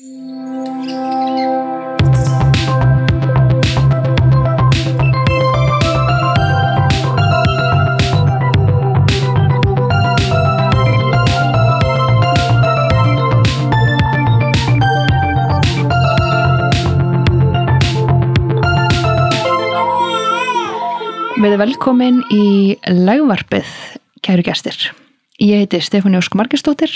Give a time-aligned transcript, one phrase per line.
[0.00, 0.08] Við
[21.44, 23.68] erum velkomin í legvarpið,
[24.24, 24.80] kæru gestir.
[25.36, 26.88] Ég heiti Stefáni Ósk Margestóttir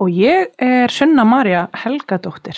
[0.00, 2.56] Og ég er Sunna Marja Helgadóttir.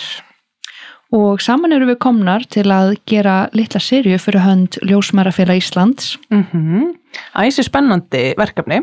[1.15, 6.17] og saman eru við komnar til að gera litla serju fyrir hönd Ljósmærafélag Íslands.
[6.29, 6.95] Mm
[7.35, 8.81] Æsi spennandi verkefni.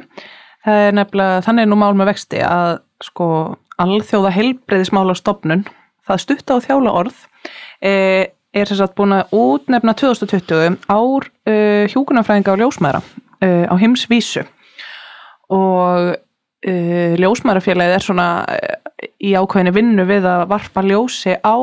[0.65, 5.66] Það er nefnilega, þannig er nú mál með vexti að sko alþjóða heilbreyðismála stopnun,
[6.07, 7.19] það stutta og þjála orð,
[7.82, 7.93] e,
[8.52, 11.55] er þess að búin að útnefna 2020 ár e,
[11.93, 13.01] hjúkunarfræðinga á ljósmæra
[13.43, 14.45] e, á heimsvísu
[15.52, 16.15] og
[16.62, 18.59] e, ljósmærafélagið er svona e,
[19.21, 21.57] í ákveðinu vinnu við að varpa ljósi á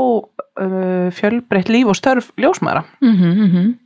[0.60, 2.84] e, fjölbreytt líf og störf ljósmæra.
[3.02, 3.78] Mm -hmm,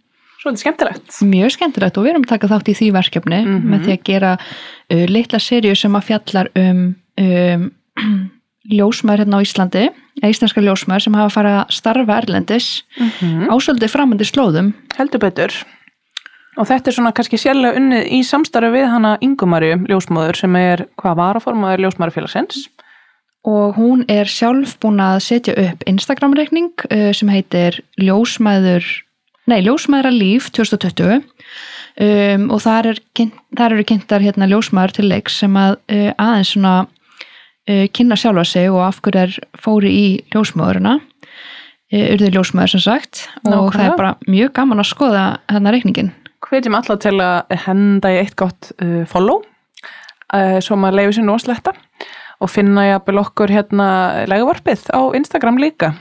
[0.44, 1.11] Svolítið skemmtilegt.
[1.23, 3.70] Mjög skemmtilegt og við erum að taka þátt í því verkefni Mhm.
[3.72, 7.72] með því að gera uh, litla serju sem að fjallar um, um
[8.77, 9.89] ljósmær hérna á Íslandi,
[10.22, 14.73] eða íslenska ljósmær sem hafa fara að starfa erlendis Mm ásöldi framandi slóðum.
[14.98, 15.52] Heldur betur.
[16.53, 20.85] Og þetta er svona kannski sérlega unnið í samstarfi við hana Ingumarju ljósmóður sem er
[21.01, 22.67] hvað varaformaður ljósmærafélagsins.
[23.43, 28.85] og hún er sjálf búin að setja upp Instagram-reikning uh, sem heitir Ljósmæður
[29.51, 33.01] nei, Ljósmæðra líf 2020 um, og þar, er,
[33.57, 38.45] þar eru kynntar hérna ljósmæður til leiks sem að uh, aðeins svona uh, kynna sjálfa
[38.47, 43.77] sig og af hverju er fóri í ljósmæðurina uh, urðu ljósmæður sem sagt og Nákvæmlega.
[43.77, 46.13] það er bara mjög gaman að skoða hérna reikningin
[46.44, 49.41] Hvetjum alla til að henda í eitt gott uh, follow
[50.33, 51.73] uh, svo maður leiði sér nú að sletta
[52.44, 53.88] og finna jafnvel okkur hérna
[54.27, 55.94] leguvarpið á Instagram líka.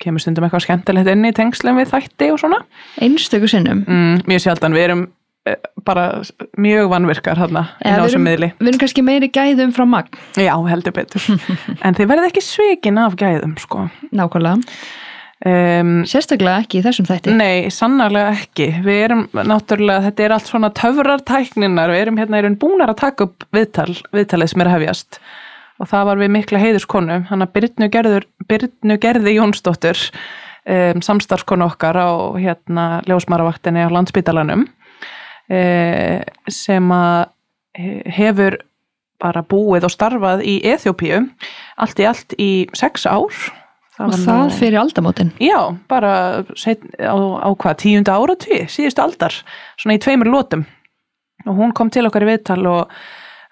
[0.00, 2.62] Kemur stundum eitthvað skemmtilegt inn í tengslum við þætti og svona.
[3.04, 5.02] einstöku sinnum Mm, mjög sjaldan, við erum
[5.50, 6.06] uh, bara
[6.56, 8.48] mjög vanvirkar hérna inn á þessum miðli.
[8.56, 11.20] við erum kannski meiri gæðum frá magn Já, heldur betur.
[11.84, 13.90] en þið verðið ekki svikin af gæðum, sko.
[14.16, 14.64] nákvæmlega,
[15.40, 18.66] Um, sérstaklega ekki í þessum þætti Nei, sannarlega ekki.
[18.84, 22.98] Við erum náttúrulega, þetta er allt svona töfrartækninar, við erum hérna í raun búnar að
[23.00, 25.20] taka upp viðtal, viðtalið sem er hefjast
[25.80, 28.18] og það var við mikla heiðuskonu, hann að Byrnu,
[28.50, 30.02] Byrnu Gerði Jónsdóttur,
[30.68, 36.20] um, samstarfskonu okkar á hérna ljósmaravaktinni á landsbítalanum um,
[36.52, 37.30] sem að
[37.80, 38.58] he- hefur
[39.20, 41.22] bara búið og starfað í Eþjópíu
[41.80, 43.32] allt í allt í sex ár.
[44.00, 45.32] Og var það fyrir aldamótin.
[45.42, 45.58] Já,
[45.90, 46.12] bara
[46.58, 49.34] set, á, á hvað, tíunda áratví, síðustu aldar,
[49.80, 50.64] svona í tveimur lótum.
[51.46, 52.94] Og hún kom til okkar í viðtal og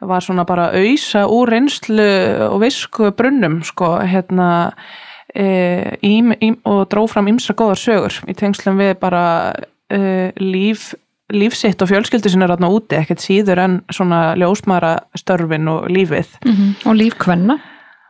[0.09, 2.09] var svona bara auðsa úr reynslu
[2.49, 4.49] og visku brunnum, sko, hérna,
[5.35, 9.25] e, ím, ím, og dró fram ymsra góðar sögur í tengslum við bara
[9.91, 10.93] e, líf,
[11.35, 16.39] lífsitt og fjölskyldu sinna ráðna úti, ekkert síður en svona ljósmara störfin og lífið.
[16.89, 17.59] Og lífkvenna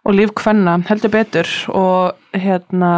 [0.06, 2.92] og líf kvenna heldur betur og hérna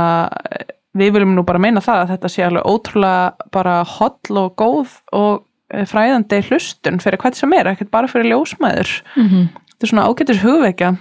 [0.97, 4.97] við viljum nú bara meina það að þetta sé alveg ótrúlega bara holl og góð
[5.17, 8.91] og eh, fræðandi hlustun fyrir hvað sem er, ekkert bara fyrir ljósmæður.
[9.17, 9.49] Mm -hmm.
[9.71, 10.97] þetta er svona ágætis hugvekja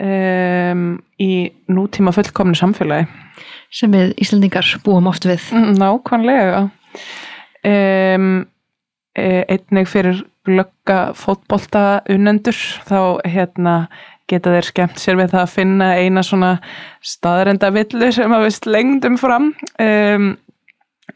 [0.00, 3.06] um, í nútíma fullkomni samfélagi.
[3.70, 5.42] Sem við Íslandingar búum oft við.
[5.52, 6.70] Mm, nákvæmlega.
[7.64, 8.46] Um,
[9.18, 12.56] einnig fyrir glögga fótbolta unnendur
[12.88, 13.88] þá hérna
[14.28, 16.52] geta þeir skemmt sér við það að finna eina svona
[17.04, 19.52] staðrenda villu sem að við slengdum fram
[19.84, 20.28] um,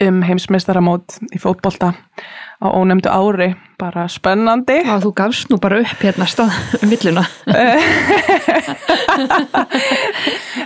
[0.03, 1.93] um heimsmeistaramót í fótbolta
[2.63, 3.49] á ónefndu ári
[3.83, 4.77] bara spennandi.
[4.87, 6.53] Og þú gafst nú bara upp hérna stað
[6.83, 7.25] um villuna.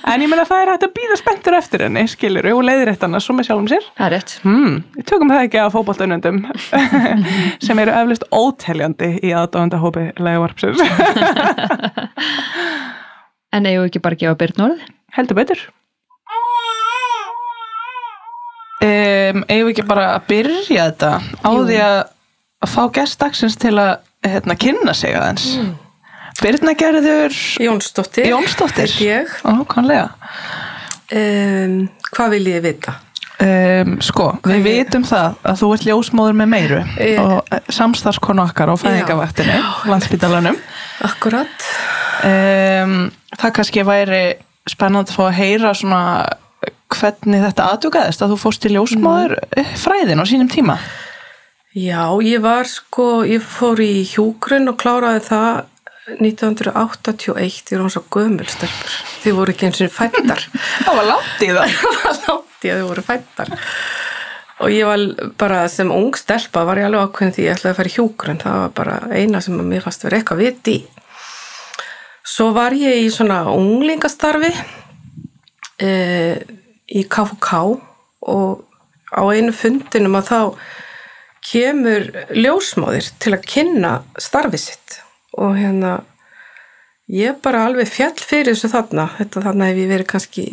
[0.06, 3.04] En ég meina það er hægt að býða spenntur eftir henni skilur og leiðir eitt
[3.06, 3.86] annars svo með sjálfum sér.
[3.98, 4.34] Það er rétt.
[4.44, 4.74] Hmm,
[5.08, 6.38] tökum það ekki að fótboltaunundum
[7.66, 10.80] sem eru eflust óteljandi í aðdáðandahópi legavarpsins.
[13.56, 14.84] en eigum við ekki bara að gefa byrn orð
[15.16, 15.60] Heldur betur.
[18.76, 21.62] Um, eigum við ekki bara að byrja þetta á Jú.
[21.64, 21.98] því að,
[22.66, 23.94] að fá gestdagsins til að
[24.26, 25.46] hérna, kynna sig aðeins.
[25.56, 25.72] Mm.
[26.42, 27.32] Birna Gerður
[27.64, 28.28] Jónsdóttir.
[28.28, 28.92] Jónsdóttir.
[29.40, 30.10] Ákvæmlega.
[31.16, 32.98] Um, hvað vil ég vita?
[33.36, 38.72] Um, sko, við vitum það að þú ert ljósmóður með meiru Ég- og samstarfskonu okkar
[38.72, 39.58] á fæðingavaktinni,
[39.88, 40.56] landsbítalanum.
[41.04, 41.66] Akkurat.
[42.24, 44.22] Um, það kannski væri
[44.68, 46.02] spennandi að fá að heyra svona
[46.92, 49.72] hvernig þetta aðtugaðist að þú fórst til ljósmóður mm.
[49.82, 50.78] fræðin á sínum tíma.
[51.76, 55.64] Já, ég var sko, ég fór í hjúgrun og kláraði það
[56.06, 58.96] 1981, þið voru svo gömul stelpur.
[59.24, 60.44] Þið voru ekki eins og fættar.
[60.86, 61.72] Það var langt í það.
[61.82, 63.54] það var langt í að þið voru fættar.
[64.56, 67.80] Og ég var bara sem ung stelpa var ég alveg ákveðin því ég ætlaði að
[67.80, 68.40] fara í hjúgrun.
[68.40, 70.76] Það var bara eina sem að mér fannst verið eitthvað viti.
[72.26, 74.52] Svo var ég í svona unglingastarfi
[75.82, 75.90] e,
[76.90, 77.60] í KFK
[78.26, 78.64] og
[79.14, 80.40] á einu fundinum að þá
[81.46, 85.00] kemur ljósmáðir til að kynna starfi sitt.
[85.36, 86.00] Og hérna
[87.12, 89.10] ég bara alveg fjall fyrir þessu þarna.
[89.18, 90.46] Þetta þarna hef ég verið kannski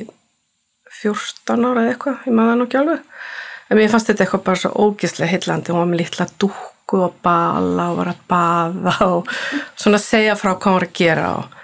[1.02, 3.10] 14 ára eða eitthvað, ég maður það nú ekki alveg.
[3.70, 7.18] En mér fannst þetta eitthvað bara svo ógislega heillandi, hún var með litla dúkku og
[7.26, 9.32] bala og var að baða og
[9.80, 11.60] svona segja frá hvað hún var að gera og,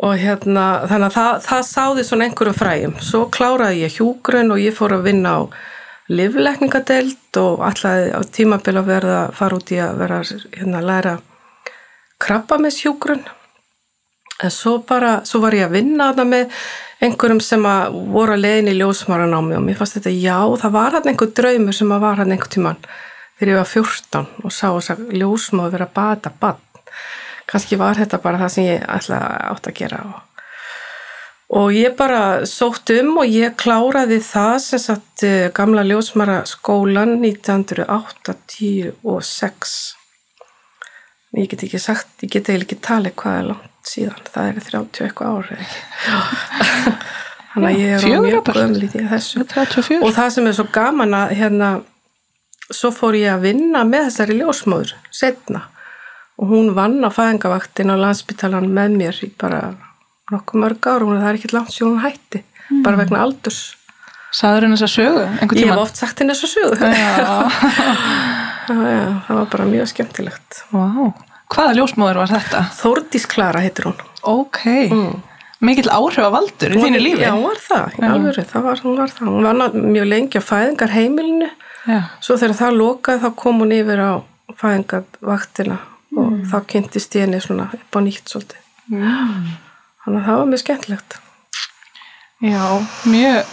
[0.00, 2.94] og hérna þannig að það, það sáði svona einhverjum fræjum.
[3.04, 5.40] Svo kláraði ég hjúgrun og ég fór að vinna á
[6.10, 11.12] livleikningadelt og ætlaði á tímabil að verða fara út í að vera hérna að læra
[12.20, 13.22] krabba með sjúgrun
[14.40, 16.56] en svo bara, svo var ég að vinna þarna með
[17.04, 20.38] einhverjum sem að voru að leiðin í ljósmaran á mig og mér fannst þetta já,
[20.62, 22.82] það var hann einhver draumur sem að var hann einhver tíman
[23.38, 26.60] þegar ég var 14 og sá þess að ljósmaður vera að bata bann
[27.50, 30.18] kannski var þetta bara það sem ég ætlaði átt að gera og
[31.50, 35.18] Og ég bara sótt um og ég kláraði það sem satt
[35.56, 39.96] gamla ljósmara skólan 1986.
[41.34, 44.22] Ég get ekki sagt, ég get eiginlega ekki talið hvað er langt síðan.
[44.30, 45.66] Það er 30 eitthvað árið.
[47.50, 49.42] Þannig að ég er á mjög gömlið í þessu.
[49.50, 50.06] 34.
[50.06, 51.68] Og það sem er svo gaman að hérna,
[52.70, 55.60] svo fór ég að vinna með þessari ljósmóður setna.
[56.40, 59.74] Og hún vann á fæðingavaktin á landsbytalan með mér í bara
[60.30, 62.82] nokkuð mörg ára, hún er það er ekki langt sem hún hætti, mm.
[62.86, 63.60] bara vegna aldurs
[64.30, 65.22] Saður henni þess að sögu?
[65.58, 66.76] Ég hef oft sagt henni þess að sögu
[68.70, 69.00] já.
[69.26, 71.10] það var bara mjög skemmtilegt wow.
[71.50, 72.62] Hvaða ljósmóður var þetta?
[72.78, 73.98] Þórdís Klara heitir hún
[74.30, 75.18] Ok, mm.
[75.66, 77.24] mikill áhrif að valdur í þínu lífi?
[77.26, 80.38] Já, hún var það, í alvöru, það var, hún var það hún var mjög lengi
[80.38, 82.00] á fæðingar heimilinu já.
[82.22, 84.12] svo þegar það lokaði þá kom hún yfir á
[84.62, 85.80] fæðingarvaktina
[86.20, 86.36] mm.
[86.38, 89.50] og þá kynntist ég henni svona upp á nýtt svolítið mm.
[90.00, 91.16] Þannig að það var mjög skemmtilegt.
[92.40, 92.62] Já,
[93.12, 93.50] mjög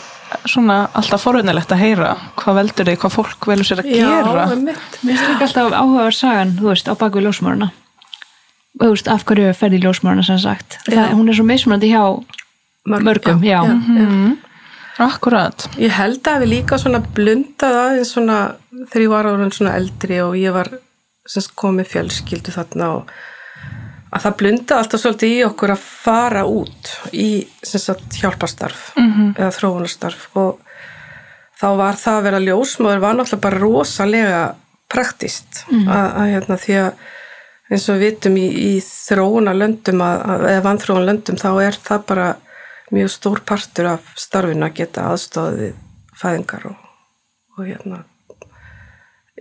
[0.48, 4.46] svona alltaf forunilegt að heyra hvað veldur þig, hvað fólk velur sér að Já, gera.
[4.48, 4.98] Já, mitt.
[5.02, 7.70] Mér finnst ekki alltaf áhugaður sagan, þú veist, á baku ljósmáruna.
[8.78, 10.80] Þú veist, af hverju ferði ljósmáruna sem sagt.
[10.88, 12.04] Það, hún er svo mismunandi hjá
[12.88, 13.60] mörgum, já.
[13.60, 14.08] já, já.
[14.08, 14.36] Mm.
[14.98, 15.68] Akkurat.
[15.78, 18.38] Ég held að við líka svona blundað aðeins svona
[18.88, 20.72] þegar ég var árun svona eldri og ég var
[21.28, 23.12] semst komið fjölskyldu þarna og
[24.14, 27.28] að það blunda alltaf svolítið í okkur að fara út í
[27.64, 29.34] sagt, hjálpastarf mm -hmm.
[29.36, 30.64] eða þróunarstarf og
[31.60, 34.42] þá var það að vera ljósmáður var náttúrulega bara rosalega
[34.88, 35.92] praktist mm -hmm.
[35.92, 36.92] að, að hérna, því að
[37.70, 42.28] eins og við vitum í, í þróunarlöndum eða vanþróunarlöndum þá er það bara
[42.92, 45.74] mjög stór partur af starfinu að geta aðstofið
[46.16, 46.78] fæðingar og,
[47.58, 48.04] og hérna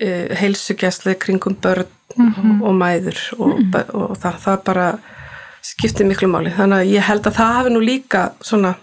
[0.00, 0.08] e,
[0.40, 2.62] heilsugjæsli kringum börn mm -hmm.
[2.62, 3.94] og, mæður og, mm -hmm.
[3.94, 4.98] og það, það bara
[5.62, 6.52] skiptir miklu máli.
[6.56, 8.74] Þannig að ég held að það hafi nú líka svona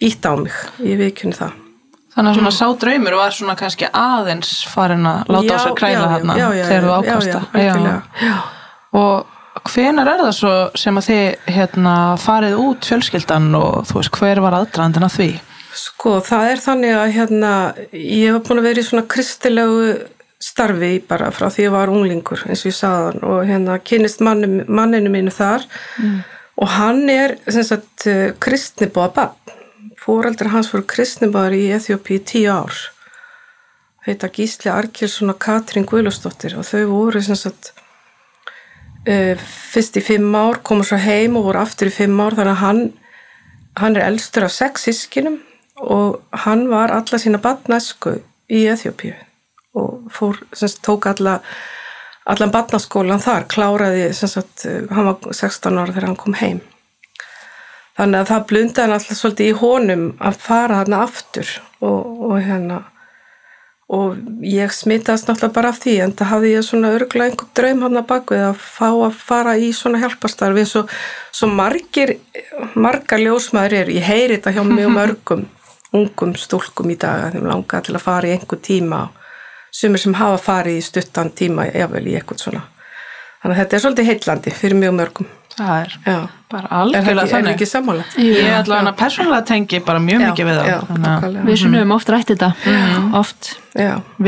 [0.00, 1.52] ítt á mig í vikinu það.
[2.14, 5.76] Þannig að svona sá draumur var svona kannski aðeins farin að láta já, á sig
[5.78, 7.40] kræla þarna já, já, þegar þú ákvæmsta
[8.98, 9.26] og
[9.70, 14.42] hvenar er það svo sem að þið hérna, farið út fjölskyldan og þú veist hver
[14.42, 15.28] var aðdraðandina því?
[15.80, 17.52] Sko það er þannig að hérna
[17.94, 19.92] ég hef búin að vera í svona kristilegu
[20.40, 24.64] starfi bara frá því ég var unglingur eins og ég saðan og hérna kynist manninu,
[24.68, 25.66] manninu mínu þar.
[26.00, 26.20] Mm.
[26.60, 28.08] og hann er sagt,
[28.40, 29.58] kristnibóða bann
[30.00, 32.76] fóraldri hans voru kristnibóðar í Eþjópi í tíu ár.
[34.06, 37.72] Heita Gísli Arkilsson og Katrín Guðlustóttir og þau voru sagt,
[39.04, 39.36] uh,
[39.72, 42.38] fyrst í fimm ár komu svo heim og voru aftur í fimm ár.
[42.38, 42.84] Þannig að hann,
[43.82, 45.40] hann er elstur af sex sískinum
[45.80, 48.18] og hann var alla sína bannæsku
[48.48, 49.14] í Eþjópíu
[49.78, 51.40] og fór, semst, tók alla
[52.30, 56.60] allan barnaskólan þar, kláraði semst, hann var 16 ára þegar hann kom heim.
[57.98, 61.52] Þannig að það blundaði hann alltaf svolítið í honum að fara hann aftur
[61.84, 62.84] og, og hérna
[63.90, 67.80] og ég smitaðist náttúrulega bara af því en það hafði ég svona örgulega einhver draum
[67.82, 70.92] hann að bakvið að fá að fara í svona hjálpastarfi eins og
[71.34, 72.12] svo margir
[72.78, 75.42] margar ljósmaður er, ég heyri þetta hjá mjög mörgum
[75.98, 79.19] ungum stúlkum í dag að þeim langa til að fara í einhver tíma og
[79.74, 82.62] sumir sem hafa farið í stuttan tíma jável í eitthvað svona.
[83.40, 85.28] Þannig að þetta er svolítið heitlandi fyrir mjög mörgum.
[85.60, 86.18] Það er já.
[86.50, 88.04] bara algjörlega er það ekki sammála?
[88.22, 91.94] ég er allavega að persónulega tengi bara mjög já, mikið við já, það við sunnum
[91.96, 92.50] oft rætt þetta.
[92.70, 93.08] Mm.
[93.18, 93.50] oft.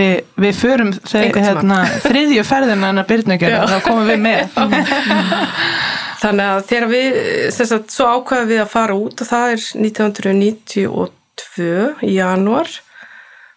[0.00, 0.08] Vi,
[0.44, 4.40] við förum þegar hérna, þriðju ferðina en að byrna gera þá komum við með.
[6.22, 7.08] Þannig að þegar við
[7.56, 11.70] sem sagt, svo ákvæðum við að fara út og það er 1992
[12.06, 12.68] í januar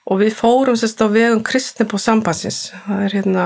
[0.06, 3.46] og við fórum sagt á vegum kristni på sambansins það er hérna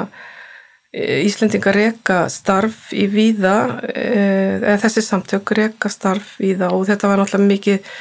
[0.92, 3.58] e, Íslendingar reka starf í víða
[3.89, 7.94] eða þessi samtök reka starf í það og þetta var náttúrulega mikið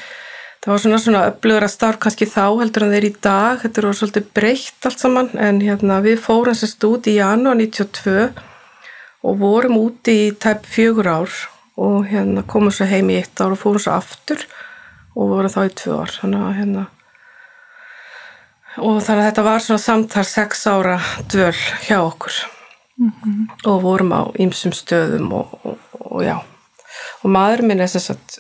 [0.65, 3.97] það var svona svona öflugra starf kannski þá heldur en þeir í dag, þetta var
[3.97, 5.31] svolítið breytt allt saman.
[5.41, 8.27] En hérna við fórum sérst út í janúar 92
[9.25, 11.38] og vorum úti í tæp fjögur ár.
[11.79, 14.43] Og hérna komum svo heim í eitt ár og fórum svo aftur
[15.15, 16.15] og vorum þá í tvö ár.
[16.19, 16.87] Þannig að hérna
[18.78, 20.99] og þannig að þetta var svona samtal sex ára
[21.30, 21.56] dvöl
[21.87, 22.38] hjá okkur.
[22.99, 23.70] Mm -hmm.
[23.70, 26.38] og vorum á ýmsum stöðum og, og, og já.
[27.23, 28.38] Og maður minn er sem sagt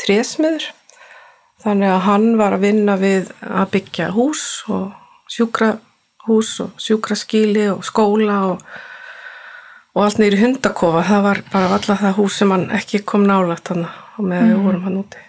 [0.00, 0.70] trésmiður.
[1.62, 4.92] Þannig að hann var að vinna við að byggja hús og
[5.30, 8.64] sjúkrahús og sjúkraskíli og skóla og,
[9.94, 11.04] og allt nýri hundakofa.
[11.06, 14.50] Það var bara alltaf það hús sem hann ekki kom nálagt hann og með mm.
[14.50, 15.22] við vorum hann úti.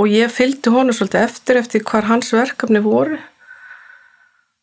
[0.00, 3.18] Og ég fylgdi honum svolítið eftir eftir hvar hans verkefni voru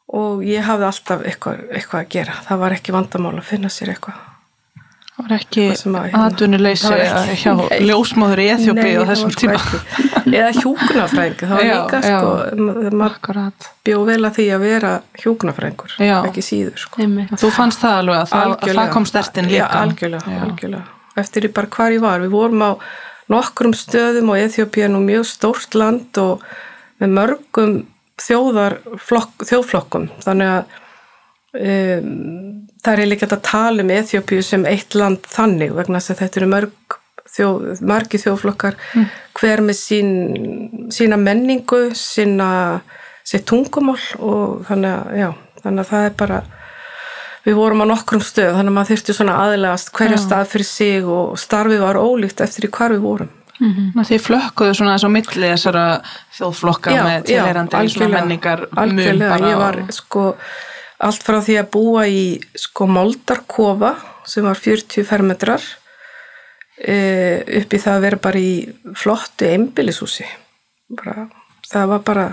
[0.07, 3.95] og ég hafði alltaf eitthvað, eitthvað að gera það var ekki vandamál að finna sér
[3.95, 4.25] eitthvað
[5.17, 5.63] Það var ekki
[6.13, 6.89] atvinnuleysi
[7.41, 7.53] hjá
[7.89, 9.61] ljósmáður í Eþjópi á þessum tíma.
[10.27, 14.91] Eða hjúknafræng, það var já, líka sko, maður bjóð vel að því að vera
[15.23, 17.09] hjúknafrængur, ekki síður sko.
[17.33, 19.63] Þú fannst það alveg að það, að það kom stertinn líka?
[19.63, 20.41] Já, algjörlega, já.
[20.45, 20.85] algjörlega.
[21.23, 22.71] Eftir bara hvar ég var, við vorum á
[23.33, 26.45] nokkrum stöðum og Eþjópi er nú mjög stórt land og
[27.01, 27.77] með mörgum
[28.21, 30.77] þjóðflokkum, þannig að
[31.57, 36.19] Um, það er líka að tala um Eþjópiu sem eitt land þannig vegna þess að
[36.21, 36.97] þetta eru mörg
[37.33, 39.05] þjóð, margi þjóðflokkar mm.
[39.39, 40.11] hver með sín,
[40.93, 42.49] sína menningu sína
[43.47, 45.29] tungumál og þannig að, já,
[45.63, 46.41] þannig að það er bara
[47.47, 51.09] við vorum á nokkrum stöð þannig að maður þurfti svona aðlegast hverja stað fyrir sig
[51.17, 54.07] og starfið var ólíkt eftir í hvar við vorum mm -hmm.
[54.09, 55.85] Þið flökkuðu svona þessu milli þessara
[56.37, 60.35] þjóðflokka já, með tilherandi svona menningar bara ég var sko
[60.97, 63.95] allt frá því að búa í sko moldarkofa
[64.25, 65.61] sem var 40 fermetrar
[66.77, 66.95] e,
[67.61, 68.53] upp í það að vera bara í
[68.95, 70.25] flottu einbillishúsi
[71.71, 72.25] það var bara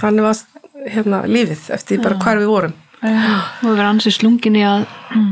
[0.00, 0.36] þannig var
[0.86, 4.86] hérna lífið eftir bara hvar við vorum og verið ansið slungin í að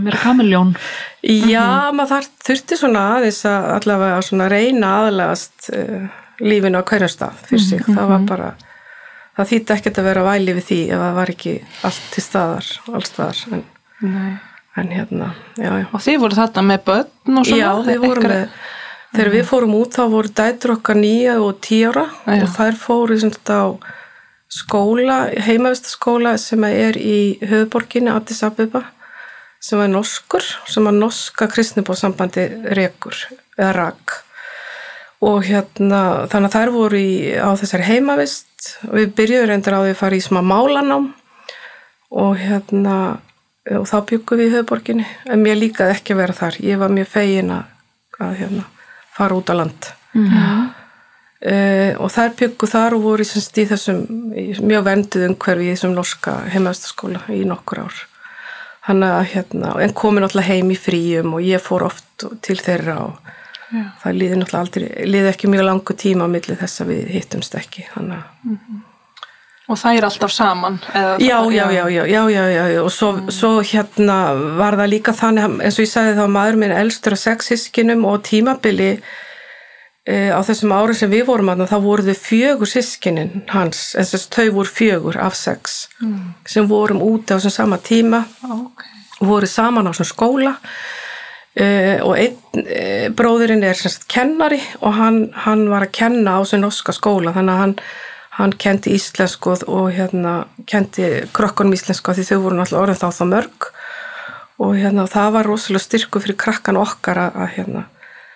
[0.07, 0.75] vera kamiljón
[1.27, 6.07] já, maður þurfti svona aðeins að allavega svona reyna aðlegast uh,
[6.43, 7.97] lífinu á hverjum stað fyrir sig, -hmm.
[7.97, 8.53] það var bara
[9.37, 11.57] það þýtti ekkert að vera væli við því ef það var ekki
[11.91, 12.71] allt til staðar
[13.01, 13.67] allstaðar en,
[14.77, 15.87] en hérna já, já.
[15.91, 17.61] og þið voru þetta með börn og svona?
[17.61, 18.49] Já, við vorum með
[19.17, 23.19] þegar við fórum út þá voru dætur okkar nýja og tíara já, og þær fóru
[23.19, 23.63] á
[24.49, 28.85] skóla, heimavistaskóla sem er í höfuborginni Addis Abeba
[29.63, 33.17] sem er norskur sem að norska kristnibósambandi rekur
[33.57, 34.21] eða rak.
[35.27, 38.77] Og hérna þannig að þær voru í, á þessari heimavist.
[38.87, 41.09] Og við byrjuðum reyndar á því að fara í smá málanám.
[42.15, 42.97] Og hérna
[43.75, 46.59] og þá byggum við í höfuborginni en mér líkaði ekki að vera þar.
[46.63, 47.73] Ég var mjög fegin að,
[48.23, 48.67] að hérna,
[49.17, 49.89] fara út á land.
[50.15, 50.69] Mm -hmm.
[51.45, 54.05] Uh, og þær byggum þar og voru í, í þessum
[54.65, 58.05] mjög vendið umhverfi í þessum norska heimavistaskóla í nokkur ár
[58.87, 63.01] hann að hérna en komin alltaf heim í fríum og ég fór oft til þeirra
[63.09, 63.33] og
[63.67, 63.83] Já.
[63.99, 67.57] það liði náttúrulega aldrei, liði ekki mjög langu tíma á milli þess að við hittumst
[67.59, 68.77] ekki mm -hmm.
[69.67, 70.79] og það er alltaf saman
[71.19, 73.31] já, já, já, já, já, já, og svo, mm.
[73.31, 74.19] svo hérna
[74.57, 78.23] var það líka þannig, eins og ég sagði þá maður minn elstur af sexiskinum og
[78.23, 79.01] tímabili
[80.07, 84.29] á þessum ári sem við vorum að þá voru þau fjögur sískinin hans, en þess
[84.29, 86.21] að þau voru fjögur af sex mm.
[86.47, 88.93] sem vorum úti á þessum sama tíma okay.
[89.19, 90.55] og voru saman á þessum skóla
[91.57, 95.15] Uh, og einn uh, bróðurinn er semst kennari og hann,
[95.47, 97.73] hann var að kenna á þessu norska skóla þannig að hann,
[98.37, 100.35] hann kendi íslensku og, hérna
[100.69, 103.71] kendi krokkunum íslensku því þau voru náttúrulega orðin þá þá mörg
[104.67, 107.87] og hérna það var rosalega styrku fyrir krakkan okkar að, að, hérna,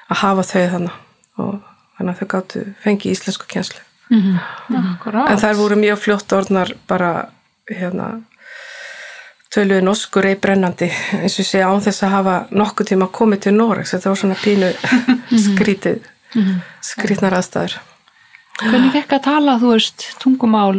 [0.08, 0.98] að hafa þau þannig
[1.40, 1.61] og
[1.99, 5.20] þannig að þau gáttu fengi íslensku kjenslu mm -hmm.
[5.26, 7.12] en þær voru mjög fljótt orðnar bara
[7.70, 8.20] hérna
[9.54, 13.54] töluði norskur ei brennandi eins og sé án þess að hafa nokkuð tíma komið til
[13.56, 14.73] Noregs, þetta var svona pínu
[15.47, 16.06] skrítið
[16.85, 17.80] skrítnar aðstæður.
[18.61, 20.76] Hvernig ekki að tala, þú veist, tungumál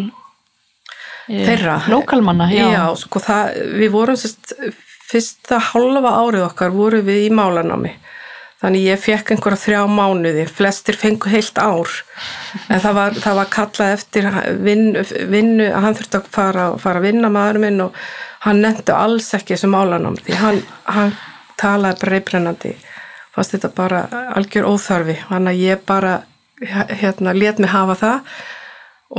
[1.27, 4.53] e, þeirra, lokalmanna já, já sko það, við vorum sérst,
[5.11, 7.95] fyrsta halva árið okkar voru við í málanámi
[8.61, 10.45] þannig ég fekk einhverja þrjá mánuði.
[10.49, 11.95] Flestir fengu heilt ár.
[12.69, 14.29] En það var, það var kallað eftir
[14.61, 17.99] vinnu, vinnu að hann þurfti að fara, fara að vinna maður minn og
[18.45, 21.13] hann nefndi alls ekki þessu málanám því hann, hann
[21.61, 22.71] talaði bara reybrennandi
[23.35, 24.01] fast þetta bara
[24.35, 25.17] algjör óþarfi.
[25.29, 26.17] Þannig að ég bara
[27.01, 28.33] hérna, let mig hafa það.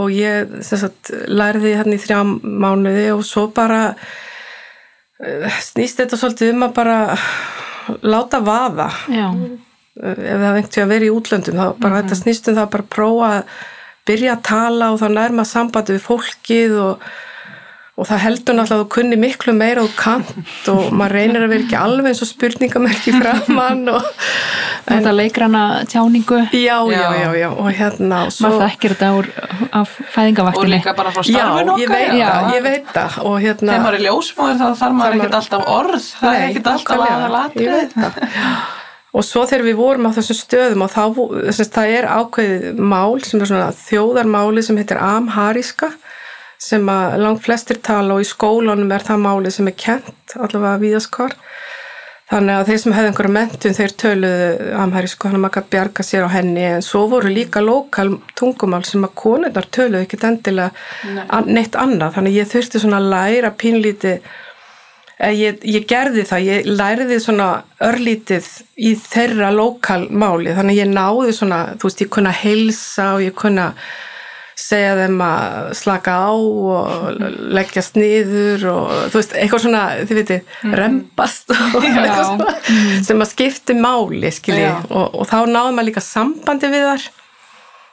[0.03, 3.83] Og ég sagt, lærði hérna í þrjá mánuði og svo bara
[5.21, 6.97] eh, snýst þetta svolítið um að bara
[8.03, 8.89] láta vaða.
[9.13, 9.29] Já,
[10.01, 12.91] ef það vengti að vera í útlöndum þá bara þetta snýst um það að bara
[12.97, 13.59] prófa að
[14.09, 17.05] byrja að tala og þá nærma sambandi við fólkið og,
[17.95, 21.53] og það heldur náttúrulega að þú kunni miklu meira og kant og maður reynir að
[21.53, 24.09] vera ekki alveg eins og spurningamerki framann og
[24.87, 27.31] þetta leikrana tjáningu já, já, Já.
[27.39, 29.29] já, og hérna svo, maður þekkir þetta úr
[29.73, 33.85] af og fæðingavaktinni líka bara frá ég okkar það, ég veit það og hérna þegar
[33.87, 36.07] maður er ljósmóður þá þarf maður ekkert alltaf orð.
[36.21, 38.13] Það er ekkert alltaf nákvæmlega, aða ég latri veit það.
[39.13, 41.03] og svo þegar við vorum á þessum stöðum og þá,
[41.53, 45.93] þess, það er ákveðið mál sem er svona þjóðarmáli sem heitir amhariska
[46.63, 50.79] sem að langt flestir tala og í skólanum er það máli sem er kent allavega
[50.85, 51.35] viðaskvar
[52.33, 54.47] þannig að þeir sem hefði einhverja mentun þeir töluðu
[54.83, 56.65] amhærisku þannig að maður gæti bjarga sér á henni.
[56.77, 58.09] En svo voru líka lokal
[58.39, 60.71] tungumál sem að konundar töluðu ekkert endilega
[61.29, 62.15] an- neitt annað.
[62.17, 64.33] Þannig að ég þurfti svona að læra pínlítið
[65.23, 68.47] Eh, Ég, ég gerði það, ég læriði svona örlítið
[68.83, 73.35] í þeirra lokalmáli, þannig að ég náði svona, þú veist, ég kunna heilsa og ég
[73.39, 73.69] kunna
[74.59, 77.23] segja þeim að slaka á og
[77.57, 80.43] leggjast niður og þú veist, eitthvað svona, þið veitir,
[80.77, 86.05] rempast og eitthvað svona sem að skipti máli, skilji, og, og þá náði maður líka
[86.05, 87.09] sambandi við þar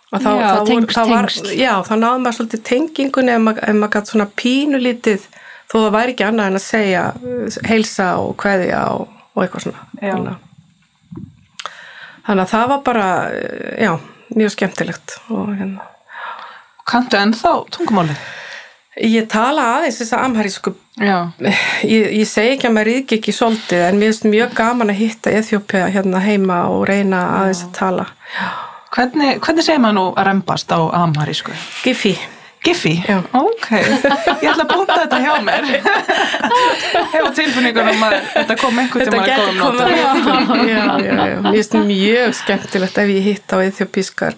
[0.09, 3.73] og þá, Já, þá, tengsl, þá var, já, þá náði maður svolítið tengingunni ef maður,
[3.79, 5.27] maður gætt svona pínu lítið
[5.69, 7.03] þó það væri ekki annað en að segja
[7.69, 9.03] heilsa og kveðja og,
[9.37, 9.83] og eitthvað svona.
[12.25, 13.05] Þannig, að- það var bara
[13.81, 13.91] já,
[14.37, 15.85] mjög skemmtilegt og hérna
[16.89, 18.27] kanntu ennþá tungumálið
[18.99, 21.17] Ég tala aðeins þess að amhærísku já,
[21.87, 24.99] ég, ég segi ekki að maður ríki ekki svolítið en mér finnst mjög gaman að
[24.99, 28.09] hitta Eþjópia hérna heima og reyna aðeins að tala
[28.95, 31.55] hvernig, hvernig segir maður nú að rembast á amharísku?
[31.85, 32.17] Giffi
[32.59, 32.97] Giffi?
[33.07, 33.21] Já.
[33.39, 35.67] Ok, ég ætla að búta þetta hjá mér
[37.13, 40.09] Hefur tilfinningunum að þetta kom einhvern tíma að góðum koma nótum já,
[40.67, 41.37] já, já, já.
[41.45, 44.35] Mér finnst mjög skemmtilegt ef ég hitta á eþjópískar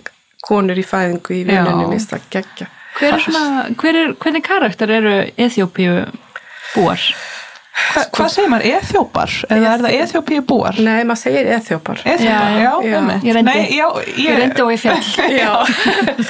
[0.47, 2.69] konur í fæðingu í vinnunni, mér finnst það geggja.
[2.99, 3.43] hver er svona,
[3.81, 5.99] hver er, hvernig karakter eru Eþjópíu
[6.75, 7.05] búar?
[7.91, 9.31] Hva, Hvað segir maður, eþjópar?
[9.51, 10.77] Eða er það eþjópíu búar?
[10.83, 12.01] Nei, maður segir eþjópar.
[12.03, 12.97] Eþjópar, Já, já, já.
[12.99, 13.23] einmitt.
[13.25, 13.51] Ég reyndi.
[13.51, 15.07] Nei, já, Ég ég, reyndi og ég fjall
[15.41, 15.53] Já,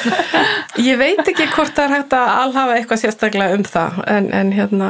[0.89, 4.53] ég veit ekki hvort það er hægt að alhafa eitthvað sérstaklega um það, en, en
[4.55, 4.89] hérna,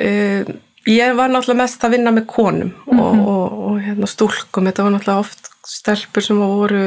[0.00, 0.54] uh,
[0.94, 4.94] ég var náttúrulega mest að vinna með konum og, og, og hérna, stúlkum, þetta var
[4.96, 6.84] náttúrulega oft stelpur sem voru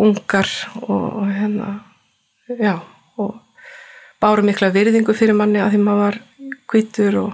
[0.00, 0.48] ungar
[0.86, 1.68] og, hérna,
[2.58, 2.78] já,
[3.20, 3.36] og
[4.22, 6.18] báru mikla virðingu fyrir manni að því maður var
[6.72, 7.32] hvítur og,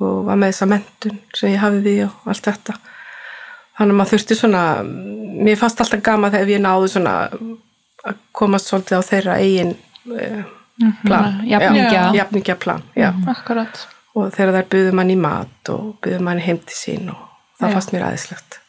[0.00, 2.76] og var með þessa mentun sem ég hafði því og allt þetta.
[3.76, 4.62] Þannig að maður þurfti svona,
[5.46, 7.16] mér fannst alltaf gama þegar ég náði svona
[8.06, 9.74] að komast svolítið á þeirra eigin
[10.14, 10.40] uh,
[11.02, 11.42] plan.
[11.44, 11.90] Jafningja.
[11.92, 13.10] Já, jafningja plan, já.
[13.34, 13.84] akkurat
[14.16, 17.18] Og þegar þær buðu mann í mat og buðu mann heim til sín og
[17.60, 17.74] það Já.
[17.74, 18.60] fannst mér aðeinslegt.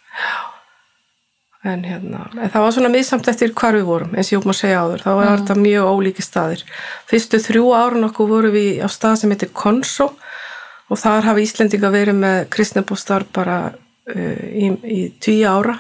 [1.67, 4.57] En hérna, en það var svona miðsamt eftir hvar við vorum, eins og ég að
[4.59, 6.63] segja áður, þá var þetta mjög ólíki staðir.
[7.09, 10.13] Fyrstu þrjú árun okkur voru við á stað sem heitir Konso
[10.87, 15.75] og þar hafa Íslendinga verið með kristnabústar bara uh, í, í tíu ára.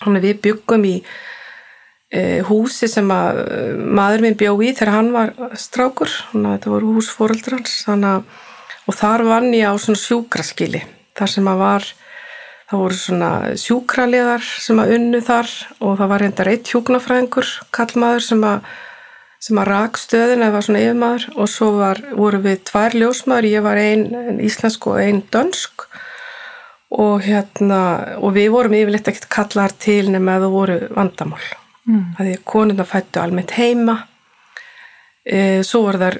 [0.00, 4.94] Þannig að við byggum í uh, húsi sem að uh, maður minn bjó í þegar
[4.96, 8.44] hann var strákur, þetta voru hús fóreldrans, þannig að
[8.86, 10.82] og þar vann ég á svona sjúkraskili,
[11.18, 11.88] þar sem að var
[12.66, 13.30] Það voru svona
[13.62, 18.72] sjúkraliðar sem að unnu þar og það var reyndar eitt hjúknafræðingur, kallmaður sem að,
[19.46, 21.28] sem að rak stöðin eða var svona yfirmaður.
[21.36, 25.86] Og svo var, voru við tvær ljósmaður, ég var ein, ein íslensk og ein dönsk.
[26.96, 27.80] Og hérna,
[28.18, 31.46] og við vorum yfirleitt ekkert kallar til nema að það voru vandamál.
[31.86, 32.02] Mm.
[32.18, 34.00] Það er konuna fættu almennt heima,
[35.22, 36.18] e, svo var þar,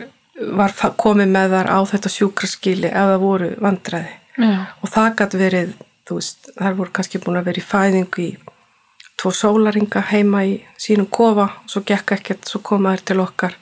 [0.58, 4.14] var komið með þar á þetta sjúkraskili ef það voru vandræði.
[4.36, 4.52] Já,
[4.84, 5.70] og það gæti verið,
[6.06, 8.30] þú veist, þær voru kannski búin að vera í fæðingu í
[9.16, 13.56] tvo sólaringa heima í sínum kofa og svo gekk ekkert, svo koma þær til okkar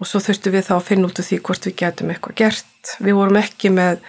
[0.00, 2.94] og svo þurftum við þá að finna út af því hvort við getum eitthvað gert.
[3.00, 4.00] Við vorum ekki með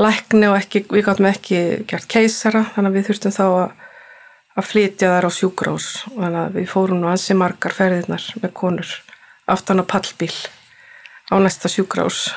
[0.00, 3.70] lækni og ekki, við gætum ekki gert keisara, þannig að við þurftum þá að,
[4.56, 8.54] að flytja þær á sjúkrós og þannig að við fórum nú ansi margar ferðirnar með
[8.56, 8.94] konur
[9.50, 10.32] aftan á pallbíl
[11.30, 12.30] á næsta sjúkrós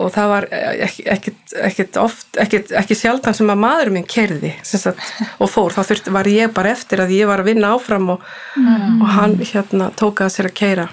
[0.00, 4.98] og það var ekkit, ekkit oft, ekki sjaldan sem að maður minn kerði sagt,
[5.38, 8.26] og fór, þá þurfti, var ég bara eftir að ég var að vinna áfram og,
[8.56, 10.90] og hann hérna tók að sér að keira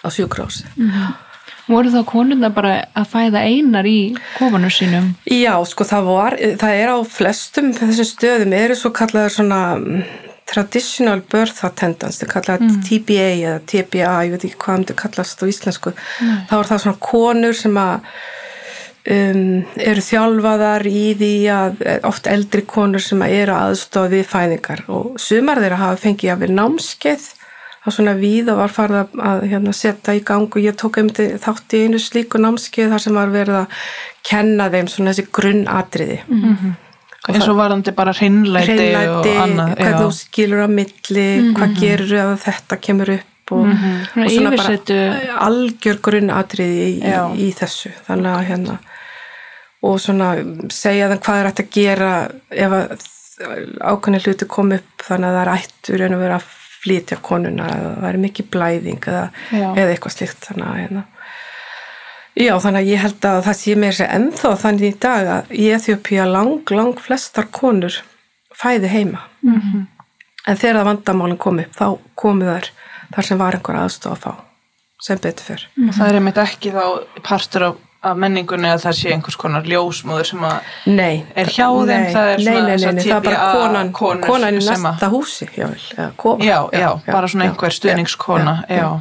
[0.00, 0.62] á sjúkrás
[1.70, 3.98] Voru þá konurna bara að fæða einar í
[4.34, 5.12] kofanur sínum?
[5.30, 10.00] Já, sko það var, það er á flestum þessum stöðum eru svo kallaður svona mm,
[10.50, 12.82] traditional birth attendance, það kallaður Mm.
[12.88, 15.94] TBA eða TBA, ég veit ekki hvað þetta kallast á íslensku,
[16.50, 18.06] þá er það svona konur sem að
[19.08, 24.26] um, eru þjálfaðar í því að eh, oft eldri konur sem að eru aðstofa við
[24.30, 24.84] fæðingar.
[24.92, 27.28] Og sumar þeirra hafa fengið að við námskeið.
[27.80, 31.20] Það svona við og var farið að, hérna, setja í gang og ég tók einmitt
[31.40, 33.78] þátt í einu slíku námskeið þar sem var verið að
[34.28, 36.18] kenna þeim svona þessi grunnatriði
[37.34, 40.00] eins og varandi bara hreinlæti, hreinlæti, og annað hvernig já.
[40.02, 44.64] þú skilur á milli, hvað gerur ef þetta kemur upp og, Svona og svona bara
[44.68, 47.14] yfirsetu- algjör grunnatriði í,
[47.46, 47.90] í, þessu.
[48.06, 48.76] Þannig að hérna
[49.82, 50.28] og svona
[50.70, 52.10] segja þeim hvað er hægt að gera
[52.50, 53.06] ef að
[53.80, 56.48] ákveðni hluti kom upp þannig að það er ættur en að vera að
[56.80, 60.46] flytja konuna eða það er mikið blæðing eða, eða eitthvað slíkt.
[60.48, 61.04] Þannig að hérna
[62.36, 65.50] Já, þannig að ég held að það sé mér sér ennþá þannig í dag að
[65.50, 67.96] í Eþjópía lang, lang flestar konur
[68.54, 69.24] fæði heima.
[69.42, 69.86] -hmm.
[70.46, 72.70] En þegar það vandamálinn kom upp, þá komu þær
[73.14, 74.34] þar sem var einhver aðstof að fá,
[75.02, 75.66] sem betur fyrr.
[75.88, 76.84] og það er einmitt ekki þá
[77.22, 81.24] partur af, af menningunni að það sé einhvers konar ljósmóður sem að Nei.
[81.34, 83.36] Er hjá þeim, nei, það er nei, svona nei, nei, þessar nei, það er bara
[83.36, 86.44] TBA konan, að- næsta húsi, eða kofa.
[86.44, 89.00] já, já, bara svona já, einhver já, stuðningskona já, já, já.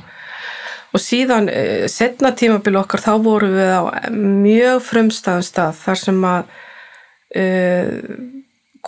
[0.90, 3.82] Og síðan eh, setna tímabil okkar þá vorum við á
[4.16, 6.52] mjög frumstæðum stað þar sem að
[7.38, 7.94] uh,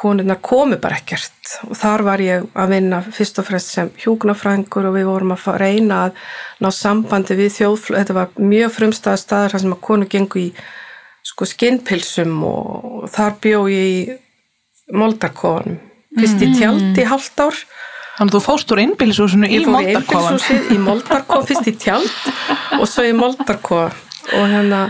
[0.02, 1.54] konurnar komu bara ekkert.
[1.68, 5.50] Og þar var ég að vinna fyrst og fremst sem hjúknafrængur og við vorum að
[5.62, 6.22] reyna að
[6.64, 10.48] ná sambandi við þjóðflöð, þetta var mjög frumstæða staður þar sem að konur gengu í
[11.26, 15.78] sko skinnpilsum og, þar bjó ég í moldarkofanum
[16.18, 17.60] fyrst í tjaldi í hálft ár
[18.22, 20.36] þannig að þú fóst úr innbýlishúsinu í ég fór í Moldarkofan.
[20.38, 22.12] einbílshúsið í Moldarkof fyrst í tjald
[22.78, 24.04] og svo í Moldarkof
[24.38, 24.82] og hérna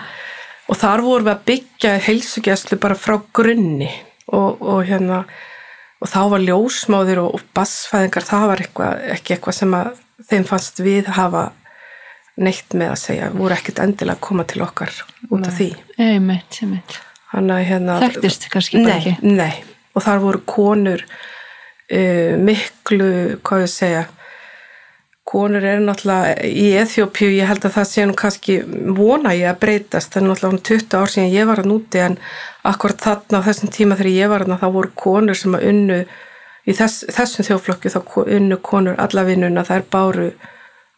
[0.67, 3.87] og þar vorum við að byggja heilsugjæslu bara frá grunni.
[4.31, 5.23] Og, og hérna
[6.01, 9.89] og þá var ljósmáður og, og bassfæðingar það var eitthvað, ekki eitthvað sem að
[10.29, 11.47] þeim fannst við hafa
[12.41, 14.93] neitt með að segja, voru ekkert endilega að koma til okkar
[15.29, 15.69] út af því.
[15.99, 16.95] Einmitt, einmitt.
[17.31, 19.35] Hérna Þekktist kannski bara nei, ekki.
[19.39, 19.51] Nei,
[19.95, 21.03] og þar voru konur
[21.91, 23.11] uh, miklu,
[23.43, 24.07] hvað ég segja
[25.31, 28.57] konur eru náttúrulega í Eþjópíu, ég held að það sé nú kannski
[28.97, 32.17] vona ég að breytast, það er náttúrulega 20 ár síðan ég var að núti en
[32.67, 35.99] akkurat þarna á þessum tíma þegar ég var að þá voru konur sem að unnu
[36.01, 40.27] í þess, þessum þjóflokki þá unnu konur alla vinnuna, það er báru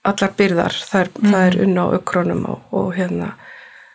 [0.04, 3.34] allar byrðar, það er, það er unnu á ökronum og, og hérna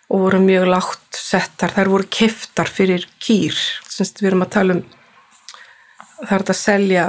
[0.08, 3.58] og voru mjög lágt settar, þær voru keftar fyrir kýr,
[3.90, 4.87] semst við erum að tala um
[6.24, 7.04] það er að selja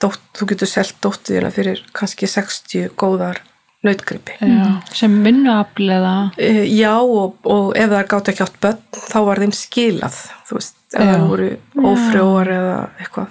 [0.00, 3.40] dótt, þú getur selt dóttuðina fyrir kannski 60 góðar
[3.84, 4.34] nautgripi.
[4.44, 4.66] Já.
[4.92, 6.14] Sem vinnuafl eða?
[6.36, 10.18] E, já og, og ef það gátt ekki átt börn þá var þeim skilað
[10.48, 11.48] þú veist, ef það voru
[11.92, 13.30] ófrjóar eða eitthvað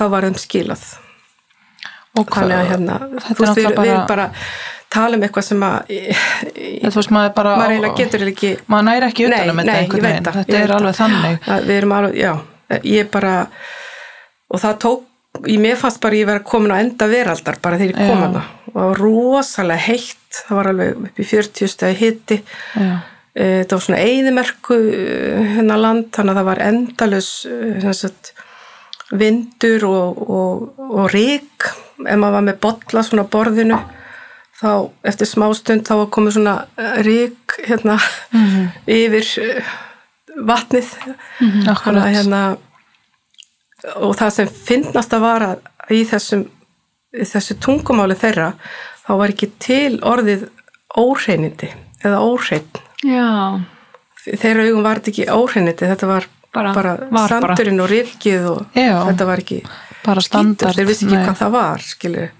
[0.00, 0.84] þá var þeim skilað.
[2.12, 4.26] Og hvað, þannig að hérna, þetta þú veist, við, náttúrulega við bara- bara
[4.92, 5.92] tala um eitthvað sem að
[6.82, 9.72] þú veist maður bara maður eiginlega getur ekki maður næri ekki Nei, utan um þetta
[9.72, 10.26] nei, einhvern ég veit veginn.
[10.26, 11.38] það, þetta er alveg þannig.
[11.54, 12.32] Að við erum alveg, já,
[12.92, 13.32] ég bara
[14.52, 17.94] og það tók í mér fannst bara ég vera komin á enda veraldar bara þegar
[17.94, 18.26] ég kom Já.
[18.26, 22.42] hana og það var rosalega heitt það var alveg upp í 40 stæði hitti
[23.32, 24.76] Eh, þetta var svona eyðimerku
[25.54, 27.30] hérna land, þannig að það var endalus
[27.96, 28.32] sagt,
[29.16, 31.70] vindur og, og, og rík
[32.02, 33.78] ef maður var með botla svona borðinu
[34.60, 34.68] þá
[35.08, 36.56] eftir smástund þá var komið svona
[37.06, 37.96] rík hérna
[39.00, 39.72] yfir eh,
[40.52, 40.92] vatnið.
[41.40, 42.42] Þannig að hérna
[43.96, 45.50] og það sem finnast að vara
[45.90, 46.44] í þessum
[47.12, 48.52] þessu tungumáli þeirra
[49.06, 50.46] þá var ekki til orðið
[50.98, 51.72] óhreinindi
[52.04, 52.68] eða óhrein
[53.02, 53.60] Já,
[54.22, 57.40] þeirra augum var þetta ekki óhreinindi þetta var Bara- bara, var bara.
[57.56, 58.98] sandurinn og rifkið og Já.
[59.08, 59.62] þetta var ekki
[60.20, 61.24] standard þeir vissi ekki nei.
[61.26, 62.30] hvað það var skilur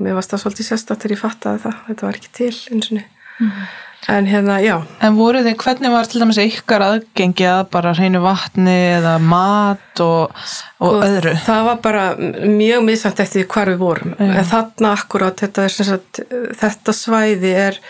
[0.00, 3.00] mér varst það svolítið sérstætt þegar ég fattaði það þetta var ekki til eins og
[3.40, 3.66] Mhm.
[4.08, 4.76] En hérna, já.
[5.04, 10.02] En voru þið, hvernig var til dæmis ykkar aðgengi að bara hreinu vatni eða mat
[10.04, 10.32] og,
[10.80, 11.34] og Og öðru?
[11.36, 12.04] Sko, það var bara
[12.48, 14.16] mjög misvænt eftir hvar við vorum.
[14.18, 16.22] En þarna akkurat þetta, er, sagt,
[16.62, 17.80] þetta svæði er,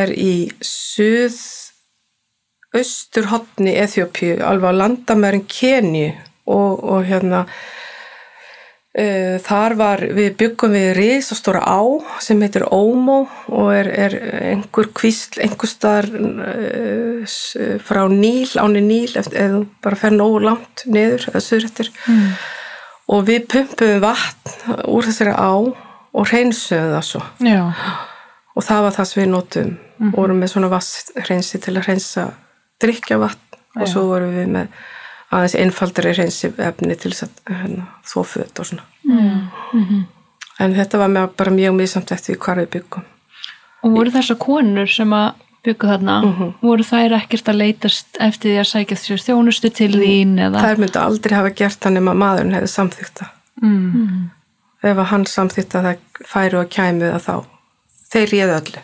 [0.00, 0.34] er í
[0.66, 1.40] suð
[2.72, 6.10] austurhotni Eþjópíu, alveg á landamærin Kenju
[6.48, 7.46] og, og hérna
[9.40, 11.80] þar var við byggum við risastóra á
[12.20, 14.16] sem heitir Ómó og er, er
[14.50, 20.42] einhver kvísl, einhver staðar uh, s- frá Níl, áni Níl eftir, eða bara fer nógu
[20.44, 22.26] langt niður eða suðrættir mm.
[23.16, 25.52] og við pumpum vatn úr þessari á
[26.12, 27.22] og hreinsuðum það svo.
[27.48, 27.62] Já,
[28.52, 29.70] og það var það sem við notum
[30.10, 32.26] og vorum með svona vasshreinsi til að hreinsa
[32.82, 34.82] drikjavatn og svo vorum við með
[35.32, 38.84] aðeins einfaldari hreinsi efni til þess að hérna, þó föt og svona.
[40.60, 43.06] En þetta var bara mjög misamt eftir hvar við byggum.
[43.82, 45.32] Og voru þessar konur sem að
[45.66, 46.16] byggu þarna,
[46.62, 50.62] voru þær ekkert að leitast eftir því að sækja sér þjónustu til þín eða?
[50.62, 53.28] þær myndi aldrei hafa gert hann nema maðurinn hefði samþykta
[53.62, 54.22] mm.
[54.82, 57.36] ef að hann samþykta það færu og kæmu það þá.
[58.12, 58.82] Þeir réðu öllu.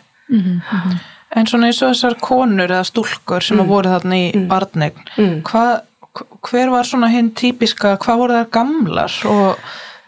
[1.29, 3.69] En svona eins og þessar konur eða stúlkur sem mm.
[3.69, 5.35] voru þarna í barnegn, Mm.
[5.45, 5.73] hvað,
[6.49, 9.15] hver var svona hinn típiska, hvað voru þær gamlar?
[9.29, 9.57] Og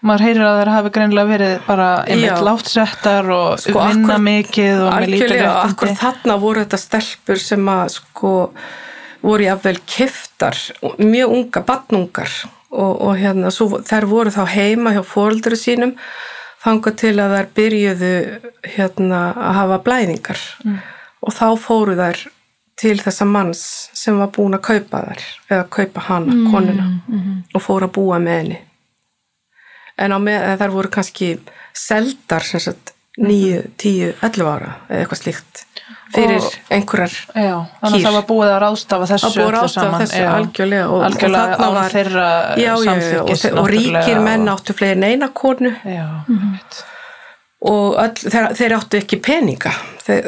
[0.02, 4.80] maður heyrir að þær hafi greinilega verið bara einmitt látsettar og Sko, vinna akkur- mikið
[4.82, 6.02] og með lítið algjörlega, akkur réttindi.
[6.02, 8.32] þarna voru þetta stelpur sem að sko
[9.22, 10.58] voru jáfnvel kiftar
[10.98, 12.32] mjög unga, badnungar
[12.72, 15.94] og, og hérna, svo, þær voru þá heima hjá fóreldri sínum
[16.64, 18.12] þangað til að þær byrjuðu
[18.76, 20.42] hérna að hafa blæðingar.
[21.22, 22.20] Og þá fóru þær
[22.82, 23.62] til þessa manns
[23.98, 26.88] sem var búin að kaupa þær eða kaupa hana, konuna
[27.54, 28.62] og fóru að búa með henni.
[30.02, 31.36] En með, þær voru kannski
[31.78, 35.66] seldar sem sagt 9, 10, 11 ára eða eitthvað slíkt
[36.16, 39.86] fyrir Og- einhverjar Já, þannig að það var búið að ráðstafa þessu að búið ráðstafa
[39.86, 40.02] saman.
[40.02, 42.96] þessu algjörlega og, algjörlega og var já, já,
[43.62, 45.72] og, ríkir menn áttu fleiri en eina konu.
[45.86, 46.82] Já, einmitt.
[47.62, 49.72] og öll, þeir, þeir áttu ekki peninga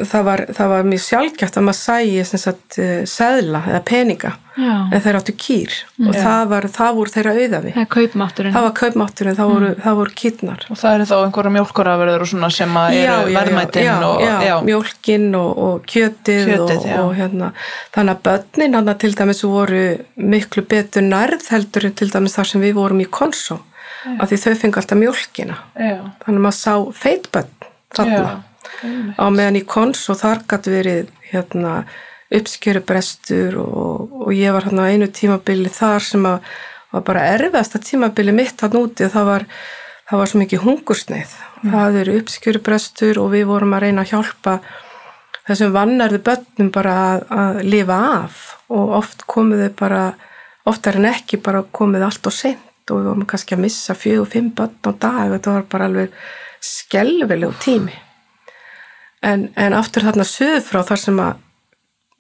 [0.03, 4.31] það, var, það var mjög sjálfgæft að maður sæi sem sagt, eh, seðla eða peninga
[4.53, 5.75] Já, en þeir áttu kýr.
[6.03, 8.53] Og það, var, það voru þeirra auðafi það kaupmátturinn.
[8.53, 10.65] það var kaupmátturinn, það voru, það voru kýrnar.
[10.69, 15.27] Og það eru þá einhverja svona sem að eru verðmætin já, og já, já, mjólkin
[15.39, 17.51] og, og kjötið, Kjötið, og, og hérna.
[17.97, 19.83] Þannig að börnin hann til dæmis voru
[20.21, 23.57] miklu betur nærð heldur en til dæmis þar sem við vorum í konsó
[24.19, 25.59] af því þau fengi alltaf mjólkina.
[25.79, 27.53] Já, þannig að maður sá feitbönn
[27.93, 28.41] þarna
[29.19, 31.73] á meðan í konsó þar gæti verið hérna
[32.33, 36.53] uppskjörubrestur og, og ég var hérna á einu tímabili þar sem að
[36.93, 39.45] var bara erfiðasta tímabili mitt hann úti og það var,
[40.09, 44.57] það var svo mikið hungursneið það eru uppskjörubrestur og við vorum að reyna að hjálpa
[45.47, 50.05] þessum vannarðu börnum bara að, að lifa af og oft komuðu bara
[50.69, 54.23] oftar en ekki bara komuðu allt og sent og við vorum kannski að missa fjög
[54.23, 55.33] og fimm börn á dag.
[55.35, 56.17] Þetta var bara alveg
[56.63, 57.95] skelvilegu tími
[59.23, 61.41] en, en aftur þarna söður frá þar sem að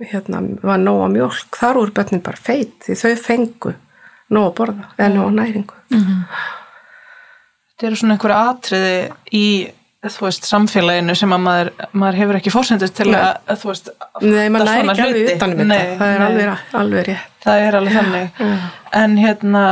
[0.09, 3.75] hérna, var nóg að mjólk þar voru börnin bara feit því þau fengu
[4.33, 5.79] nóg að borða eða nóg að næringu.
[7.73, 8.97] Þetta eru svona einhverja atriði
[9.39, 9.45] í
[10.03, 13.85] þú veist, samfélaginu sem að maður, maður hefur ekki fórsendist til að, að þú veist,
[14.25, 16.25] Nei, maður næri ekki alveg utanum þetta, það er nei.
[16.27, 17.29] alveg, alveg rétt.
[17.45, 18.41] það er alveg þannig.
[18.99, 19.63] en hérna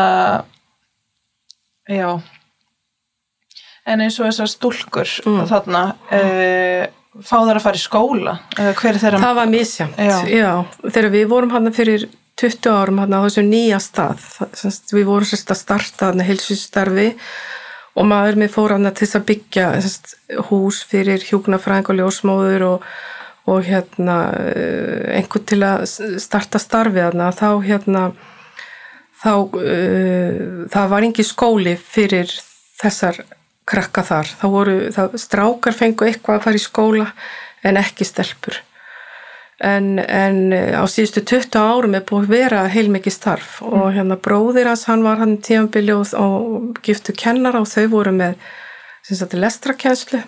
[1.91, 2.07] já.
[3.91, 5.43] En eins og þessar stúlkur Mm.
[5.49, 5.81] þarna
[6.13, 6.83] uh,
[7.19, 10.17] fá þær að fara í skóla þeirra Það var misjamt, Já.
[10.31, 10.51] já.
[10.87, 12.07] Þegar við vorum hann fyrir
[12.41, 14.23] 20 árum hann á þessum nýja stað,
[14.95, 17.09] við vorum sérst að starta hann heilsustarfi
[17.99, 20.13] og maður með fór hann til þess að byggja semst,
[20.49, 22.85] hús fyrir hjúknafræðing og ljósmóður og,
[23.51, 25.83] og hérna eh, einhvern til að
[26.23, 28.05] starta starfið hann þá hérna
[29.21, 32.31] þá uh, það var engi skóli fyrir
[32.81, 33.21] þessar
[33.71, 34.33] krakka þar.
[34.41, 37.07] Þá voru, það, strákar fengu eitthvað að fara í skóla
[37.67, 38.59] en ekki stelpur.
[39.61, 44.17] En, en eh, á síðustu 20 árum er búið að vera heilmikið starf og hérna
[44.17, 48.39] bróðir hans hann var hann tímanbili og, og giftu kennara og þau voru með
[49.05, 50.23] sagt lestrakenslu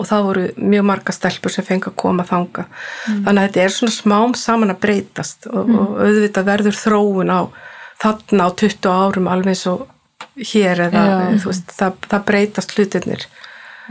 [0.00, 2.64] og það voru mjög marga stelpur sem fengi að koma þanga
[3.04, 7.40] þannig að þetta er svona smám saman að breytast og, og auðvitað verður þróun á
[8.02, 9.84] þarna á 20 árum alveg eins og
[10.36, 11.06] hér eða
[11.44, 12.76] veist, það, það breytast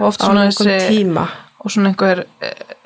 [0.02, 1.28] oft á þessi tíma.
[1.62, 2.78] og svona einhver eh,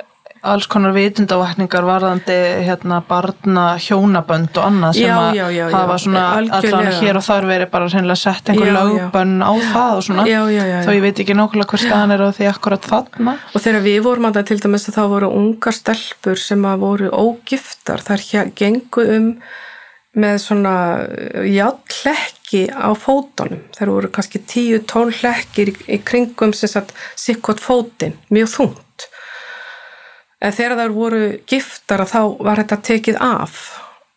[0.45, 2.35] alls konar vitundavakningar varðandi
[2.67, 5.73] hérna barna hjónabönd og annað sem Já, að já, já, já.
[5.73, 6.77] hafa svona Algjörlega.
[6.81, 10.27] allan hér og þar verið bara sennilega sett einhver lögbönn á það og svona.
[10.85, 13.35] Þó ég veit ekki nákvæmlega hver staðan er á því akkurat þarna.
[13.55, 16.83] Og þegar við vorum að það til dæmis að það voru ungar stelpur sem að
[16.85, 19.29] voru ógiftar, þar hér gengu um
[20.15, 20.75] með svona
[21.49, 23.61] játtlekki á fótunum.
[23.75, 29.07] Þeir voru kannski 10-12 lekkir í, í kringum sem sagt sikkot fótinn, mjög þungt.
[30.45, 33.61] En þegar þær voru giftar að þá var þetta tekið af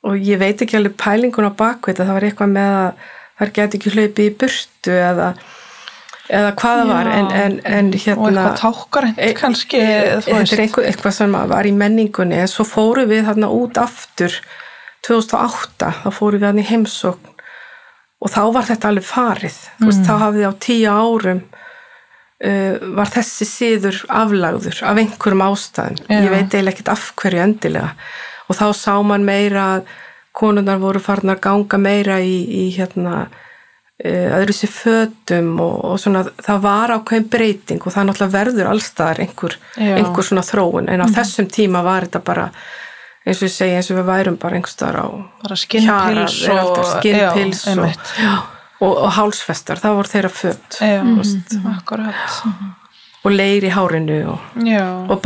[0.09, 3.07] og ég veit ekki alveg pælingun á bakveit að það var eitthvað með að
[3.39, 5.27] þær geti ekki hlaupið í burtu eða,
[6.29, 8.61] eða hvað það var en, en, en hérna og eitthvað
[9.19, 10.29] E- kannski e- veist.
[10.29, 14.39] þetta er einhver, eitthvað sem var í menningunni en svo fórum við þarna út aftur
[15.07, 17.35] 2008, þá fórum við hann í heimsókn
[18.19, 19.59] og þá var þetta alveg farið.
[19.79, 21.43] Þú veist, þá hafði á tíu árum
[22.45, 26.01] uh, var þessi síður aflagður af einhverjum ástæðum.
[26.07, 26.21] Já.
[26.25, 27.93] ég veit eiginlega ekkert af hverju endilega.
[28.49, 29.93] Og þá sá man meira að
[30.39, 36.03] konurnar voru farnar að ganga meira í, í hérna uh, öðru sér fötum og, og
[36.03, 40.91] svona það var ákveðin breyting og það náttúrulega verður allstaðar einhver, einhver svona þróun.
[40.91, 42.51] En á þessum tíma var þetta bara
[43.29, 45.07] eins og ég segi eins og við værum bara einhverstaðar á
[45.45, 48.35] bara skinnpils og skinnpils já, og, já,
[48.81, 51.01] og, og hálsfestar, það voru þeirra föt já,
[51.77, 52.37] akkurat.
[53.27, 55.19] Og leir í hárinu og, já, og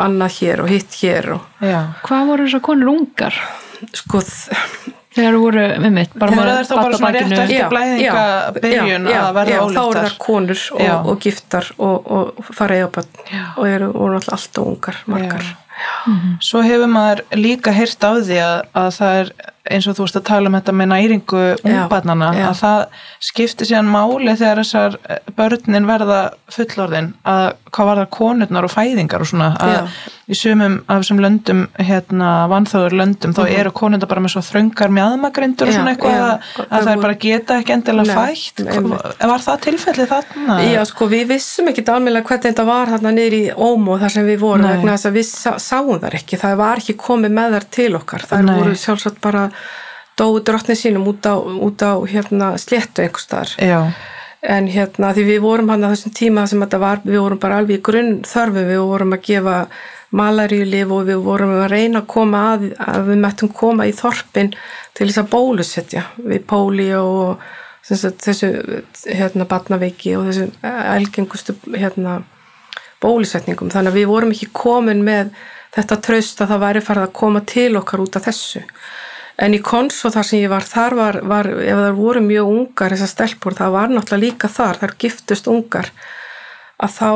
[0.00, 1.28] annað hér og hitt hér
[2.06, 3.36] Hvað voru þessar konur ungar?
[3.96, 4.56] sko þ-
[5.10, 7.64] Þegar þú voru, með mitt, bara Voru með þær þá bara svona rétt eftir Já,
[7.72, 12.76] blæðingabyrjun já, að verða já, þá eru þar konur og, og giftar og, og fara
[12.78, 13.42] í ábætt Já.
[13.56, 13.88] og eru
[14.20, 15.42] alltaf ungar margar.
[15.42, 15.56] Já.
[16.44, 19.32] Svo hefur maður líka heyrt af því að, að það er
[19.68, 22.44] eins og þú veist að tala um þetta með næringu ungbarnana já.
[22.48, 28.08] að það skiptir síðan máli þegar þessar eh, börnin verða fullorðin að hvað var það
[28.16, 29.82] konurnar og fæðingar og svona að Já.
[30.30, 34.94] í sumum af þessum löndum hérna vanþáður löndum þá eru konurnar bara með svo þröngar
[34.96, 36.24] mjadmagrindur og svona eitthvað já.
[36.24, 38.64] að, að það er bara geta ekki endilega fætt
[39.30, 40.58] var það tilfellið þarna?
[40.66, 44.26] Já, sko, við vissum ekki alveg hvernig þetta var þarna niður í Ómo þar sem
[44.26, 44.66] við vorum
[45.70, 46.40] Sáum þar ekki.
[46.40, 48.26] Það var ekki komið með þar til okkar.
[48.26, 48.56] Það Nei.
[48.58, 49.44] voru sjálfsagt bara
[50.20, 53.92] dóu drottni sínum út á, út á hérna, sléttu einhvers Já,
[54.42, 57.60] en hérna því við vorum hann að þessum tíma sem þetta var, við vorum bara
[57.60, 59.56] alveg í grunn þörfu, við vorum að gefa
[60.16, 64.52] malaríulif og við vorum að reyna að koma að, að við mettum koma í þorpin
[64.96, 67.44] til þess að bólusetja við póli og
[67.86, 68.50] þessu
[69.06, 70.50] hérna batnaveiki og þessu
[70.96, 72.20] elgengustu hérna
[73.00, 75.30] bólusetningum, þannig að við vorum ekki komin með
[75.76, 78.62] þetta traust að það væri farið að koma til okkar út af þessu.
[79.40, 82.92] En í konso þar sem ég var þar var, var ef það voru mjög ungar
[82.92, 85.92] þessar stelpur, það var náttúrulega líka þar þar giftust ungar
[86.80, 87.08] að þá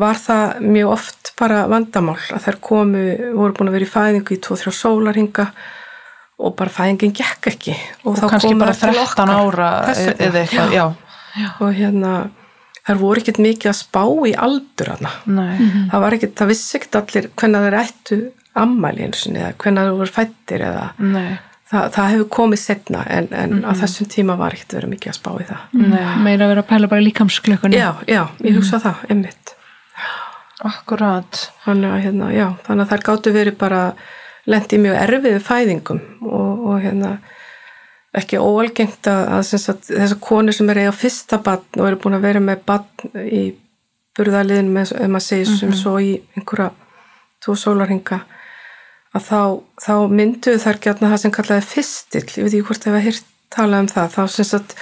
[0.00, 3.04] var það mjög oft bara vandamál að þær komu
[3.36, 5.46] voru búin að vera í fæðingu í 2-3 sólarhinga
[6.40, 7.76] og bara fæðingin gekk ekki.
[8.04, 9.32] Og, og þá kannski komu bara þær til 13 okkar.
[9.36, 10.84] ára eða eitthvað, já,
[11.60, 12.14] og hérna
[12.88, 15.70] þær voru ekkert mikið að spá í aldur hana nei.
[15.92, 18.20] Það var ekkert, það vissi ekkert allir hvenna þeir ættu
[18.60, 21.30] ammæli eins og eða hvenna þeir voru fættir eða Nei,
[21.70, 25.18] það, það hefur komið setna en, en á þessum tíma var ekkert verið mikið að
[25.20, 25.66] spá í það.
[25.80, 27.78] Nei, Meira að vera að pæla bara í líkamsklökkunni.
[27.78, 29.54] Já, já, ég hugsa það, einmitt.
[30.66, 31.44] Akkurat.
[31.64, 33.84] Þannig að, hérna, já, þannig að þær gáttu verið bara
[34.50, 37.14] lendi í mjög erfiðu fæðingum og, og hérna
[38.16, 39.42] ekki óalgengt að, að
[39.86, 43.42] þessar konur sem er eiga fyrsta batn og eru búin að vera með batn í
[44.18, 46.72] burðaliðin með, ef maður segir sem svo í einhverja
[47.40, 48.24] tvo sólarhinga
[49.16, 49.42] að þá,
[49.84, 53.30] þá mynduðu þær gætna það sem kallaði fyrstill, ég veit ekki hvort það var hýrt
[53.50, 54.76] talað um það, þá sem sagt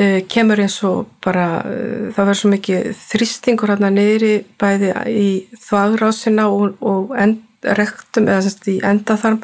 [0.00, 5.28] uh, kemur eins og bara uh, það verður svo mikið þrýstingur hérna niðri bæði í
[5.64, 9.40] þvagrásina og, og end, rektum eða semst í endaþarm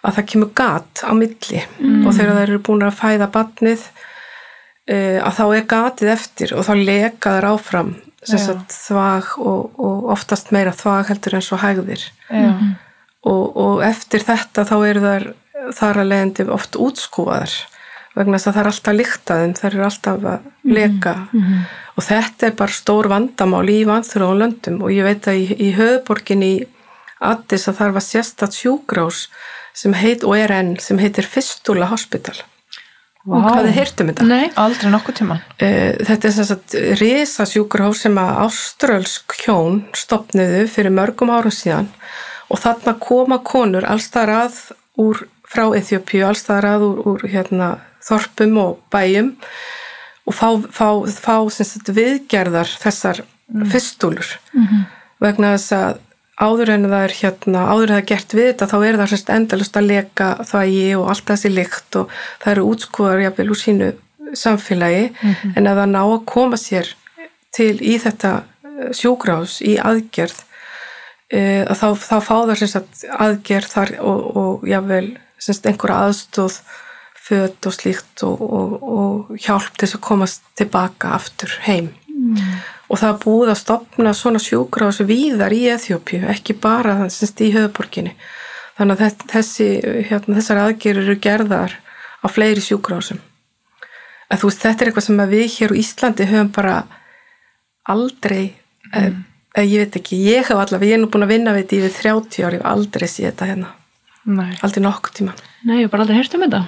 [0.00, 1.64] að það kemur gat á milli.
[2.06, 6.68] Og þegar það eru búin að fæða batnið uh, að þá er gatið eftir og
[6.68, 12.02] þá leka þær áfram sagt þvag og, og oftast meira þvag heldur en svo hægðir.
[12.28, 12.50] Já,
[13.24, 15.28] og, og eftir þetta þá eru þær
[15.76, 17.54] þar að leiðandi oft útskúfaðar
[18.16, 21.14] vegna þess að það er alltaf líktaðum, þær eru alltaf að leka.
[21.94, 24.80] Og þetta er bara stór vandamál í vanþurra á löndum.
[24.82, 26.60] Og ég veit að í, í höfuborginni í
[27.20, 29.26] Addis að þar var sérstatt sjúkrás
[29.74, 32.36] sem heit, og er enn, sem heitir Fistula Hospital
[33.28, 33.50] og Vá.
[33.52, 34.26] hvað þið heyrtum þetta?
[34.30, 39.82] Nei, aldrei nokkuð tíman Eh, Þetta er sem sagt risa sjúkrahús sem að áströlsk hjón
[39.92, 41.90] stopnuðu fyrir mörgum árum síðan
[42.48, 44.56] og þarna koma konur allstaðar að
[44.96, 47.68] úr frá Eþjópíu, allstaðar að úr, úr hérna,
[48.06, 49.34] þorpum og bæjum
[50.26, 53.20] og fá, fá, fá sagt viðgerðar þessar
[53.70, 54.28] fyrstúlur
[55.20, 56.00] vegna þess að
[56.40, 59.10] áður en það er hérna, áður en það er gert við þetta þá er það
[59.12, 63.60] semst endalust að leka þvægi og allt þessi lykt og það eru útskúðar jafnvel úr
[63.60, 63.90] sínu
[64.40, 65.06] samfélagi.
[65.58, 66.94] En að það ná að koma sér
[67.54, 70.38] til í þetta eh, sjúkrahús í aðgerð
[71.34, 75.08] uh, að þá, þá fá það sem sagt aðgerð þar og, og jafnvel
[75.40, 76.60] sem sagt einhverja aðstóð
[77.30, 81.92] föt og slíkt og, og, og hjálp til þess að komast tilbaka aftur heim
[82.90, 87.52] og það er búið að stopna svona sjúkrahús víðar í Eþjópíu, ekki bara semst í
[87.54, 88.16] höfuborginni
[88.80, 89.68] þannig að þess- þessi,
[90.08, 91.74] hérna, þessar aðgerður eru gerðar
[92.20, 93.20] á fleiri sjúkrahúsum.
[94.30, 96.74] Veist, þetta er eitthvað sem við hér á Íslandi höfum bara
[97.90, 98.54] aldrei
[98.94, 99.24] mm.
[99.56, 101.78] eða ég veit ekki, ég hef allavega, ég er nú búin að vinna við þetta
[101.80, 103.72] yfir 30 ári, hef aldrei séð þetta hérna.
[104.30, 105.34] Nei, aldrei nokkuð tíma.
[105.66, 106.62] Nei, ég hef bara aldrei heyrt um þetta.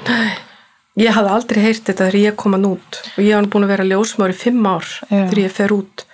[1.00, 2.98] Ég hafði aldrei heyrt þetta þegar ég kom að nút.
[3.14, 5.06] Og ég var búin að vera ljósmáður í fimm ár Já.
[5.12, 6.04] þegar ég fer út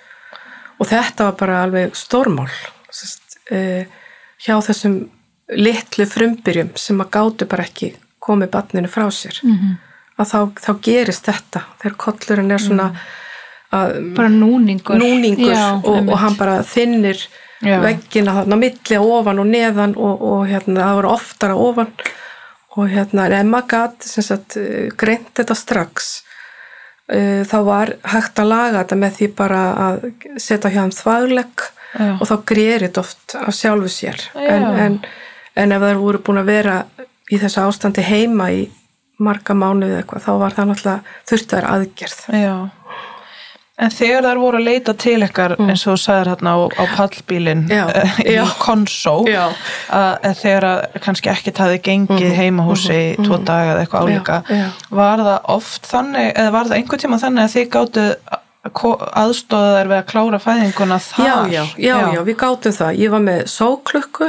[0.79, 2.49] og þetta var bara alveg stórmál
[2.91, 3.83] sest, uh,
[4.39, 5.01] hjá þessum
[5.59, 9.39] litlu frumbyrjum sem að gátu bara ekki komið barninu frá sér.
[9.43, 9.77] Mhm.
[10.19, 12.87] að þá, þá gerist þetta þegar kollurinn er svona
[13.71, 14.99] að, bara núningur.
[14.99, 17.21] Núningur Já, og, og hann bara finnir
[17.63, 17.79] Já.
[17.79, 21.93] veggina þarna milli ofan og neðan og, og hérna það voru oftar að ofan.
[22.75, 26.09] Og hérna en Emma gat sem sagt eh, greint þetta strax
[27.09, 30.01] þá var hægt að laga þetta með því bara að
[30.37, 32.09] setja hjá hann þvæglegg Já.
[32.19, 34.97] og þá greir þetta oft af sjálfu sér en, en,
[35.57, 36.75] en ef það voru búin að vera
[37.29, 38.67] í þessu ástandi heima í
[39.19, 42.53] marga mánuði eitthvað þá var það náttúrulega vera aðgerð Já.
[43.79, 46.83] En þegar þær voru að leita til ykkar eins og þú sagðir hérna á, á
[46.97, 47.83] pallbílin Já,
[48.27, 54.09] í konsó að þegar að kannski ekkert hafi gengið heimahúsi í tvo daga eða eitthvað
[54.09, 54.67] álíka Já, já.
[54.99, 58.05] var það oft þannig eða var það einhvern tíma þannig að þið gáttu
[58.69, 61.25] aðstóða þær við að klára fæðinguna þar?
[61.25, 62.97] Já, já, já, já, við gátum það.
[62.99, 64.27] Ég var með sóklukku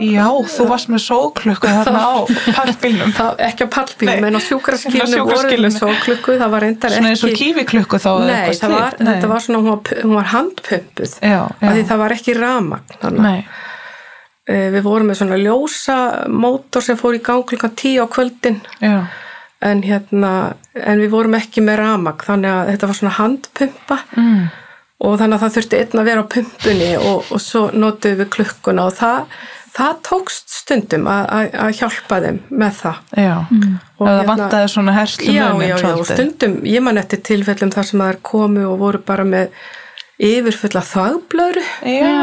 [0.00, 2.14] Já, þú varst með sóklukku þarna á
[2.56, 3.10] pallbílnum
[3.48, 4.30] ekki á pallbílum, Nei.
[4.30, 8.12] en á sjúkraskilinu voru með sóklukku, það var reyndar svona eins og ekki kífiklukku þá
[8.24, 8.96] Nei, var?
[8.96, 9.10] Nei.
[9.10, 11.68] þetta var svona, hún var, hún var handpumpuð Já, já.
[11.68, 13.20] því það var ekki ramagn.
[13.20, 13.36] Nei,
[14.42, 18.56] Eh, við vorum með svona ljósa mótor sem fór í gang klukkan tíu á kvöldin
[19.62, 24.40] en hérna, en við vorum ekki með ramagn þannig að þetta var svona handpumpa mm.
[25.06, 28.32] og þannig að það þurfti einn að vera á pumpunni og, og svo notuðum við
[28.34, 29.38] klukkuna og það,
[29.72, 32.98] það tókst stundum að, að, að hjálpa þeim með það.
[33.16, 33.36] Já.
[33.42, 37.22] Og og það hérna- vantaði svona herslu já, já, já, og stundum, ég man eftir
[37.28, 39.54] tilfellum þar sem það er komu og voru bara með
[40.22, 42.16] yfirfulla þagblöðru Já,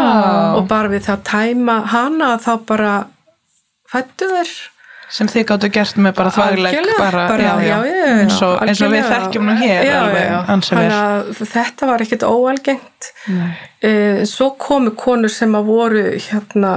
[0.56, 2.92] og bara við það að tæma hana þá bara
[3.90, 4.54] fættu þær.
[5.10, 8.42] Sem þið gáttu gert með bara þvægleg Algjörlega, bara, bara, já, já, já, já, eins,
[8.46, 13.08] og, eins og við þekkjum nú hér já, alveg já, að þetta var ekkit óalgengt.
[13.34, 13.48] Nei.
[13.90, 16.74] Eh, svo komu konur sem að voru hérna,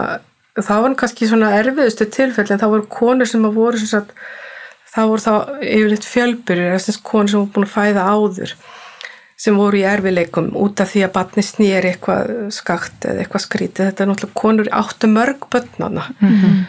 [0.61, 4.13] það var kannski svona erfiðustu tilfell en það voru konur sem að voru sem sagt,
[4.93, 8.57] það voru þá yfirleitt fjölbyrjur þess konur sem voru búin að fæða áður
[9.43, 13.89] sem voru í erfileikum út af því að batni snýri eitthvað skakt eða eitthvað skrítið.
[13.89, 16.05] Þetta er náttúrulega konur áttu mörg börnana.
[16.21, 16.37] Mm.
[16.37, 16.61] -hmm.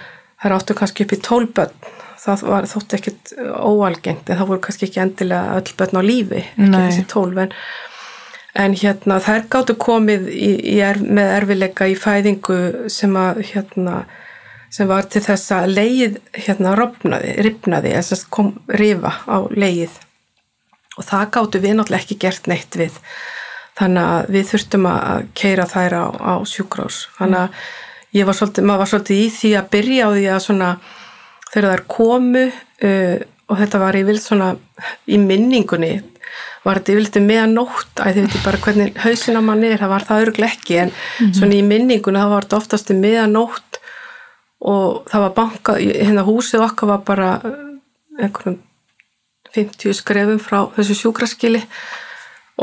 [0.42, 1.92] Það áttu kannski upp í tól börn.
[2.24, 6.42] Það var þótti ekkit óalgengt en það voru kannski ekki endilega öll börn á lífi,
[6.56, 6.88] ekki Nei.
[6.88, 7.38] þessi tólf
[8.54, 14.04] en hérna þær gáttu komið í, í er, með erfileika í fæðingu sem að hérna
[14.74, 19.99] sem var til þess að leið hérna rofnaði, ripnaði, þess að kom rifa á leið
[20.97, 22.97] og það gáttu við náttúrulega ekki gert neitt við.
[23.78, 27.64] Þannig að við þurftum að keira þær á, á sjúkrós þannig að
[28.14, 30.68] ég var svolítið, maður var svolítið í því að byrja á því að svona
[31.54, 33.18] þegar þær komu uh,
[33.49, 34.51] og þetta var yfir svona
[35.10, 35.95] í minningunni
[36.64, 39.94] var þetta yfirleitt meðan nótt að þið veitir bara hvernig hausin á mann er, það
[39.94, 43.82] var það örglega ekki en svona í minningunni það var þetta oftast meðan nótt
[44.64, 47.60] og það var bankað, hérna húsið okkar var bara eh,
[48.24, 48.62] einhvern
[49.54, 51.62] 50 skrefum frá þessu sjúkraskili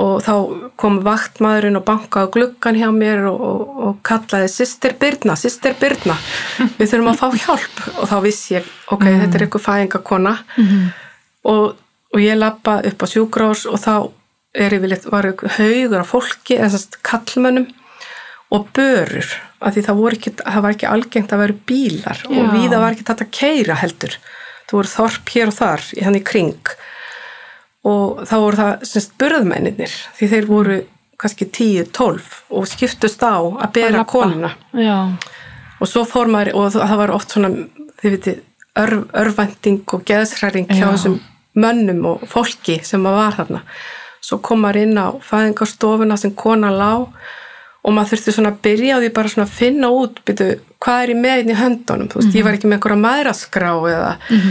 [0.00, 0.34] og þá
[0.78, 6.14] kom vaktmaðurinn og bankaði gluggan hjá mér og, og, og kallaði Sister Birna, Sister Birna
[6.78, 7.80] við þurfum að fá hjálp.
[7.98, 10.34] Og þá vissi ég, ok, þetta er eitthvað fæðingakona.
[11.50, 11.64] Og,
[12.10, 13.94] og ég lappa upp á sjúkrás og þá
[14.54, 17.68] er yfirleitt, haugur af fólki, þessast kallmönnum
[18.50, 19.28] og börur,
[19.62, 22.46] af því það, ekki, það var ekki algengt að vera bílar og Já.
[22.50, 24.16] við það var ekki þetta að keira heldur.
[24.66, 26.72] Það voru þorp hér og þar í hann í kring.
[27.90, 30.80] Og þá voru það semst burðmenninir því þeir voru
[31.20, 34.54] kannski 10-12 og skiptust á að bera konuna.
[34.74, 35.14] Já,
[35.80, 37.50] og svo fór maður og það var oft svona
[38.00, 38.34] þið viti,
[38.80, 40.90] örv, örvænting og geðsræring hjá Já.
[40.90, 41.20] þessum
[41.60, 43.62] mönnum og fólki sem var þarna.
[44.20, 46.92] Svo kom maður inn á fæðingarstofuna sem kona lá
[47.80, 50.48] og maður þurfti svona að byrja á því bara svona að finna út byrju,
[50.80, 52.08] hvað er ég með inn í höndunum?
[52.12, 54.10] Þú veist, ég var ekki með einhverja maðraskrá eða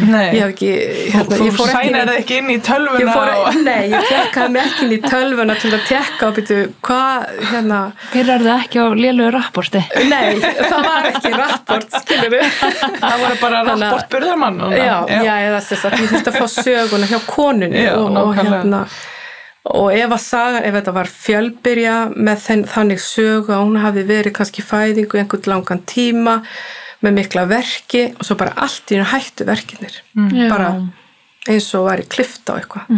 [0.10, 0.26] Nei.
[0.34, 0.70] ég hef ekki
[1.14, 3.60] hérna, Þú ég fór ekki það inn í tölvuna ég fór, og...
[3.66, 6.58] nei, ég tekkaði mig ekki inn í tölvuna til að tekka og byrju,
[6.90, 7.80] hvað, hérna
[8.16, 9.84] fyrir það ekki á lélugu rapporti.
[10.10, 12.50] Nei, það var ekki rapport, skilur við.
[12.98, 16.42] Það voru bara Þannig að- rapport burðarmann Já, já, eða þess að ég þurfti að
[16.42, 18.84] fá söguna hjá konunni Já, og, og hérna
[19.68, 24.06] og ef að saga, ef þetta var fjölbyrja með þenn, þannig sögu að hún hafi
[24.08, 26.38] verið kannski fæðingu einhvern langan tíma
[27.04, 30.48] með mikla verki og svo bara allt í hennu hættu verkinir Já.
[30.52, 30.72] bara
[31.50, 32.90] eins og var í klifta á eitthvað.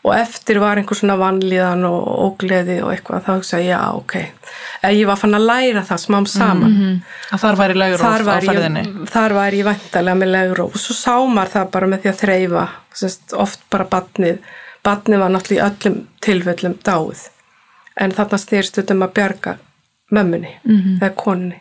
[0.00, 4.14] Og eftir var einhver svona vanlíðan og ógleði og eitthvað þá hugsa ég, já, ok.
[4.80, 6.76] Eða ég var fann að læra það smám saman.
[7.28, 8.84] Að þar væri legur þar á var, ferðinni.
[8.86, 12.12] ég, þar var ég væntalega með legróf og svo sá maður það bara með því
[12.14, 12.64] að þreyfa
[13.02, 14.40] semst, oft bara badnið
[14.86, 17.24] badnið var náttúrulega í öllum tilfellum dáið.
[18.00, 19.56] En þarna styrst um að bjarga
[20.10, 20.54] mömmunni
[21.00, 21.58] eða konunni.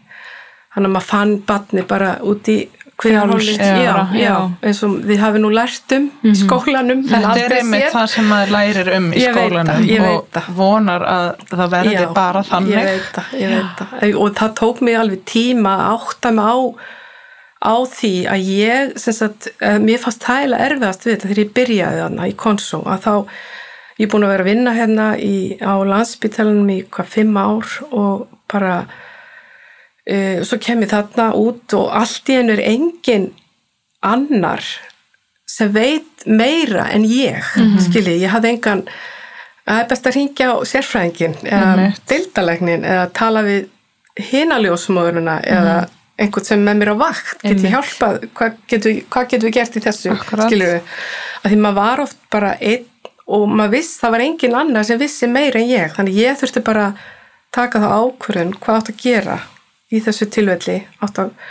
[0.74, 2.60] Þannig að maður fann badnið bara út í
[3.00, 4.34] Frjálst, já, já, já.
[4.68, 8.26] eins og við hafi nú lært um í skólanum en Þetta er einmitt það sem
[8.28, 10.50] maður lærir um í Ég skólanum það, og það.
[10.58, 12.74] vonar að það verði Já, bara þannig.
[12.76, 14.04] ég veit það, ég veit það.
[14.20, 16.58] Og það tók mig alveg tíma að átta mig á,
[17.60, 21.54] á því að ég, sem sagt, eh, mér fannst eiginlega erfiðast við þetta þegar ég
[21.58, 23.14] byrjaði þarna í Konsó að þá,
[24.00, 27.74] ég er búin að vera að vinna hérna í, á landsbytalanum í hvað fimm ár
[27.92, 33.30] og bara uh, svo kem ég þarna út og allt í hennu er engin
[34.00, 34.64] annar
[35.50, 38.86] sem veit meira en ég mm skiljið, ég hafði engan
[39.70, 42.02] það er best að ringja á sérfræðingin eða Einmitt.
[42.10, 43.68] deildalæknin eða tala við
[44.30, 45.76] hinaljósmóðurina eða
[46.20, 49.56] einhvern sem með mér á vakt get ég hjálpað, hvað getum við, hvað getum við
[49.60, 50.50] gert í þessu, Akkurat.
[50.50, 50.96] skiljið við
[51.40, 52.88] að því maður var oft bara einn
[53.30, 56.64] og maður viss, það var engin annar sem vissi meira en ég, þannig ég þurfti
[56.66, 56.88] bara
[57.56, 59.38] taka það ákvörðun hvað átt að gera
[59.90, 61.46] í þessu tilvelli áttu að,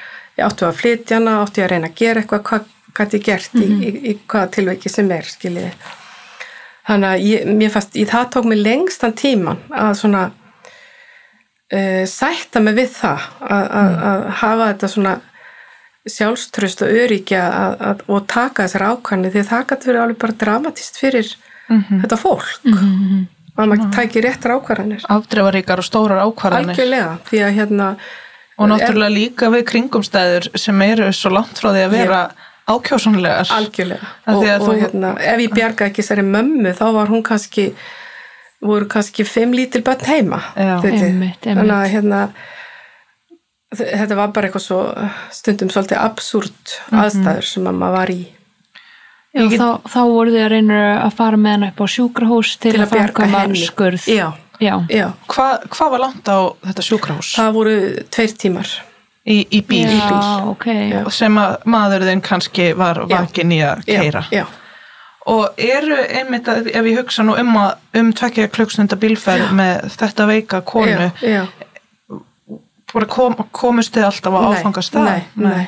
[0.46, 3.66] áttu að flytja hana áttu að reyna að gera eitthvað hvað gæti ég gert í,
[3.68, 5.72] í, í hvaða tilveiki sem er skiljiði
[6.88, 10.24] þannig að ég, mér fast, ég, það tók mig lengstan tíman að svona
[11.74, 15.16] uh, sætta mig við það að, að, hafa þetta svona
[16.08, 17.42] sjálfströst og öryggja
[18.08, 21.34] og taka þessar ákvæmni því að það gæti verið alveg bara dramatist fyrir
[21.68, 22.54] þetta fólk.
[23.58, 25.04] Að maður tæki réttar ákvarðanir.
[25.10, 26.72] Afdreifaríkar og stórar ákvarðanir.
[26.72, 27.88] Algjörlega því að hérna
[28.58, 32.20] og náttúrulega líka við kringumstæður sem eru svo langt frá því að vera
[32.68, 33.52] ákjósanlegar.
[33.58, 34.10] Algjörlega.
[34.24, 37.68] Af og, og þú- hérna, ef ég bjarga ekki þessari mömmu þá var hún kannski
[38.64, 40.78] voru kannski fimm lítil börn heima Já.
[40.82, 41.42] Einmitt, einmitt.
[41.46, 42.22] þannig að hérna
[43.78, 44.80] þetta var bara eitthvað svo
[45.34, 47.00] stundum svolítið absúrt Mhm.
[47.02, 48.20] aðstæður sem að maður var í
[49.38, 52.72] Já, þá, þá voru þið að reyna að fara með hana upp á sjúkrahús til,
[52.72, 54.06] til að bjarga framkvæma henni skurð.
[54.08, 54.74] já, Já.
[54.90, 55.12] já.
[55.28, 57.74] Hva, hvað var langt á þetta sjúkrahús það voru
[58.10, 58.68] tveir tímar
[59.28, 60.66] í, í bíl Já, ok.
[60.66, 61.10] Já.
[61.12, 64.46] sem að maðurðin kannski var vakin í að já, keira já,
[65.28, 69.88] og eru einmitt að ef ég hugsa nú um að um tvekja klukkstunda bílferð með
[69.96, 71.42] þetta veika konu já, já.
[72.92, 75.66] bara kom, komust þið alltaf á áfangastað nei, nei.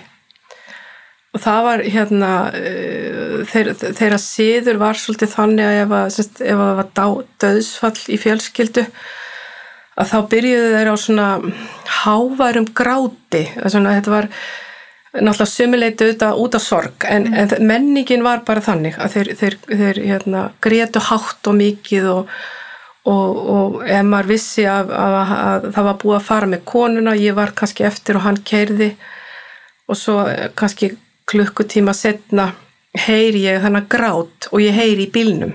[1.35, 6.43] og það var hérna uh, þeir, þeirra síður var svolítið þannig að ef, að, semst,
[6.45, 6.81] ef að það
[7.17, 8.87] var döðsfall í fjölskyldu
[10.01, 11.29] að þá byrjuðu þeir á svona
[12.01, 14.33] háværum gráti svona, þetta var
[15.11, 19.57] náttúrulega sumuleiti auðvitað út af sorg en, en menningin var bara þannig að þeir, þeir,
[19.67, 22.35] þeir hérna, grétu hátt og mikið og,
[23.11, 27.17] og, og ef maður vissi að, að, að það var búið að fara með konuna
[27.19, 28.93] ég var kannski eftir og hann keirði
[29.91, 30.93] og svo eh, kannski
[31.31, 32.53] klukkutíma setna
[33.07, 35.53] heyri ég þannig grát og ég heyri í bílnum.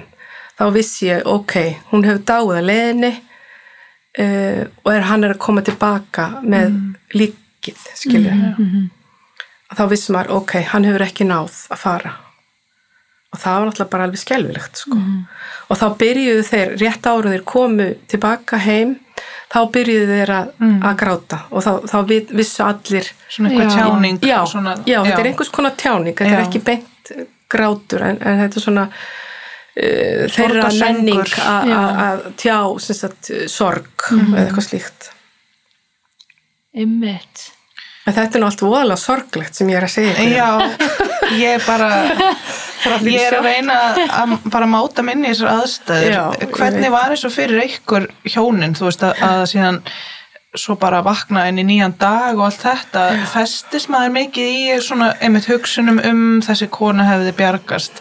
[0.56, 1.56] Þá vissi ég, ok,
[1.92, 3.10] hún hefur dáið að leiðinni
[4.24, 6.78] uh, og er hann er að koma tilbaka með
[7.12, 8.95] líkið, skilju og
[9.74, 12.14] þá vissi maður, ok, hann hefur ekki náð að fara
[13.36, 14.98] og það var náttúrulega bara alveg skelvilegt sko.
[15.70, 18.94] og þá byrjuðu þeir, rétt árum þeir komu tilbaka heim
[19.52, 20.54] þá byrjuðu þeir að,
[20.86, 23.76] að gráta og þá, þá vi- vissu allir svona eitthvað Já.
[23.76, 26.48] tjáning já, svona, já, þetta er einhvers konar tjáning þetta er Já.
[26.48, 27.12] ekki beint
[27.52, 31.82] grátur en, en þetta er svona uh, þeirra menning Já.
[32.06, 32.58] að tjá
[32.88, 35.12] sagt, sorg eða eitthvað slíkt
[36.76, 37.52] Einmitt.
[38.06, 40.36] En þetta er allt voðalega sorglegt sem ég er að segja ykkur.
[40.38, 40.50] Já,
[41.44, 41.90] ég er bara
[43.06, 43.78] ég er að reyna
[44.22, 46.12] að bara máta minni í þessar aðstæður.
[46.14, 49.82] Já, hvernig var eins og fyrir ykkur hjónin, þú veist að, að síðan
[50.56, 55.10] svo bara vakna inn í nýjan dag og allt þetta, festist maður mikið í svona
[55.20, 58.00] einmitt hugsunum um þessi kona hefði bjargast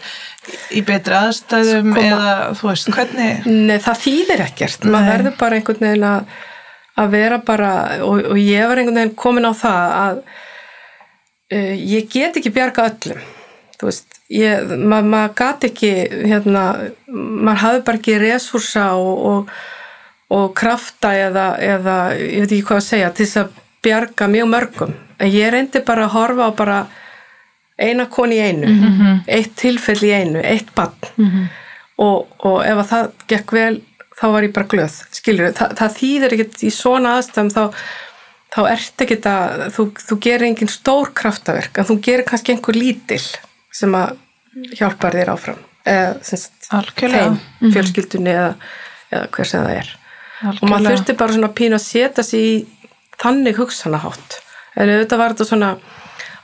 [0.77, 4.85] í betri aðstæðum Sko, ma- eða þú veist, hvernig Nei, það þýðir ekkert.
[4.87, 6.35] Maður verður bara einhvern veginn að,
[6.95, 7.71] að vera bara,
[8.05, 10.19] og, og ég var einhvern veginn komin á það að
[11.53, 13.23] uh, ég get ekki bjarga öllum.
[13.75, 15.91] Þú veist, ég, ma, maður gat ekki,
[16.31, 16.65] hérna,
[17.11, 19.55] maður hafði bara ekki resursa og, og,
[20.35, 24.47] og krafta eða, eða, ég veit ekki hvað að segja, til þess að bjarga mjög
[24.53, 24.95] mörgum.
[25.19, 26.79] En ég reyndi bara að horfa á bara
[27.75, 28.71] eina koni í einu,
[29.27, 30.95] eitt tilfell í einu, eitt bann
[31.99, 33.75] og, og ef að það gekk vel
[34.15, 37.63] þá var ég bara glöð, skilur Þa, það þýðir ekkert í svona aðstæðum þá,
[38.55, 42.79] þá ert ekkert að þú, þú gerir engin stór kraftaverk en þú gerir kannski einhver
[42.79, 43.23] lítil
[43.75, 44.15] sem að
[44.79, 47.37] hjálpar þér áfram eða sagt, þeim,
[47.73, 48.53] fjölskyldunni eða,
[49.11, 49.91] eða hver sem það er.
[50.55, 52.55] Og maður þurfti bara svona pínu að setja sig í
[53.21, 54.39] þannig hugsanahátt
[54.75, 55.69] en auðvitað var þetta svona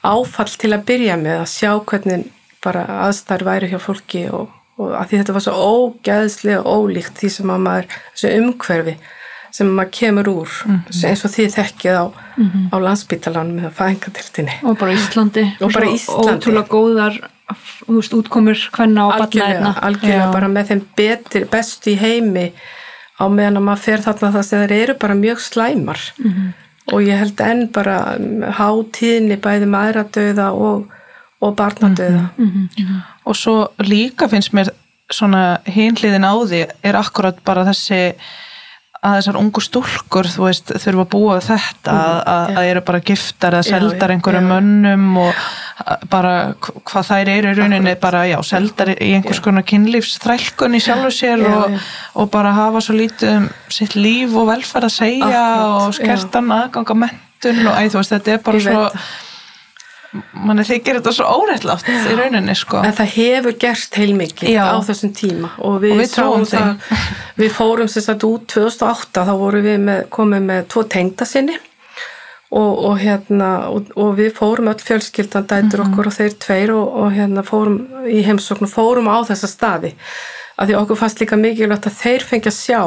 [0.01, 2.27] áfall til að byrja með að sjá hvernig
[2.63, 4.51] bara aðstæður væri hjá fólki og,
[4.81, 8.95] og að því þetta var svo ógæðslega ólíkt því sem að maður, þessu umhverfi
[9.51, 10.51] sem maður kemur úr
[11.03, 12.05] eins og því þekkið á,
[12.71, 16.35] á landsbítalanum með fæðingatildinni og bara Íslandi Og bara Íslandi.
[16.37, 17.17] ótrúlega góðar
[17.87, 20.31] veist, útkomur hvenna og barnaðina algjörlega Já.
[20.31, 22.45] bara með þeim betur, bestu í heimi
[23.19, 26.47] á meðan að maður fer þarna það sem þeir eru bara mjög slæmar Mhm.
[26.93, 27.97] og ég held enn bara
[28.57, 30.87] hátíðni bæði mæradauða og,
[31.41, 33.01] og barnadauða Mhm.
[33.25, 34.69] og svo líka finnst mér
[35.11, 38.13] svona hinliðin á því er akkurat bara þessi
[39.03, 42.81] að þessar ungu stúlkur þú veist þurfa að búa við þetta að, að, að eru
[42.85, 44.51] bara giftar eða seldar já, einhverjum já.
[44.53, 45.33] mönnum og
[46.09, 50.83] bara hv- hvað þær eru í rauninni bara já, seldar í einhvers konar kynlífsþrælkun í
[50.85, 51.79] sjálfu sér Já, og, já.
[52.21, 56.51] og bara hafa svo lítið um sitt líf og velferð að segja Akkurat, og skertan
[56.59, 59.01] aðganga mentun og æ, þú veist, þetta er bara Ég veit svo það.
[60.35, 62.81] Manni þykir þetta svo óreittlátt í rauninni sko.
[62.83, 66.87] En það hefur gerst heilmikið á þessum tíma og við, Og við sáum það,
[67.41, 71.55] við fórum sér satt út 2008 þá vorum við með, komið með tvo tengda sinni
[72.51, 75.93] og, og hérna og, og við fórum öll fjölskyldan dætur Mhm.
[75.93, 77.77] okkur og þeir tveir og, og hérna fórum
[78.11, 79.93] í heimsókn og fórum á þessa staði.
[80.59, 82.81] Af því okkur fannst líka mikilvægt að þeir fengi að sjá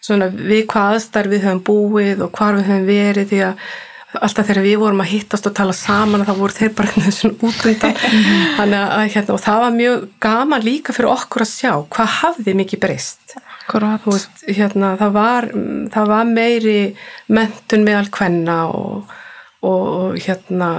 [0.00, 3.66] svona við hvað aðstæður við höfum búið og hvar við höfum verið því að
[4.16, 7.18] alltaf þegar við vorum að hittast og tala saman þá voru þeir bara einhvern veginn
[7.18, 8.00] svona út undan.
[8.58, 12.56] Þannig að hérna og það var mjög gaman líka fyrir okkur að sjá hvað hafði
[12.62, 13.38] mikið breyst.
[14.48, 15.50] Hérna, það var
[15.92, 16.78] það var meiri
[17.36, 19.10] mentun meðal kvenna og,
[19.60, 20.70] og, og hérna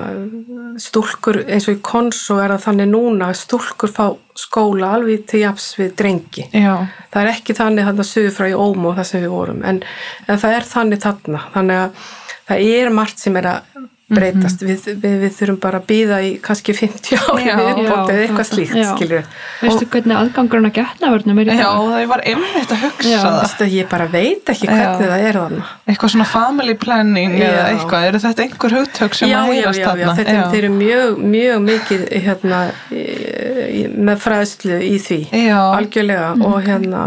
[0.82, 4.08] stúlkur eins og í konso er það þannig núna að stúlkur fá
[4.40, 6.48] skóla alveg til japs við drengi.
[6.50, 9.84] Já, það er ekki þannig þarna suður frá í Ómo það sem við vorum en,
[10.26, 11.44] en það er þannig þarna.
[11.54, 12.10] Þannig að
[12.50, 16.30] það er margt sem er að breytast við, við, við þurfum bara að býða í
[16.42, 17.52] kannski 50 ári Já.
[17.54, 18.88] eða Já, eitthvað slíkt já.
[18.96, 19.28] skilur
[19.62, 23.20] veistu hvernig aðgangurinn að getnavörnum er í já dag það var einmitt að hugsa Já.
[23.22, 25.12] það Veistu, ég bara veit ekki hvernig Já.
[25.14, 27.46] það er þarna eitthvað svona family planning Já.
[27.50, 30.16] eða eitthvað, eru þetta einhver hugtök sem já, að já, já, já, þarna?
[30.22, 32.64] þetta er, þeir eru mjög, mjög mikið hérna,
[34.10, 35.60] með fræðslu í því Já.
[35.68, 37.04] algjörlega og hérna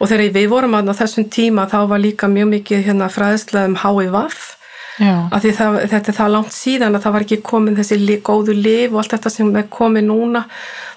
[0.00, 3.76] og þegar við vorum að þessum tíma þá var líka mjög mikið hérna, fræðsla um
[3.82, 4.59] HIV já,
[5.00, 8.56] af því það, þetta er það langt síðan að það var ekki komin þessi góðu
[8.56, 10.44] lif og allt þetta sem er komið núna.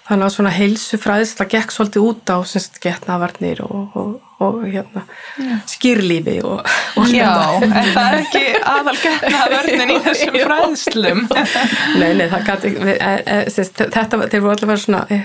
[0.03, 2.37] Þannig að svona heilsu fræðsla gekk svolítið út á
[2.83, 4.09] getnavarnir og, og,
[4.43, 5.03] og hérna,
[5.73, 6.61] skýrlífi og,
[6.99, 7.31] og já,
[7.63, 11.23] en það er ekki aðal getna vörnin í þessum fræðslum.
[11.99, 15.19] Nei, nei, það gæti e, e, sérst, þetta, var- þeir voru allavega svona e,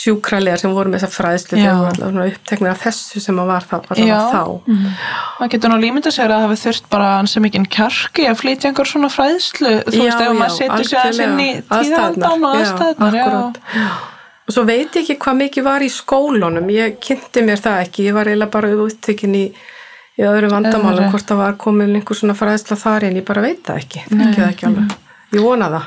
[0.00, 1.58] sjúkralegar sem voru með þessa fræðslu.
[1.58, 4.42] Þeir voru allavega svona uppteknir af þessu sem að var það allavega þá.
[5.40, 8.70] Maður getur nú límynda sér að það hafi þurft bara ansið mikinn kjarki að flytja
[8.70, 9.74] einhver svona fræðslu.
[9.90, 11.60] Þú veist, ef maður setur sér í algjörlega.
[11.70, 13.60] tíðandan og aðstæðnar já, akkúrat.
[14.50, 16.70] Og svo veit ég ekki hvað mikið var í skólunum.
[16.74, 19.44] Ég kynnti mér það ekki, ég var eiginlega bara úttekin í,
[20.18, 23.62] í öðru vandamálum hvort það var komin einhver svona fræðsla þar inn, ég bara veit
[23.68, 24.02] það ekki.
[24.08, 24.96] Þekki það ekki alveg,
[25.36, 25.86] ég vona það.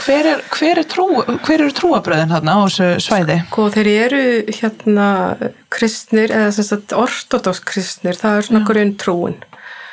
[0.00, 3.38] Hver, er, hver, er trú, hver eru trúabröðin þarna á þessu svæði?
[3.50, 4.24] Sko þeir eru
[4.62, 5.10] hérna
[5.76, 9.36] kristnir eða ortodox kristnir, það er svona grunntrúin.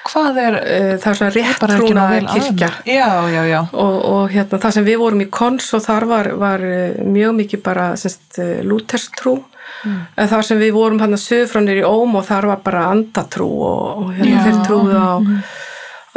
[0.08, 2.70] Hvað er Eh, Það er svona réttrúna kirkja?
[2.86, 6.32] já, já, já, og, og hérna það sem við vorum í kons og þar var,
[6.42, 9.38] var eh, mjög mikið bara semst lúterstrú.
[9.86, 9.98] Mm.
[10.18, 13.46] en þar sem við vorum hann að sögfránir í Óm og þar var bara andatrú
[13.46, 14.44] og, og hérna Já.
[14.48, 15.14] þeir trúðu á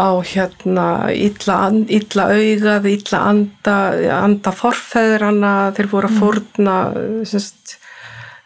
[0.01, 1.57] á hérna illa,
[1.93, 3.75] illa augað, illa anda
[4.23, 6.77] anda forfeðrana þeir voru að fórna
[7.29, 7.75] semst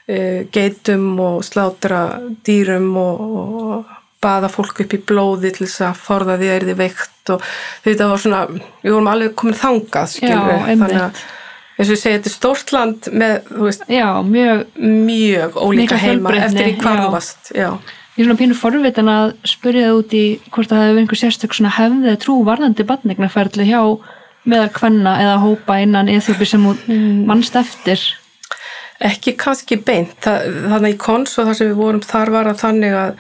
[0.08, 2.00] e, geitum og slátra
[2.48, 3.22] dýrum og,
[3.76, 3.93] og
[4.24, 7.48] baða fólk upp í blóði til þess að forða því að er þið veikt og
[7.86, 8.42] þetta var svona,
[8.82, 11.24] við vorum alveg komin þangað skilur Já, þannig að
[11.74, 16.34] eins og ég segi, þetta er stórt land með, veist, já, mjög mjög ólíka heima
[16.38, 16.76] eftir í
[17.58, 17.70] já,
[18.14, 21.56] Ég er svona pínu forvitin að spyrja það út í hvort það hefur einhver sérstök
[21.74, 23.80] hefðið trú varðandi badningnaferðli hjá
[24.46, 27.24] meðal kvenna eða hópa innan eþjópi sem Mm.
[27.26, 27.98] mannst eftir.
[29.00, 30.14] ekki kannski beint.
[30.22, 33.16] Það, þannig í kons og þar sem við vorum þar var að þannig að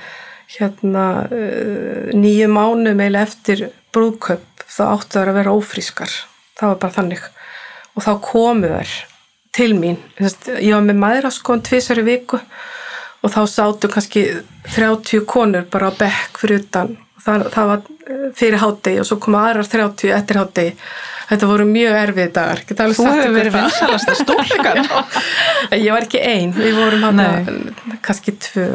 [0.56, 6.14] hérna uh, nýju mánu meil eftir brúðköp þá áttu þær að vera ófrískar.
[6.58, 7.24] Það var bara þannig.
[7.94, 8.94] Og þá komu þær
[9.54, 9.98] til mín.
[10.18, 12.40] Ég var með maðuraskon tvisar í viku
[13.24, 14.26] og þá sátu kannski
[14.74, 16.96] 30 konur bara á bekk fyrir utan.
[17.24, 20.72] Það, það var eh, fyrir hátegi og svo koma aðrar 30 eftir hátegi
[21.28, 22.62] þetta voru mjög erfið dagar.
[22.68, 23.60] Þú hefur verið það.
[23.62, 24.80] vinsalasta stúlkan.
[25.70, 27.22] En ég var ekki ein, við vorum hann
[28.04, 28.68] kannski tvö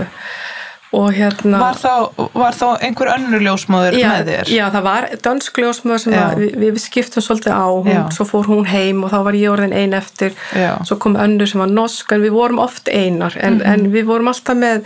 [0.92, 1.94] hérna Var þá,
[2.34, 4.50] var þá einhver önnur ljósmóður já, með þér?
[4.56, 8.02] já, það var dönsk ljósmöður sem að, við, við skiptum svolítið á, hún, Já.
[8.16, 10.72] svo fór hún heim og þá var ég orðin ein eftir Já.
[10.88, 13.68] svo kom önnur sem var norsk en við vorum oft einar en, Mhm.
[13.74, 14.84] en við vorum alltaf með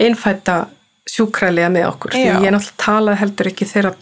[0.00, 0.66] einfætta
[1.06, 3.94] sjúkrælega með okkur því ég náttúrulega talaði heldur ekki þeirra,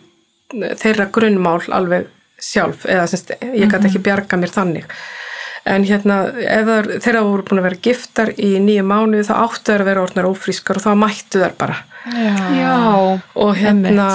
[0.78, 2.06] þeirra grunnmál alveg
[2.40, 3.86] sjálf eða semst, ég gæti Mhm.
[3.90, 4.84] ekki bjarga mér þannig
[5.68, 9.72] en hérna ef þær, þeirra voru búin að vera giftar í nýju mánuði þá áttu
[9.72, 11.78] þær að vera orðnar ófrískar og þá mættu þær bara.
[12.56, 12.76] Já,
[13.36, 14.06] og hérna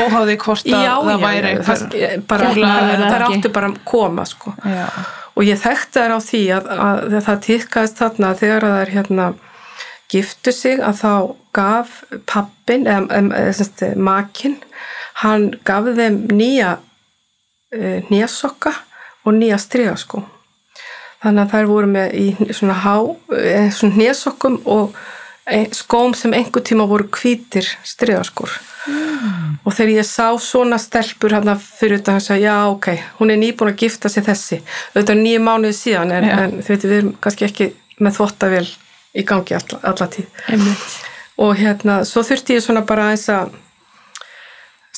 [0.00, 2.14] Óháði hvort að já, það já, væri já,
[3.04, 4.54] þær áttu bara að koma sko.
[4.64, 4.86] Já.
[5.34, 8.94] og ég þekkti þær á því að, að það týrkaðist þarna að þegar að þær
[8.94, 9.26] hérna
[10.14, 11.12] giftu sig að þá
[11.54, 11.98] gaf
[12.30, 14.56] pappin eða, eða, makinn
[15.22, 16.78] hann gaf þeim nýja
[17.74, 18.72] e, nýjasokka
[19.24, 20.24] og nýja strigaskó
[21.24, 22.96] þannig að þær voru með í svona há
[23.38, 24.94] e, svona nýjasokkum og
[25.48, 28.52] e, skóm sem einhver tíma voru hvítir strigaskór
[29.64, 32.88] og þegar ég sá svona stelpur hérna fyrir þetta að segja, já ok,
[33.20, 34.60] hún er nýbúin að gifta sig þessi,
[34.92, 36.34] auðvitað nýju mánuði síðan en, Já.
[36.42, 37.70] en þið veitum við erum kannski ekki
[38.04, 38.66] með þvottavél
[39.14, 40.96] í gangi alla, alla tíð einmitt.
[41.40, 43.56] og hérna, svo þurfti ég svona bara aðeins að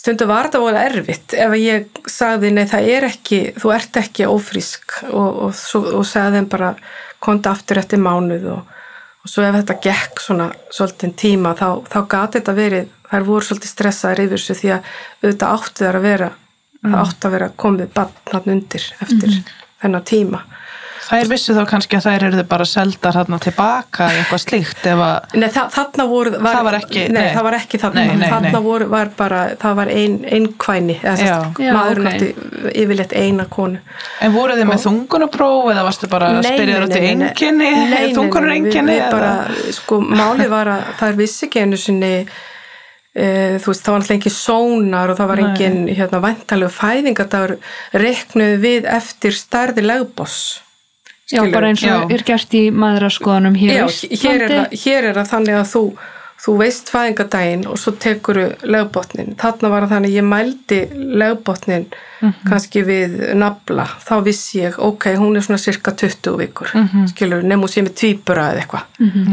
[0.06, 4.28] stundu var þetta voru erfitt ef ég sagði, nei það er ekki þú ert ekki
[4.30, 5.00] ófrísk.
[5.10, 6.72] Og, og, svo, og sagði þeim bara
[7.22, 8.74] konta aftur eftir mánuð og,
[9.24, 13.48] og svo ef þetta gekk svona svolítið tíma þá, þá gati þetta verið þær voru
[13.48, 14.90] svolítið stressaðar yfir þessu því að
[15.22, 16.30] auðvitað áttu þær að vera
[16.86, 19.36] það áttu að vera komið bann undir eftir
[19.82, 20.42] þennan tíma
[21.06, 25.02] Þær vissu þá kannski að þær eru bara seldar hérna tilbaka í eitthvað slíkt ef
[25.06, 27.28] að Nei, þa þarna voru var, Það var ekki- nei, nei.
[27.36, 28.62] það var ekki þarna Nei, nei, þarna nei.
[28.64, 32.16] voru, var bara, það var ein, einkvæni eða sérst, Já, maðurinn ok.
[32.16, 33.78] átti yfirleitt eina konu
[34.26, 37.70] En voru þið með þungunapróf eða varstu bara að spyrja þér út í einkenni,
[38.18, 38.98] þungunur við, einkenni?
[38.98, 39.32] við bara,
[39.78, 42.12] sko, málið var að það er vissi ekki einu sinni
[43.16, 43.26] e,
[43.62, 45.46] þú veist, það var alltaf engin sónar og það var Nei.
[45.54, 47.56] engin, hérna, væntalegu fæðingadagur
[47.94, 50.40] reknuð við eftir stærði legboss
[51.32, 52.14] Já, bara eins og Já.
[52.14, 53.86] er gert í maðuraskoðanum hér Já,
[54.22, 55.80] hér er, það, hér er það þannig að þú,
[56.44, 59.32] þú veist fæðingadaginn og svo tekuru legbotnin.
[59.40, 60.78] Þarna var þannig að ég mældi
[61.22, 61.88] legbotnin
[62.46, 63.88] kannski við nafla.
[64.06, 66.70] Þá vissi ég, ok, hún er svona cirka 20 vikur,
[67.10, 68.86] skilur, nefnum sem er tvíbura eða eitthvað.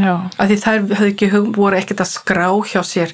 [0.03, 3.13] Já, Af því þær höfðu ekki, voru ekkert að skrá hjá sér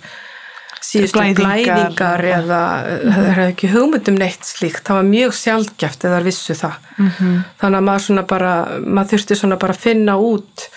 [0.82, 1.46] síðustu Blæðingar.
[1.46, 2.62] blæðingar eða
[3.04, 4.84] það hefði ekki hugmyndum neitt slíkt.
[4.88, 6.76] Það var mjög sjálfgeft eða vissu það.
[6.98, 7.38] -hmm.
[7.62, 8.54] þannig að maður svona bara
[8.86, 10.70] maður þurfti svona bara að finna út.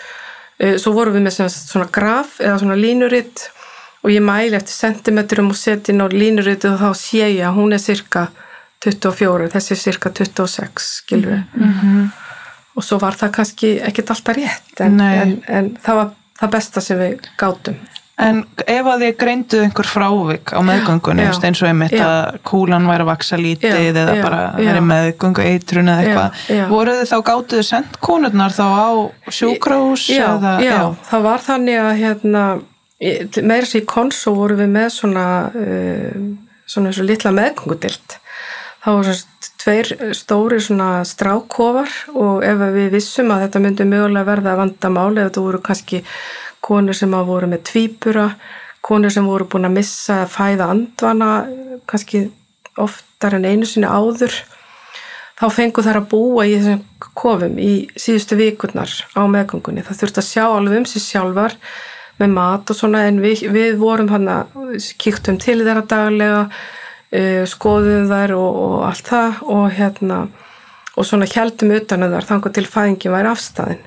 [0.59, 3.50] Eh, svo vorum við með sagt svona graf eða svona línuritt
[4.03, 7.57] og ég mæli eftir sentimetrum og seti inn á línuritt og þá sé ég að
[7.59, 8.28] hún er cirka
[8.82, 12.09] 24, þessi er cirka 26 skilur -hmm.
[12.74, 16.80] og svo var það kannski ekkert alltaf rétt en, en, en það var það besta
[16.80, 17.76] sem við gátum
[18.20, 21.32] En ef að þið greinduð einhver frávik á meðgöngunni, Já.
[21.48, 22.02] eins og einmitt Já.
[22.04, 27.00] að kúlan væri að vaksa lítið Já, eða bara verið meðgöngu eitrun eða eitthvað, voruð
[27.00, 28.88] þið þá gátuðu sendt konurnar þá á
[29.32, 30.76] sjúkrahús já, eða, já,
[31.08, 32.44] það var þannig að hérna,
[33.40, 36.28] meira sér í konsó vorum við með svona um,
[36.68, 38.18] svona eins og litla meðgöngudild
[38.84, 44.26] þá var svona tveir stóri svona strákofar og ef við vissum að þetta myndi mögulega
[44.26, 46.00] verða vandamáli eða þetta voru kannski
[46.62, 48.28] konur sem að voru með tvíbura
[48.82, 51.30] konur sem voru búin að missa að fæða andvana
[51.90, 52.26] kannski
[52.80, 54.34] oftar en einu sinni áður
[55.38, 56.82] þá fengu þær að búa í þessum
[57.18, 59.82] kofum í síðustu vikurnar á meðgöngunni.
[59.86, 61.56] Það þurfti að sjá alveg um sér sjálfar
[62.20, 64.52] með mat og svona en við, við vorum hann að
[65.02, 70.20] kíktum til þeirra daglega, uh, skoðum þær og, og allt það og hérna
[70.92, 73.82] og svona heldum utan að þar þangar til fæðingin væri afstæðin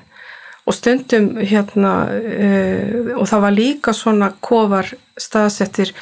[0.66, 5.92] og stundum hérna uh, og það var líka svona kofar staðsettir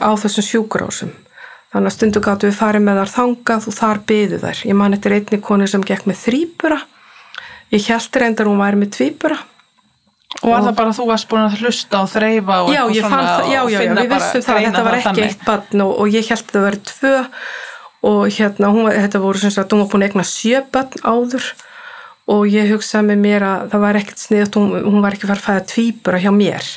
[0.00, 1.12] á þessum sjúkurásum
[1.72, 4.58] þannig að stundum gáttu við farið með þar þangað og þar byðu þær.
[4.68, 6.78] Ég man eftir einni konu sem gekk með þrýbura
[7.74, 9.38] ég held reyndar hún væri með tvíbura.
[10.42, 12.96] Og var það bara að þú varst búin að hlusta og þreyfa og já, fann
[12.98, 15.08] svona það, já, og já, já, finna við bara- vissum það, greina þetta var ekki
[15.08, 15.28] þannig.
[15.28, 17.14] eitt barn og, og ég held að það verið tvö.
[18.04, 21.46] Og hérna, hún, þetta voru sem sagt, hún var búin að egna sjö barn áður
[22.30, 25.42] og ég hugsaði með mér að það var ekkert sniðut, hún, hún var ekki farið
[25.42, 26.68] að fæða tvíbura hjá mér.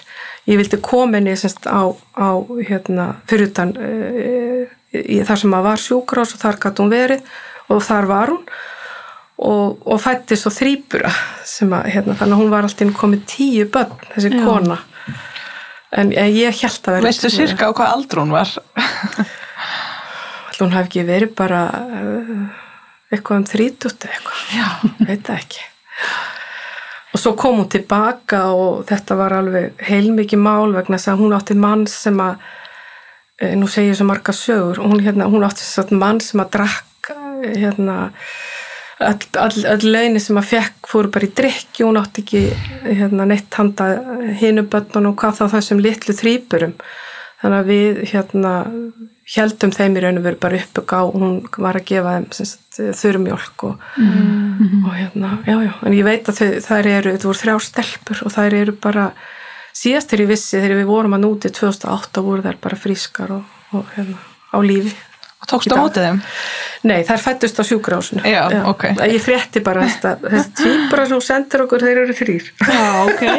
[0.47, 2.29] Ég vildi koma henni semst á, á
[2.67, 4.63] hérna, fyrir utan uh,
[4.95, 7.37] í, þar sem að var sjúkrás og þar gæti hún verið
[7.67, 8.43] og þar var hún
[9.37, 11.11] og, og fætti svo þrýbura
[11.47, 14.39] sem að, hérna, þannig að hún var alltaf komið tíu börn, þessi Já.
[14.45, 14.79] kona
[15.91, 18.53] en, en ég held að vera Veistu sirka á hvað aldur hún var?
[20.47, 22.65] Ætli hún hafi ekki verið bara uh,
[23.11, 24.67] eitthvað um þrítútt eitthvað, Já.
[25.07, 25.63] veit það ekki.
[27.15, 31.37] Og svo kom hún tilbaka og þetta var alveg heilmikið mál vegna þess að hún
[31.37, 32.43] átti mann sem að
[33.41, 36.43] eh, nú segir ég svo marga sögur hún, hérna, hún átti þess að mann sem
[36.43, 37.97] að drakk eh, hérna
[38.99, 42.43] all, all, all launi sem að fekk fóru bara í drikki, hún átti ekki
[42.85, 43.89] hérna, neitt handa
[44.41, 46.77] hinu börnun og hvað þá þessum litlu þrýpurum
[47.41, 48.53] þannig að við hérna
[49.35, 52.49] heldum þeim í raun og veru bara uppögg á hún var að gefa þeim sem
[52.49, 53.87] sagt, þurrmjólk og,
[54.87, 58.23] og hérna, já, já, en ég veit að þau, þær eru, þetta voru þrjá stelpur
[58.23, 59.09] og þær eru bara,
[59.75, 63.59] síðast þegar ég vissi þegar við vorum að núti 2008 voru þær bara frískar og,
[63.75, 64.21] og hérna,
[64.55, 64.95] á lífi.
[65.37, 66.21] Í á mótið þeim?
[66.89, 68.23] Nei, þær fættust á sjúkrásinu.
[68.25, 68.83] Já, ok.
[69.05, 72.49] Ég frétti bara þetta, þessi tvíbara sem sendir okkur, þeir eru þrýr.
[72.65, 73.23] Já, ok.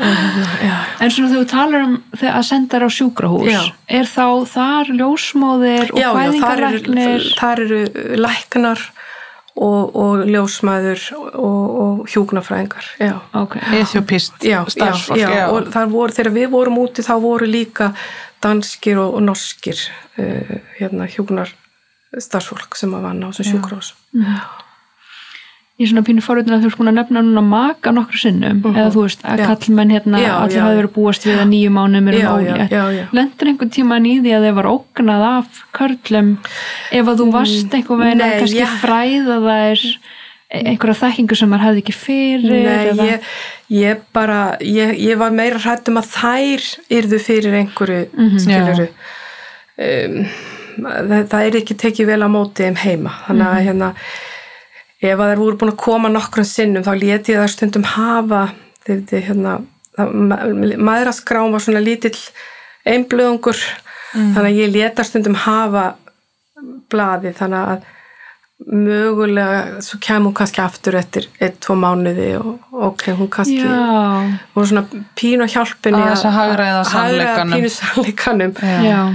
[0.00, 1.96] Já, En svona þegar þú talar um
[2.30, 3.60] að senda þér á sjúkrahús, Já.
[3.98, 6.62] er þá þar ljósmóðir og já, já, þar
[7.66, 8.84] eru, eru læknar
[9.60, 13.12] og, og ljósmæður og, og hjúknafræðingar, já.
[13.36, 17.92] Ok, Eþjópist já, starfsfólk, já, já, og voru, þegar við vorum úti þá voru líka
[18.42, 19.78] danskir og, og norskir
[20.18, 21.52] uh, hérna hjúknar
[22.18, 23.92] starfsfólk sem að vanna á þessum sjúkrós
[25.80, 28.58] ég er svona pínu forvitin að þú ert búin að nefna núna maka nokkru sinnum,
[28.68, 29.46] eða þú veist að Já.
[29.48, 30.78] kallmenn hérna, Já, allir já, hafi já.
[30.80, 32.74] verið búast við að nýju Já, já, ólétt.
[32.74, 33.04] já, já.
[33.16, 36.28] Lendur einhvern tíman í því að þeir var ógnað af körlum
[36.92, 39.86] ef að þú varst einhvern veginn að kannski ég- fræða þær
[40.50, 43.26] einhverja þekkingu sem maður hefði ekki fyrir Nei, ég,
[43.70, 46.64] ég bara ég, ég var meira hrætt um að þær
[46.98, 48.88] yrðu fyrir einhverju mm skiluru
[49.80, 50.16] um,
[50.80, 53.14] það, það er ekki tekið vel á móti þeim heima.
[53.26, 53.90] Þannig að hérna
[55.00, 58.42] ef að þær voru búin að koma nokkrum sinnum þá leti ég það stundum hafa
[58.86, 59.58] þið hérna
[60.00, 62.16] maðuraskrám var svona lítill
[62.88, 63.60] einblöðungur.
[64.10, 64.30] Mhm.
[64.34, 65.94] þannig að ég leta stundum hafa
[66.90, 67.84] blaði þannig að
[68.66, 73.62] mögulega svo kem hún kannski aftur eftir ein, tvo mánuði og ok, hún kannski
[74.54, 74.84] voru svona
[75.18, 77.54] pínu að hjálpinni Aðeins að hagræða sannleikanum.
[77.56, 78.54] pínu sannleikanum.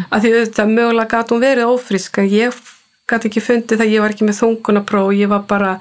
[0.10, 2.60] Að því auðvitað mögulega gat hún verið ófrísk en ég
[3.08, 5.74] gat ekki fundið það ég var ekki með þungunapróf ég var bara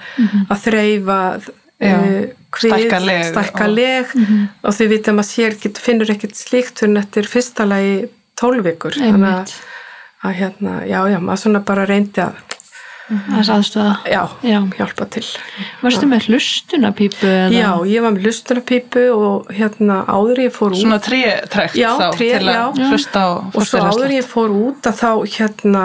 [0.52, 4.12] að þreyfa uh, stækka leg stækka og- leg
[4.62, 9.30] og því vita maður sér ekki, finnur ekkert slíkt fyrir eftir fyrsta lagi tólvikur þannig
[9.40, 9.54] að,
[10.28, 12.42] að hérna, já, já, maður svona bara reyndi að
[13.04, 14.58] þess aðstöða já, Já.
[14.78, 15.24] hjálpa til.
[15.82, 17.50] Varstu með hlustunapípu eða?
[17.52, 21.90] Já, ég var með hlustunarpípu og hérna áður en ég fór út Svona trétrekt Já,
[22.00, 25.10] þá tré, til að hlusta á og svo áður en ég fór út að þá
[25.36, 25.84] hérna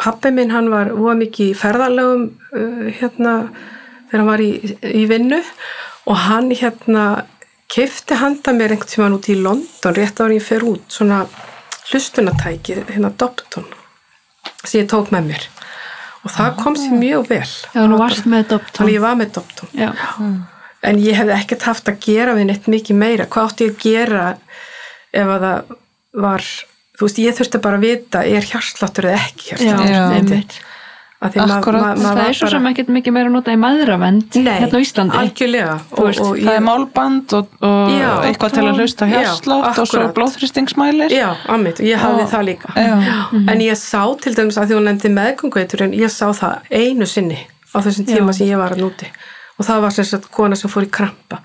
[0.00, 3.36] pappi minn hann var óa mikið í ferðalögum uh, hérna
[4.10, 4.50] þegar hann var í,
[4.90, 5.38] í vinnu.
[6.10, 7.04] Og hann hérna
[7.70, 11.22] kefti handa mér einhvern tímann út í London rétt áður en ég fer út svona
[11.90, 13.68] hlustunatæki hérna Dobton
[14.64, 15.46] sem ég tók með mér
[16.24, 17.50] og það kom sér mjög vel.
[17.74, 19.90] Já, nú varst með Dobton þannig ég var með Dobton Já,
[20.90, 23.86] en ég hefði ekkert haft að gera við neitt mikið meira, hvað átti ég að
[23.86, 24.24] gera
[25.10, 25.76] ef að það
[26.26, 26.48] var
[27.00, 30.66] þú veist, ég þurfti bara að vita er hjarsláttur eða ekki hjarsláttur
[31.20, 34.80] Því ma- ma- Það er svo sem ekkert mikið meira nota í maðuravend hérna á
[34.80, 35.18] Íslandi.
[35.20, 35.74] algjörlega.
[35.92, 39.86] Og, veist, og Það er málband og, og Já, eitthvað til að hlusta hjarslátt og
[39.90, 40.14] svo akkúrat.
[40.16, 41.12] blóðþrýstingsmælir.
[41.12, 42.72] Já, ammit, ég hafði Og- það líka.
[42.72, 42.96] Já.
[43.52, 47.06] en ég sá til dæmis að því hún nefndi meðgöngveitur en ég sá það einu
[47.06, 47.36] sinni
[47.74, 49.06] á þessum tíma sem ég var að núti
[49.60, 51.42] og það var sem sagt kona sem fór í krampa.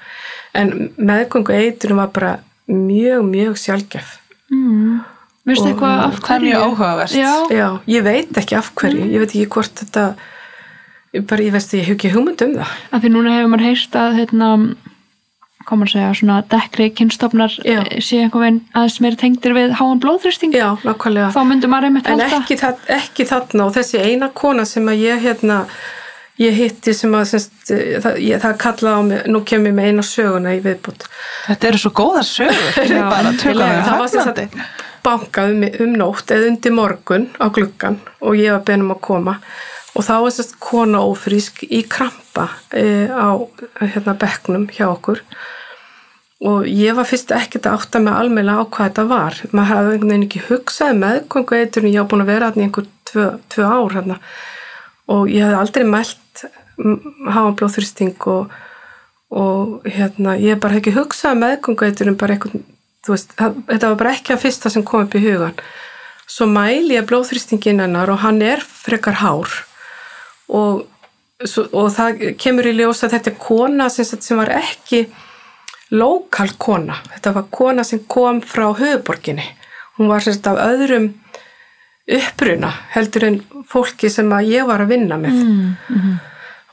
[0.56, 2.38] En meðgöngveitur var bara
[2.70, 4.20] mjög, mjög sjálfgef
[4.50, 5.04] mm.
[5.46, 7.16] Veistu eitthvað af Það er mjög áhugavert.
[7.20, 10.06] Já, Já, ég veit ekki af hverju, ég veit ekki hvort þetta,
[11.30, 12.72] bara, ég veist, ég hef ekki hugmynd um það.
[12.92, 14.50] af því núna hefur maður heyrst að hérna,
[15.66, 20.02] koma að segja, svona dekkri kynstofnar eh, sé einhvern veginn aðeins meira tengdir við háan
[20.04, 20.54] blóðþrýsting.
[20.54, 21.30] Já, nákvæmlega.
[21.34, 23.66] þá myndum maður einmitt En ekki, það, ekki þarna.
[23.66, 25.60] Og þessi eina kona sem að ég hérna,
[26.42, 29.90] ég hitti sem að, semst, það, ég, það kallaði á mig, nú kem ég með
[29.90, 31.08] eina söguna í viðbútt.
[31.48, 32.82] Þetta eru svo góðar sögur.
[32.86, 33.78] Já, bara tökum algjörlega.
[33.78, 34.44] við Það var sem sagt
[35.06, 39.40] bankað um, um nótt eða undir morgun á gluggan og ég var benum að koma.
[39.96, 43.32] Og þá var sérst kona ófrísk í krampa e, á
[43.80, 45.22] hérna bekknum hjá okkur.
[46.46, 49.40] Og ég var fyrst ekkert að átta mig almennilega á hvað þetta var.
[49.56, 52.68] Maður hafði einhvern veginn ekki hugsað meðgöngu eitur ég var búin að vera hérna í
[52.68, 54.20] einhver tvö, tvö ár hérna.
[55.16, 56.46] Og ég hafði aldrei mælt
[56.76, 58.52] hafa blóðþrýsting og,
[59.32, 62.66] og hérna ég bara hef ekki hugsað meðgöngu eitur bara einhvern
[63.08, 65.60] veist, þetta var bara ekki að fyrsta sem kom upp í hugan
[66.26, 69.52] svo mæli ég blóðþrýstingin hennar og hann er frekar hár.
[70.50, 70.88] Og,
[71.70, 75.04] og það kemur í ljós að þetta er kona sem, sem var ekki
[75.94, 76.98] lokal kona.
[77.14, 79.46] Þetta var kona sem kom frá höfuborginni
[79.98, 81.12] hún var semst af öðrum
[82.06, 83.38] uppruna heldur en
[83.70, 85.38] fólki sem að ég var að vinna með.
[85.42, 86.18] Mm.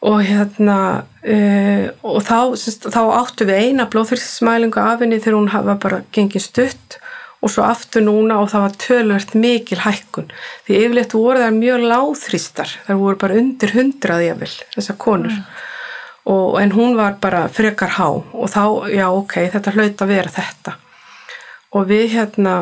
[0.03, 5.53] Og hérna uh, og þá, semst, þá áttu við eina blóðfyrstismælingu af henni þegar hún
[5.55, 6.99] hafa bara gengið stutt.
[7.43, 10.29] Og svo aftur núna og það var tölvert mikil hækkun.
[10.63, 15.41] Því yfirleitt voru það mjög láþristar þar voru bara undir hundrað jafnvel þessar konur.
[16.23, 18.07] Og, en hún var bara frekar há.
[18.15, 18.63] Og þá,
[18.95, 20.77] já ok, þetta hlaut að vera þetta.
[21.75, 22.55] Og við hérna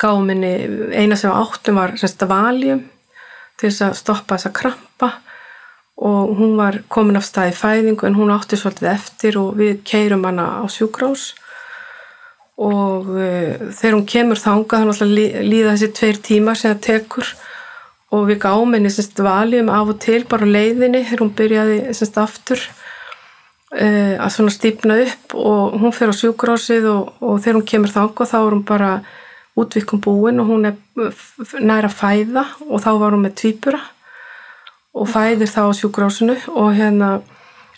[0.00, 0.52] gáum henni,
[0.92, 2.84] eina sem áttum var semst valjum
[3.56, 5.10] til þess að stoppa þessa krampa
[6.00, 10.24] og hún var komin af staði fæðingu en hún átti svolítið eftir og við keirum
[10.24, 11.34] hana á sjúkrós
[12.60, 17.30] og uh, þegar hún kemur þanga þannig að líða þessi tveir tímar sem það tekur.
[18.10, 22.18] Og við gáum henni semst valjum af og til bara leiðinni þegar hún byrjaði semst
[22.20, 25.36] aftur uh, að svona stýpna upp.
[25.40, 28.90] Og hún fer á sjúkrósið og, og þegar hún kemur þanga þá er hún bara
[29.60, 30.76] útvikum búin og hún er
[31.64, 32.44] næra fæða.
[32.68, 33.80] Og þá var hún með tvýpura
[34.94, 37.10] og fæðir þá á sjúkrósinu og hérna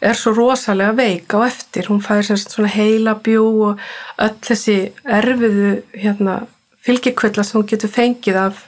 [0.02, 1.86] er svo rosalega veik á eftir.
[1.90, 3.82] Hún fær svona heila bjú og
[4.18, 6.42] öll þessi erfiðu hérna,
[6.82, 8.64] fylgjikvilla sem hún getur fengið af,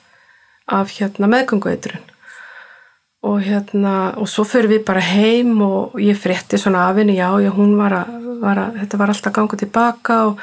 [0.70, 2.10] af hérna, meðgöngueiturinn
[3.24, 7.30] og hérna og svo fyrir við bara heim og ég frétti svona af henni, já,
[7.40, 8.10] já, hún var að,
[8.42, 10.42] var að þetta var alltaf gangið tilbaka og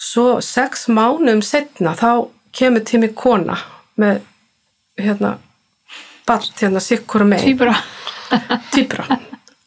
[0.00, 3.58] svo sex mánum setna þá kemur tími kona
[4.00, 4.22] með
[5.00, 5.36] hérna
[6.28, 7.76] balt hérna sikkur með Týpura
[8.72, 9.18] Týpura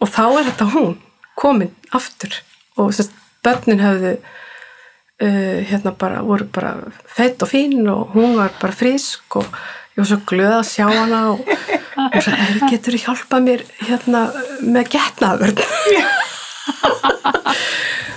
[0.02, 0.96] og þá er þetta hún
[1.36, 2.32] komin aftur.
[2.80, 6.76] Og sérst, börnin hefðu uh, hérna bara, voru bara
[7.12, 9.48] feitt og fín og hún var bara frisk og
[9.96, 11.52] ég var svo glöð að sjá hana og,
[11.96, 12.34] og svo,
[12.72, 14.26] getur þú hjálpað mér hérna
[14.66, 15.56] með getnaður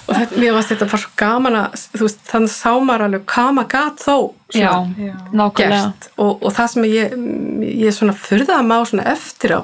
[0.09, 3.52] og þetta, mér varst þetta bara svo gaman að veist, þannig sá maður alveg hvað
[3.59, 4.16] maður gæt þó
[4.56, 4.72] Já,
[5.36, 6.11] nákvæmlega.
[6.16, 7.16] og, og það sem ég,
[7.84, 9.61] ég svona fyrða að má svona eftir á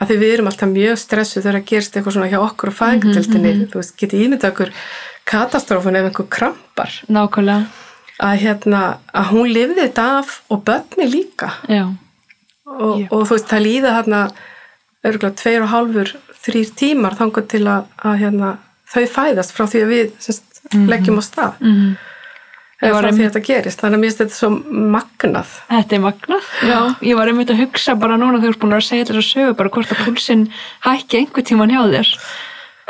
[0.00, 2.76] að því við erum alltaf mjög stressuð þegar að gerst eitthvað svona hjá okkur og
[2.78, 3.70] fæðingatöldinni, mm -hmm.
[3.72, 4.70] þú veist, getið ímynda okkur
[5.28, 6.94] katastrófun ef einhver krampar.
[7.08, 7.66] Nákvæmlega.
[8.20, 8.80] Að hérna,
[9.12, 11.50] að hún lifði þetta af og börni líka.
[12.64, 14.22] Og, og þú veist, það líða hérna
[15.04, 18.50] örgulega tveir og halfur þrýr tímar þangar til að, að hérna,
[18.90, 20.88] þau fæðast frá því að við semst, mm -hmm.
[20.94, 21.98] leggjum á stað mm -hmm
[22.80, 24.50] frá því að þetta gerist, þannig að mér finnst þetta svo
[24.94, 25.50] magnað.
[25.68, 26.78] Þetta er magnað, já.
[27.04, 29.26] Ég var einmitt að hugsa bara núna þegar þú erst búin að segja þetta og
[29.28, 30.46] sögu bara hvort að púlsinn
[30.86, 32.14] hækki einhver tíman hjá þér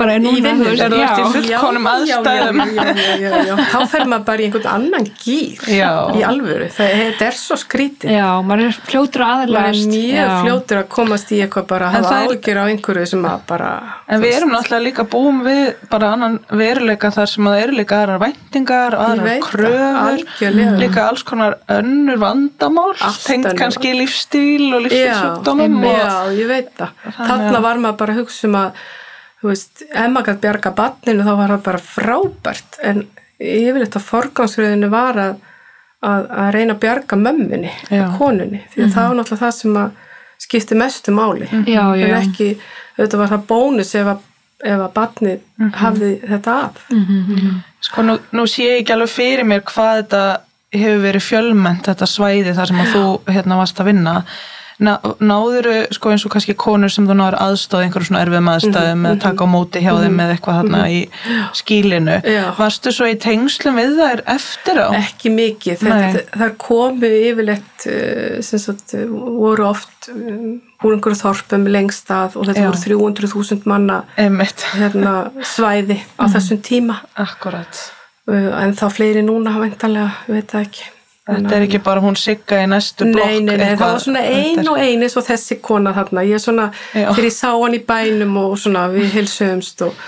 [0.00, 2.62] bara núna, í vinnur, er þú ert í fullkonum aðstæðum?
[2.74, 2.88] já,
[3.20, 7.58] já, já, þá fer maður bara í einhvern annan gýr í alvöru, það er svo
[7.60, 8.14] skrítið.
[8.16, 11.96] Já, maður er fljótur aðlæst maður er mjög fljótur að komast í eitthvað bara að
[11.98, 13.70] hafa ágjör á einhverju sem að bara
[14.10, 18.00] en við erum náttúrulega líka búum við bara annan veruleika þar sem að eru líka
[18.00, 22.94] aðrar væntingar, aðrar kröfur líka alls konar önnur vandamál,
[23.26, 28.48] tengt kannski lífstíl og lífstílsjúkdómum já, ég veit það, þarna var maður bara að hugsa
[28.50, 28.82] um að
[29.40, 33.04] þú veist, ef maður gæti bjarga banninu þá var það bara frábært en
[33.40, 35.38] yfirleitt að forgangsröðinu var að,
[36.04, 37.72] að, að reyna að bjarga mömmunni,
[38.18, 38.94] konunni því að mm -hmm.
[38.94, 39.90] það var náttúrulega það sem að
[40.40, 41.68] skipti mestu máli mm -hmm.
[41.68, 42.06] já, já.
[42.06, 42.50] en ekki,
[42.96, 44.20] þetta var það bónus ef að,
[44.64, 45.74] ef að bannið mm -hmm.
[45.74, 47.60] hafði þetta af -hmm.
[47.80, 52.06] Sko nú, nú sé ég ekki alveg fyrir mér hvað þetta hefur verið fjölment þetta
[52.06, 54.24] svæði þar sem að þú hérna varst að vinna
[54.80, 58.94] Ná, náðuru sko eins og kannski konur sem þú náður aðstóð einhverjum svona erfið maðurstæðum
[58.96, 59.10] mm -hmm.
[59.10, 61.00] að taka á móti hjá þeim með eitthvað þarna í
[61.60, 62.44] skílinu Já.
[62.56, 64.88] varstu svo í tengslum við þær eftir á?
[64.96, 65.84] Ekki mikið,
[66.32, 72.48] þar komu yfirleitt eh, sem sagt voru oft eh, úr einhverju þorpum lengst að og
[72.48, 72.68] þetta Já.
[72.70, 76.32] voru 300.000 manna hérna, svæði á mm.
[76.32, 77.84] þessum tíma Akkurat
[78.32, 80.88] eh, en þá fleiri núna hafa endanlega, við veitum ekki
[81.30, 84.22] Þetta er ekki bara hún sigga í næstu blokk Nei, nei, nei, það var svona
[84.26, 87.76] ein og ein eins og þessi kona þarna, ég er svona þegar ég sá hann
[87.76, 90.02] í bænum og svona við hilsumst og,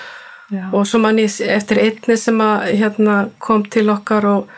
[0.73, 4.51] og svo mann ég eftir einni sem að hérna, kom til okkar og,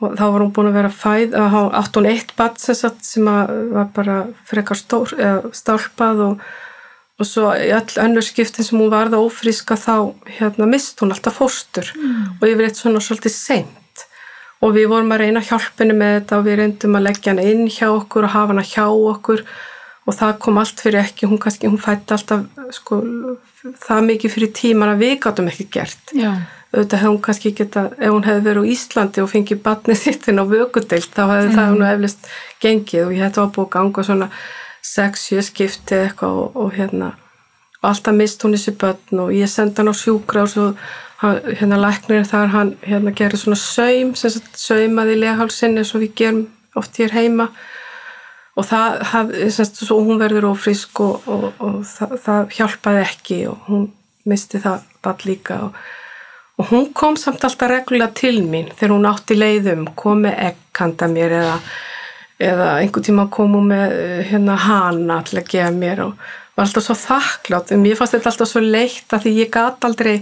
[0.00, 3.92] og þá var hún búin að vera fæð að hafa 801 batt sem að var
[3.96, 5.12] bara frekar stór,
[5.56, 6.46] stálpað og,
[7.20, 11.42] og svo í öll önnur skiptin sem hún varða ófríska þá hérna, mist hún alltaf
[11.42, 11.92] fóstur.
[11.98, 12.40] Mm.
[12.40, 13.79] og ég verið svona svolítið seint
[14.60, 17.66] og við vorum að reyna hjálpinu með þetta og við reyndum að leggja hana inn
[17.72, 19.44] hjá okkur og hafa hana hjá okkur
[20.08, 23.00] og það kom allt fyrir ekki, hún, hún fætti alltaf sko,
[23.84, 26.32] það mikið fyrir tíman að við gáttum ekki gert Já.
[26.72, 30.28] auðvitað hefði hún kannski geta ef hún hefði verið á Íslandi og fengið batnið sitt
[30.30, 31.56] inn á vökudeilt þá hefði mm.
[31.58, 32.30] það hún eflist
[32.64, 34.30] gengið og ég hætti á búið að ganga svona
[34.90, 37.12] 6-7 skipti eitthvað og, og hérna
[37.80, 40.66] og alltaf mist hún þessi börn og ég senda hann á sjúkra og svo
[41.20, 46.04] hérna læknir þar hann hérna gerir svona saum sem sagt saumaði í leghálsinn eins og
[46.04, 46.40] við gerum
[46.78, 47.50] oft hér heima.
[48.58, 53.68] Og það, það sagt, hún verður ofrisk og, og, og það, það hjálpaði ekki og
[53.68, 53.86] hún
[54.28, 55.60] misti það bara líka.
[55.68, 55.78] Og,
[56.60, 61.08] og hún kom samt alltaf reglulega til mín þegar hún átti leiðum kom með ekkanda
[61.12, 61.54] mér eða,
[62.50, 66.66] eða einhver tíma kom hún með eh, hérna hana til að gefa mér og var
[66.66, 70.18] alltaf svo þakklátt en mér fannst þetta alltaf svo leitt að því ég gat aldrei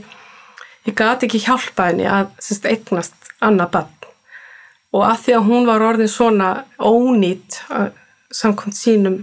[0.86, 3.94] ég gat ekki hjálpa henni að sérst, eignast annað bann
[4.92, 7.92] og að því að hún var orðin svona ónýtt að-
[8.32, 9.18] samkvæmt sínum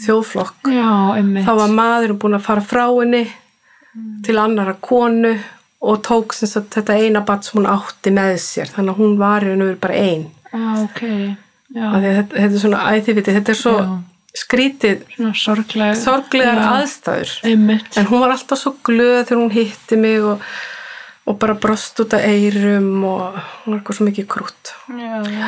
[0.00, 1.44] þjóðflokk Já, einmitt.
[1.46, 3.24] þá var maðurinn búin að fara frá henni
[4.24, 5.34] til annara konu
[5.86, 8.68] og tók sagt, þetta eina bann sem hún átti með sér.
[8.72, 10.24] Þannig að hún var í raun og veru bara ein.
[10.52, 11.00] Já, ok.
[11.76, 13.86] Já, Af því að þetta, þetta er svona, æ, þið vitið, þetta er svo Já.
[14.42, 15.02] skrítið,
[15.36, 17.34] sorglegar Já, aðstæður.
[17.44, 17.96] Einmitt.
[17.96, 20.40] en hún var alltaf svo glöð þegar hún hitti mig og,
[21.26, 24.70] og bara brost út af eyrum og hún var eitthvað svo mikið krút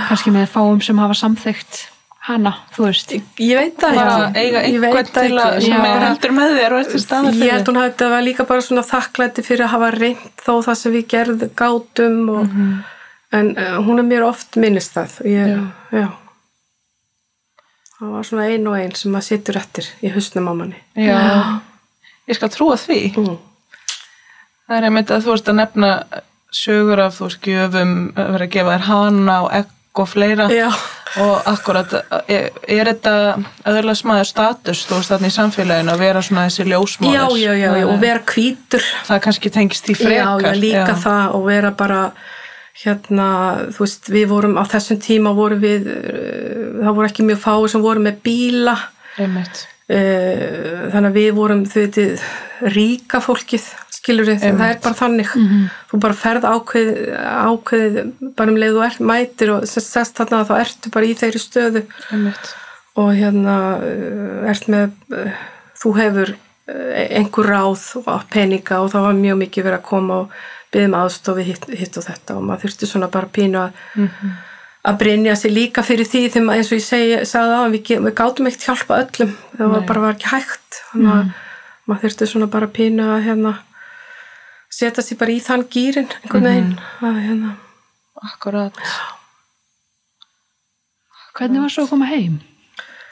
[0.09, 1.85] Kannski með fáum sem hafa samþygt
[2.29, 3.13] hana, þú veist.
[3.41, 4.43] ég veit það bara ekki.
[4.43, 5.63] eiga Ég veit að ekki.
[5.65, 5.87] sem Já.
[5.95, 8.65] er heldur með þér og eftir staðar ég held hún hafi þetta var líka bara
[8.67, 12.59] svona þakklæti fyrir að hafa reynd þó það sem við gerðum gátum og,
[13.39, 15.55] en uh, hún er mér oft minnist það ég,
[16.03, 16.09] já.
[17.99, 20.83] það var svona ein og ein sem að situr eftir í hausnum á manni.
[21.01, 21.17] Já,
[22.29, 23.01] ég skal trúa því.
[23.17, 23.39] Mm.
[24.69, 25.91] Það er einmitt að þú veist að nefna
[26.55, 30.47] sögur af þú veist gjöfum að gefa þér hana og egg og fleira.
[30.53, 30.69] Já,
[31.19, 31.95] og akkurat
[32.31, 33.15] er, er þetta
[33.67, 37.53] öðurlega smaður status þú veist þarna í samfélaginu að vera svona þessi ljósmáður já, já,
[37.59, 38.91] já, já, og vera hvítur.
[39.09, 42.03] Það kannski tengist því já, frekar já, líka það og vera bara
[42.79, 43.31] hérna,
[43.75, 47.67] þú veist, við vorum á þessum tíma vorum við uh, það voru ekki mjög fáið
[47.75, 48.77] sem voru með bíla.
[49.19, 52.25] Einmitt þannig að við vorum þau veitir
[52.75, 53.69] ríka fólkið
[53.99, 55.31] skilur við, það er bara þannig.
[55.91, 58.01] Þú bara ferð ákveð, ákveð
[58.39, 61.85] bara um leið og er, mætir og sest, þarna þá ertu bara í þeirri stöðu.
[62.15, 62.53] Einmitt.
[62.99, 64.95] Og hérna uh, ert með
[65.79, 70.23] þú hefur uh, einhver ráð og peninga og það var mjög mikið verið að koma
[70.25, 70.39] og
[70.75, 73.85] byggðum aðstofi hitt, hitt og þetta og maður þurfti svona bara pínu að
[74.89, 78.17] að brinja sig líka fyrir því þegar eins og ég segi, sagði á við, við
[78.17, 79.37] gátum ekkert hjálpa öllum.
[79.59, 80.83] Það var bara var ekki hægt.
[80.91, 81.33] Þannig að
[81.89, 83.55] maður þurfti svona bara pínu að hérna
[84.79, 86.75] setja sig bara í þann gýrin einhvern veginn.
[87.01, 87.55] Að hérna.
[88.19, 88.85] Akkurat.
[91.39, 92.39] Hvernig var svo að koma heim?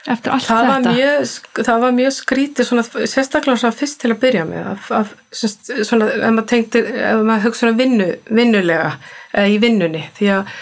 [0.07, 0.91] Eftir allt það var, þetta?
[0.95, 5.15] mjög, það var mjög skrítið svona, sérstaklega svona fyrst til að byrja með af, af,
[5.35, 8.07] svona, ef maður tengdi ef maður hugsa svona vinnu,
[8.39, 8.93] vinnulega
[9.33, 10.05] eða í vinnunni.
[10.15, 10.53] Því að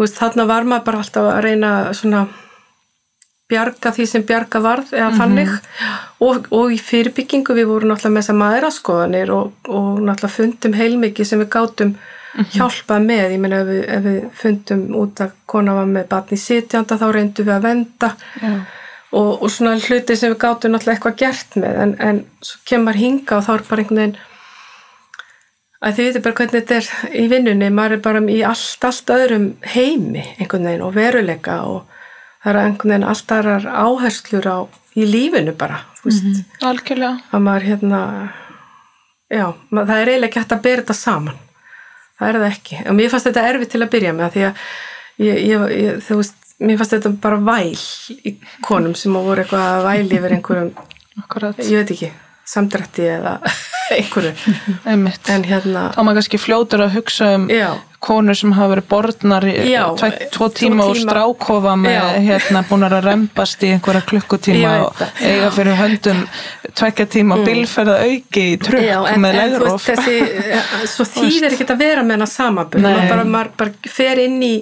[0.00, 2.24] veist, þarna var maður bara alltaf að reyna svona
[3.50, 5.54] bjarga því sem bjarga varð eða þannig.
[6.24, 11.28] Og, og í fyrirbyggingu við vorum náttúrulega með þessar maðuraskoðanir og, og náttúrulega fundum heilmikið
[11.30, 11.96] sem við gátum
[12.54, 16.98] hjálpa með, ég meina ef ef við fundum út að kona var með batni sitjanda
[16.98, 18.10] þá reyndum við að venda.
[18.40, 18.54] Já,
[19.14, 21.80] og, og svona hluti sem við gátum náttúrulega eitthvað gert með.
[21.84, 24.16] En, en svo kemur hinga og þá er bara einhvern veginn
[25.84, 27.72] að þið veitir bara hvernig þetta er í vinnunni.
[27.74, 31.82] Maður er bara í allt, allt öðrum heimi einhvern veginn og veruleika og
[32.44, 34.58] það er einhvern veginn allt aðrar áherslur á
[34.94, 37.18] í lífinu bara þú veist, algjörlega.
[37.34, 38.00] Að maður hérna
[39.32, 41.38] já, maður, það er eiginlega ekki hægt að bera þetta saman.
[42.14, 42.80] Það er það ekki.
[42.84, 44.66] Og mér fannst þetta erfitt til að byrja með því að
[45.24, 49.64] ég, ég, ég, þú veist, mér fannst þetta bara væl í konum sem voru eitthvað
[49.72, 50.70] að væli yfir einhverjum,
[51.24, 52.12] akkurat, ég veit ekki
[52.48, 53.38] samdrætti eða
[53.94, 54.34] einhverju
[54.88, 57.72] einmitt en hérna, þá maður kannski fljótur að hugsa um já
[58.04, 61.06] konur sem hafa verið borðnar í Já, tve, tvo tvo tíma og tíma.
[61.06, 62.04] strákofa með Já.
[62.28, 66.22] hérna búin að rempast í einhverja klukkutíma veit og eiga fyrir höndum
[66.76, 67.46] tvekja tíma mm.
[67.48, 72.32] bilferða auki í trukk Já, með leðróf eh, svo þýðir ekki að vera með hennar
[72.34, 72.90] samanbyrð, Nei.
[72.90, 74.54] maður bara, maður bara fer inn í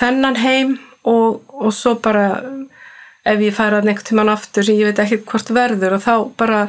[0.00, 0.74] þennan heim
[1.08, 2.26] og, og svo bara
[3.24, 6.66] ef ég færa einhvern tímann aftur sem ég veit ekki hvort verður og þá bara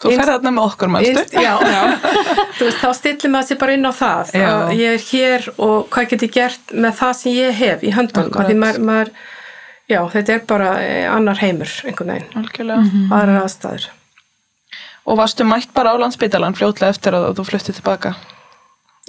[0.00, 1.52] þú ferð þarna með okkur mannstu já,
[2.56, 4.32] þú veist, þá stillir maður sér bara inn á það.
[4.40, 4.48] Já.
[4.48, 7.92] að ég er hér og hvað get ég gert með það sem ég hef í
[7.96, 8.30] höndunum?
[8.30, 8.42] Akkurat.
[8.46, 9.12] af því maður, maður,
[9.92, 13.06] já, þetta er bara eh, annar heimur einhvern veginn, algjörlega.
[13.18, 13.88] Aðrar aðstæður.
[15.10, 18.14] Og varstu mætt bara á landsbytalan fljótlega eftir að þú fluttið tilbaka?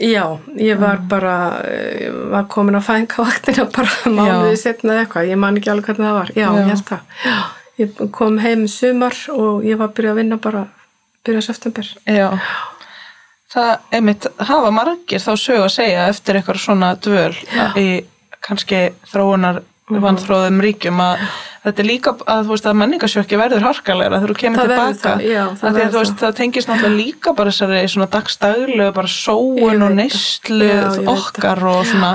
[0.01, 0.23] Já,
[0.57, 1.34] ég var bara
[1.68, 6.07] eh, var komin á fæðingavaktina bara mánuði setna eða eitthvað, ég man ekki alveg hvernig
[6.07, 6.31] það var.
[6.35, 6.59] Já, Já.
[6.59, 7.18] ég held það.
[7.27, 7.35] Já,
[7.84, 10.63] ég kom heim sumar og ég var að byrja að vinna bara
[11.26, 11.88] byrja september.
[12.07, 12.30] Já.
[13.52, 17.35] Það, einmitt, hafa margir þá sög að segja eftir eitthvað svona dvöl
[17.76, 17.88] í
[18.41, 19.61] kannski þróunar
[19.91, 19.99] Mhm.
[20.06, 21.19] vannþróðum ríkjum að
[21.65, 25.57] þetta er líka að þú veist að menningasjökki verður harkalega þegar þú kemur tilbaka það,
[25.60, 25.80] það
[26.22, 26.35] það.
[26.38, 30.69] tengist náttúrulega líka bara þessari svona dagstaglu bara sóun og neyslu
[31.11, 32.14] okkar og svona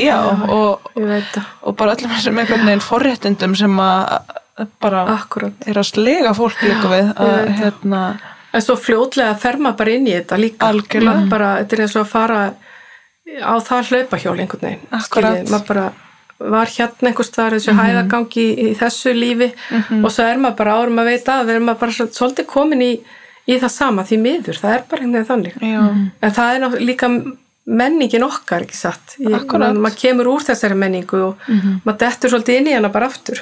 [0.00, 0.16] já,
[0.48, 0.80] og,
[1.62, 4.40] og bara öllum þessum einhvern veginn forréttindum sem að
[4.80, 8.02] bara akkurat er að slega fólk líka við að hérna
[8.52, 10.66] En svo fljótlega fer maður bara inn í þetta líka.
[10.68, 11.20] Algjörlega.
[11.30, 12.40] Bara, þetta er eins og að fara
[13.40, 14.82] á það hlaupahjól einhvern veginn.
[15.06, 15.84] Skiljiði, Maður bara
[16.52, 19.48] var hérna einhvers staðar þessu hæðagangi í, í þessu lífi
[20.04, 22.82] og svo er maður bara árum að veita að verður maður bara svo- svolítið komin
[22.84, 22.90] í,
[23.48, 24.60] í það sama því miður.
[24.60, 25.56] Það er bara einhvern veginn þannig.
[25.62, 27.10] já, En það er líka
[27.64, 29.16] menningin okkar, ekki satt?
[29.22, 31.50] Maður, maður kemur úr þessari menningu og
[31.86, 33.40] maður dettur svolítið inn í hana bara aftur.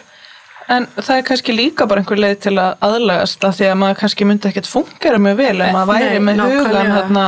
[0.71, 4.01] En það er kannski líka bara einhver leið til að aðlagast að því að maður
[4.01, 7.25] kannski myndi ekkert fungera mjög vel ef maður væri Nei, með hugan hérna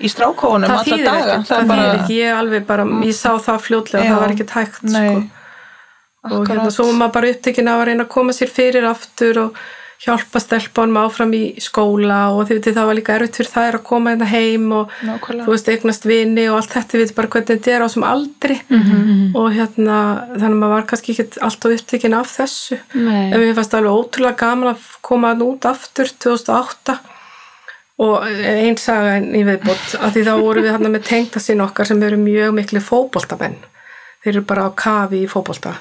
[0.00, 4.06] í alla þýðir daga ekkert, það, þýðir ekki, ég alveg bara, ég sá það fljótlega
[4.06, 4.10] Já.
[4.10, 5.20] það var ekkert hægt Nei, sko.
[6.30, 6.76] og hérna akkurat.
[6.78, 9.62] svo var maður bara upptekinn að reyna að koma sér fyrir aftur og
[10.00, 13.82] hjálpa stelpunum áfram í skóla og þið veitir það var líka erfitt fyrir það að
[13.90, 15.44] koma hérna heim og Nákvæmlega.
[15.44, 18.06] þú veist eignast vini og allt þetta við veitum bara hvernig þetta er á þessum
[18.08, 18.56] aldri.
[19.36, 19.98] Og hérna
[20.32, 22.78] þannig að maður var kannski ekki alltaf upptekinn af þessu.
[22.96, 23.26] Nei.
[23.28, 26.96] en mér fannst alveg ótrúlega gaman að koma hann út aftur 2008
[28.00, 31.84] og einn saga í viðbót að því þá vorum við hann með tengta sín okkar
[31.90, 33.58] sem eru mjög miklu fótboltamenn.
[34.24, 35.76] Þeir eru bara á kafi í fótbolta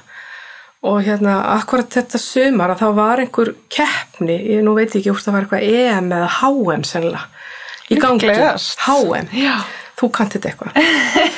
[0.85, 5.19] og hérna akkurat þetta sumar að þá var einhver keppni, ég nú veit ekki úr
[5.19, 7.27] það var eitthvað EM eða HM sennilega
[7.89, 8.29] í gangi.
[8.85, 9.55] HM Já.
[9.99, 10.77] þú kannt þetta eitthvað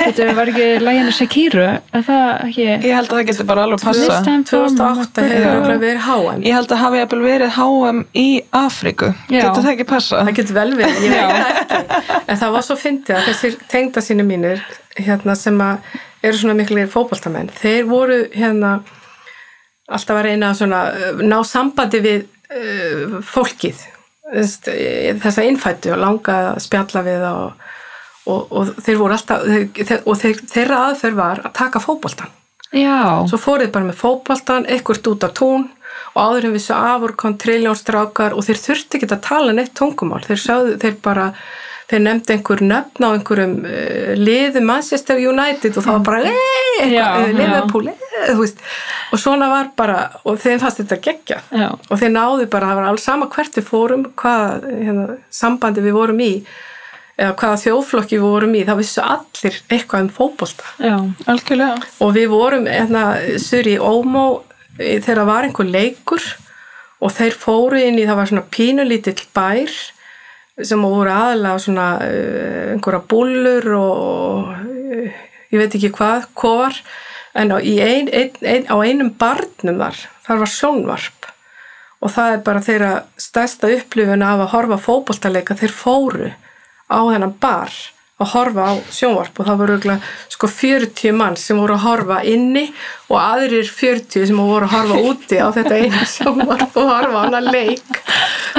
[0.02, 3.82] Þetta var ekki læginu Sekiru, er það ekki Ég held að það getur bara alveg
[3.82, 4.04] passa.
[4.04, 8.28] This time from 2008 hefur verið HM Ég held að hafi jafnvel verið HM í
[8.62, 9.12] Afriku.
[9.32, 9.40] Já.
[9.48, 10.22] Getur það ekki passa?
[10.28, 13.60] það getur vel verið, ég veit það ekki en það var svo fyndið að þessir
[13.74, 14.66] tengda sínu mínir
[15.02, 18.82] hérna sem að eru svona miklu fótboltamenn, þeir voru hérna
[19.98, 23.82] alltaf að reyna að uh, ná sambandi við uh, fólkið.
[24.32, 24.70] Þess-
[25.20, 27.66] þessa innfættu og langa að spjalla við og,
[28.32, 32.32] og, og þeir voru alltaf þeir, og þeir, þeirra aðferð var að taka fótboltan
[32.72, 35.66] Já, svo fóruð bara með fótboltan, ekkert út á tún
[36.14, 39.74] og áður en við svo afur kom triljónstrákar og þeir þurfti ekki að tala neitt
[39.76, 41.26] tungumál, þeir sáðu, þeir bara
[41.92, 46.96] þeir nefndi einhver nöfn á einhverjum uh, liðum Manchester United og það var bara "Ey,
[46.96, 47.38] Já, eitthvað, já.
[47.42, 48.64] Liverpool, ey", þú veist
[49.12, 51.68] og svona var bara, og þeim fannst þetta geggja Já.
[51.90, 55.98] og þeir náðu bara, það var alls sama hvert við fórum, hvað hérna, sambandi við
[56.00, 56.32] vorum í
[57.22, 60.96] eða hvaða þjóðflokki við vorum í, þá vissu allir eitthvað um fótbolta já,
[61.30, 61.82] Algjörlega.
[62.02, 63.04] og við vorum hérna,
[63.44, 64.24] sur í Ómó
[64.80, 66.24] eh, þegar var einhver leikur
[67.02, 69.76] og þeir fóru inn í það var svona pínulítill bær
[70.60, 75.22] sem voru aðalega svona uh, einhverja búllur og uh,
[75.52, 76.82] ég veit ekki hvað, kofar.
[77.38, 81.30] En á, ein, ein, ein, á einum barnum þar, þar var sjónvarp.
[82.02, 82.91] Og það er bara þeirra
[83.22, 86.32] stærsta upplifun af að horfa á fótboltaleika þeir fóru
[86.91, 87.72] á þennan bar
[88.26, 92.22] að horfa á sjónvarp og það voru örugglega, sko 40 mann sem voru að horfa
[92.35, 92.65] inni
[93.10, 97.23] og aðrir 40 sem voru að horfa úti á þetta eina sjónvarp og horfa á
[97.27, 98.02] hana leik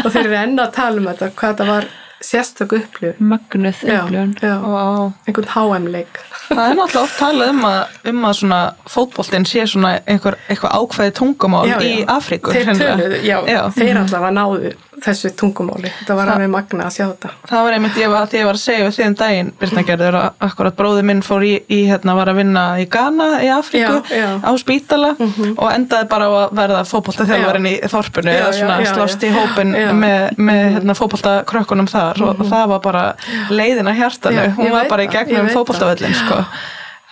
[0.05, 1.91] og þeir eru enn að tala um þetta hvað þetta var
[2.23, 4.35] sérstök upplifun mögnuð upplifun.
[4.63, 4.85] Vá.
[5.27, 6.21] einhvern HM leik
[6.53, 8.59] Það er náttúrulega oft talað um að, um að svona
[8.93, 12.07] fótboltinn sé svona einhver, eitthvað ákveði tungumál Já, í já.
[12.13, 12.53] Afríku.
[12.53, 12.97] þeir hreinlega.
[13.01, 13.61] töluðu, já, já.
[13.79, 14.73] þeir allavega náðu
[15.03, 17.31] þessu tungumáli, þetta var alveg magna að sjá þetta.
[17.51, 20.19] Það var einmitt ég var, því ég var að segja við þiðum daginn, Birna Gerður,
[20.21, 23.97] að akkurat bróði minn fór í, í hérna, var að vinna í Ghana í Afríku
[24.11, 24.29] Já, já.
[24.43, 29.27] á spítala og endaði bara á að verða fótboltaþjálfarinn í þorpunu Já, eða svona slást
[29.27, 33.05] í hópin með, með hérna, fótboltakrökkunum þar og það var bara
[33.51, 36.45] leiðin að hjartanu, hún var bara í gegnum veit fótboltavöllin, sko.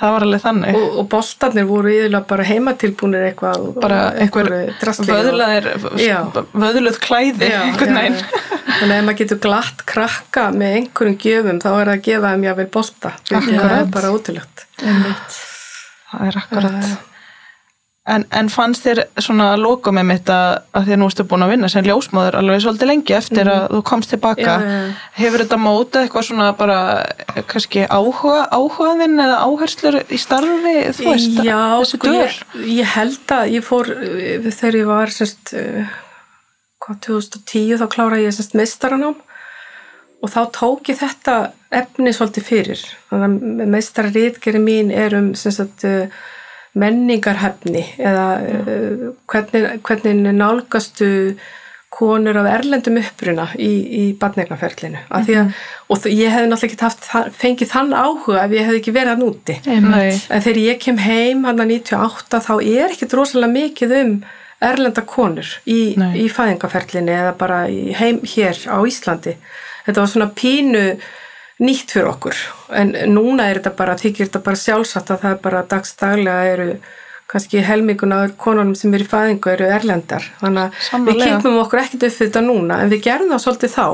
[0.01, 0.77] Það var alveg þannig.
[0.81, 4.49] og, og boltarnir voru yfirlega bara heimatilbúnir eitthvað bara einhver
[5.11, 5.67] vöðlaðir,
[6.63, 8.15] vöðluð klæði, Já, já.
[8.71, 12.33] Þannig að ef maður getur glatt krakka með einhverjum gjöfum þá er það að gefa
[12.33, 13.13] þeim jáfnvel bolta.
[13.29, 14.67] Það er bara ótrúlegt.
[16.11, 17.10] Það er akkurat.
[18.09, 21.45] En, en fannst þér svona að loka með mitt að, að að nú ertu búin
[21.45, 24.55] að vinna sem ljósmáður alveg svolítið lengi eftir að þú komst tilbaka.
[24.57, 24.95] Já, já, já.
[25.19, 31.07] Hefur þetta mótað eitthvað svona bara eh, kannski áhuga, áhugaðinn eða áherslur í starfi, þú
[31.11, 32.17] veist, Já, þessi sko, döl?
[32.17, 32.41] ég,
[32.79, 35.95] ég held að ég fór uh, þegar ég var sérst, uh,
[36.81, 39.21] hvað, 2010 þá kláraði ég sérst meistaranám
[40.25, 42.91] og þá tók ég þetta efni svolítið fyrir.
[43.13, 43.29] Að
[43.77, 46.09] meistararítgeri mín er um sérst, uh,
[46.79, 51.11] menningarhefni eða uh, hvernig, hvernig nálgastu
[51.91, 53.71] konur af erlendum uppruna í,
[54.01, 55.49] í badnegnaferlinu mm -hmm.
[55.91, 59.23] og ég hefði náttúrulega ekki haft, fengið þann áhuga ef ég hefði ekki verið að
[59.25, 60.27] núti Einmitt.
[60.31, 64.13] en þegar ég kem heim hann að 98 þá er ekkit rosalega mikið um
[64.61, 69.37] erlenda konur í, í fæðingaferlinu eða bara í heim hér á Íslandi.
[69.87, 70.85] Þetta var svona pínu
[71.61, 72.41] nýtt fyrir okkur.
[72.77, 76.69] En núna er þetta bara, þykir þetta bara sjálfsagt að það er bara dagstaglega eru
[77.31, 80.25] kannski helmingun af konunum sem er í fæðingu eru erlendar.
[80.41, 81.37] Þannig að við Sannarlega.
[81.37, 83.87] kipum okkur ekkert upp við þetta núna en við gerum það svolítið þá.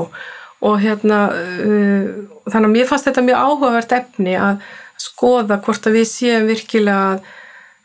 [0.67, 2.05] Og hérna uh,
[2.49, 4.63] þannig að mér fannst þetta mjög áhugavert efni að
[4.97, 7.27] skoða hvort að við séum virkilega að,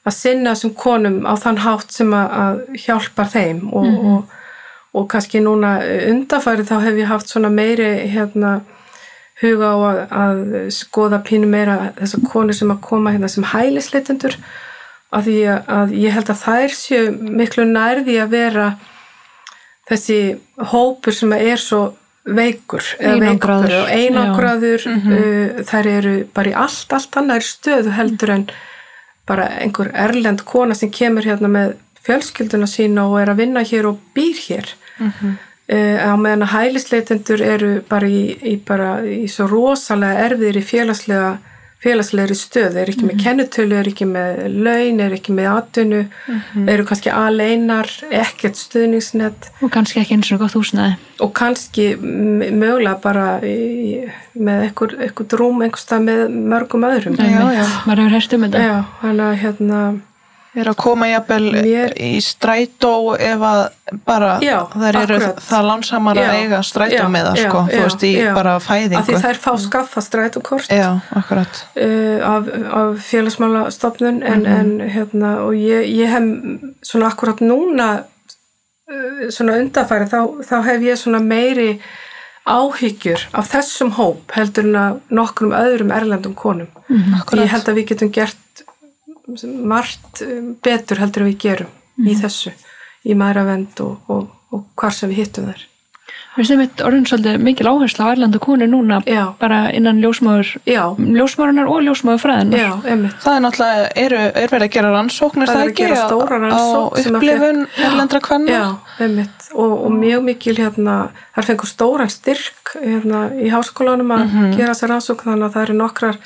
[0.09, 3.67] að sinna þessum konum á þann hátt sem að, að hjálpar þeim.
[3.77, 4.39] Og, og,
[4.97, 5.75] og kannski núna
[6.15, 8.63] undarfæri þá hef ég haft svona meiri hérna
[9.43, 10.43] huga á að, að
[10.75, 14.37] skoða pínu meira þessar konur sem að koma hérna sem hælisleitendur
[15.13, 18.69] af því að, ég held að þær séu miklu nærði að vera
[19.91, 20.21] þessi
[20.73, 21.83] hópur sem er svo
[22.23, 23.73] veikur Einangraður.
[23.73, 24.85] veikur einangraður.
[24.87, 28.45] uh, þær eru bara í allt, allt annar stöðu heldur en
[29.29, 33.91] bara einhver erlend kona sem kemur hérna með fjölskylduna sína og er að vinna hér
[33.91, 34.73] og býr hér.
[35.03, 35.35] Uh,
[35.73, 38.23] á meðan að hælisleitendur eru bara í,
[38.53, 41.33] í, bara í svo rosalega erfiðir í félagslega
[41.83, 46.03] félagslegri stöð, er ekki með kennutölu, er ekki með laun, er ekki með atvinnu,
[46.71, 50.95] eru kannski aleinar, ekkert stuðningsnett og kannski ekki eins og gott húsnæði.
[51.25, 54.05] Og kannski mögulega bara í,
[54.39, 56.23] með einhver, einhver rúm einhverstað með
[56.55, 57.19] mörgum öðrum.
[57.19, 57.67] Já, já.
[57.89, 58.65] maður hefur heyrt um þetta.
[58.69, 58.77] Já,
[59.11, 59.83] að hérna,
[60.53, 63.61] er að koma jafnvel Mér- í strætó ef að
[64.05, 65.41] bara Já, þær eru akkurat.
[65.47, 68.35] það lánsamar að eiga strætó með það já, sko, þú já, veist í já.
[68.37, 72.53] bara fæðingu því þær fá skaffa strætókort Já, akkurat uh, af,
[72.83, 76.29] af félagsmálastofnun en, en hérna og ég, ég hef
[76.85, 81.71] svona akkurat núna uh, svona undarfæri þá, þá hef ég svona meiri
[82.43, 86.69] áhyggjur af þessum hóp heldur en að nokkrum öðrum erlendum konum
[87.21, 87.45] Akkurat.
[87.45, 88.42] ég held að við getum gert
[89.73, 92.55] margt um, betur heldur en við gerum í þessu
[93.07, 95.69] í mæravend og, og, og hvar sem við hittum þær.
[96.33, 99.35] Mér finnst einmitt orðin svolítið mikil áhersla á erlendu konu núna Já.
[99.37, 103.19] bara innan ljósmáður já, ljósmáðunar og ljósmáður fræðinar já, einmitt.
[103.21, 105.99] Það er náttúrulega, eru, er verið að gera rannsóknir Það er það að ekki gera
[106.07, 108.55] stóra rannsókn á að upplifun erlendra kvenna?
[108.57, 108.65] Já,
[109.05, 109.51] einmitt.
[109.53, 110.97] Og, og mjög mikil hérna,
[111.37, 115.79] þær fengur stóran styrk hérna, í háskólanum að gera þessar rannsókn þannig að það eru
[115.83, 116.23] nokkrar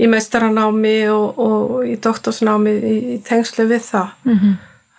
[0.00, 4.52] í meistaranámi og, og í doktorsnámi í, í tengslu við það Mhm.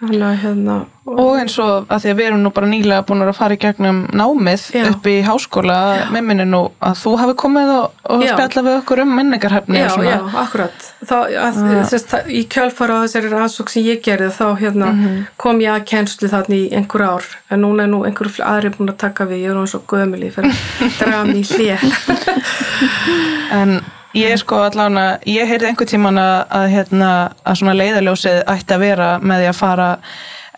[0.04, 0.74] þannig að hérna
[1.08, 3.60] og eins og að því að við erum nú bara nýlega búin að fara í
[3.62, 4.84] gegnum námið Já.
[4.90, 5.78] upp í háskóla
[6.12, 8.34] með minni nú að þú hafi komið og, og Já.
[8.34, 10.90] spjalla við okkur um minningarhefni Já, og já, akkurat.
[11.08, 11.16] Þá,
[11.46, 11.62] að,
[11.92, 14.92] sérst, það, í kjálfara á þessari rannsók sem ég gerði þá hérna,
[15.38, 18.92] kom ég að kennslu þarna í einhver ár en núna er nú einhver aðri búin
[18.92, 21.80] að taka við, ég er nú svo gömul í fyrir að draga mig í hlje.
[23.60, 23.80] En
[24.18, 27.10] ég sko allavega, ég heyrði einhver tíman að, að, hérna,
[27.44, 29.90] að svona leiðaljósið ætti að vera með því að fara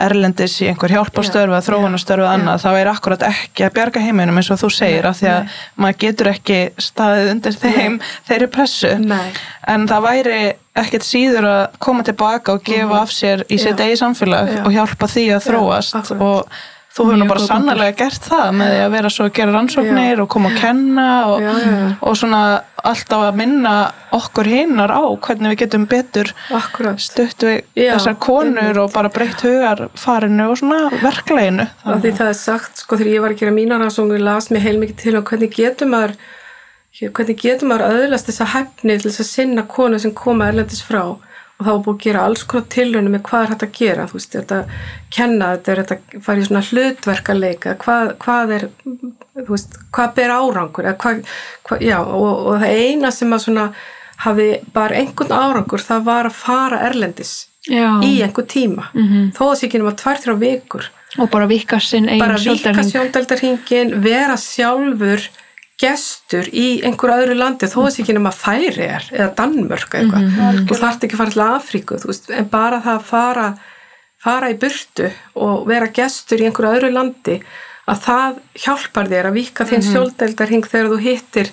[0.06, 4.50] erlendis í einhver hjálpastörfu að þróunastörfu annað, þá er akkurat ekki að bjarga heiminum eins
[4.52, 9.32] og þú segir af því að maður getur ekki staðið undir þeim þeirri pressu Nei.
[9.72, 10.40] en það væri
[10.84, 13.86] ekkert síður að koma tilbaka og gefa af sér í sitt Já.
[13.88, 14.62] eigi samfélag Já.
[14.66, 16.26] og hjálpa því að þróast akkurat.
[16.28, 16.64] og
[16.96, 17.68] þú hefur nú bara góð punktur.
[17.68, 21.08] sannlega gert það með því að vera svo að gera rannsóknir og koma að kenna
[21.28, 21.90] og, Já, já, já.
[22.08, 22.42] og svona
[22.86, 23.74] alltaf að minna
[24.16, 27.00] okkur hinnar á hvernig við getum betur Akkurat.
[27.04, 28.78] stutt við Já, þessar konur einmitt.
[28.86, 33.36] og bara breytt hugarfarinu og svona verkleginu því það er sagt, sko, þegar ég var
[33.36, 36.16] að gera mína rannsókn og las mér heilmikið til og hvernig getur maður
[36.96, 41.02] hvernig getur maður öðlast þessa hefni til þess að sinna konu sem koma erlendis frá
[41.56, 44.06] og þá var búið að gera alls konar tilraunum með hvað er hægt að gera,
[44.10, 44.58] þú veist, þetta
[45.16, 50.34] kenna, þetta er þetta fara í svona hlutverkaleika, hvað, hvað er þú veist, hvað ber
[50.36, 51.22] árangur eða hvað,
[51.70, 53.70] hvað já, og, og það eina sem að svona
[54.26, 57.34] hafi bara einhvern árangur, það var að fara erlendis
[57.66, 57.98] Já.
[58.06, 58.92] í einhver tíma,
[59.36, 60.92] þó að sé ekki nema tvær, þrjá vikur.
[61.16, 65.24] Og bara vika sinn sjálfdælning sjóndeldarhingin vera sjálfur
[65.82, 70.26] gestur í einhver öðru landi þó þess ekki nema færi er eða Danmörk eitthvað.
[70.30, 73.48] Mhm, þú þarft ekki að fara til Afríku þú veist, en bara það að fara
[74.26, 77.40] fara í burtu og vera gestur í einhver öðru landi
[77.86, 81.52] að það hjálpar þér að vika þinn mm þegar þú hittir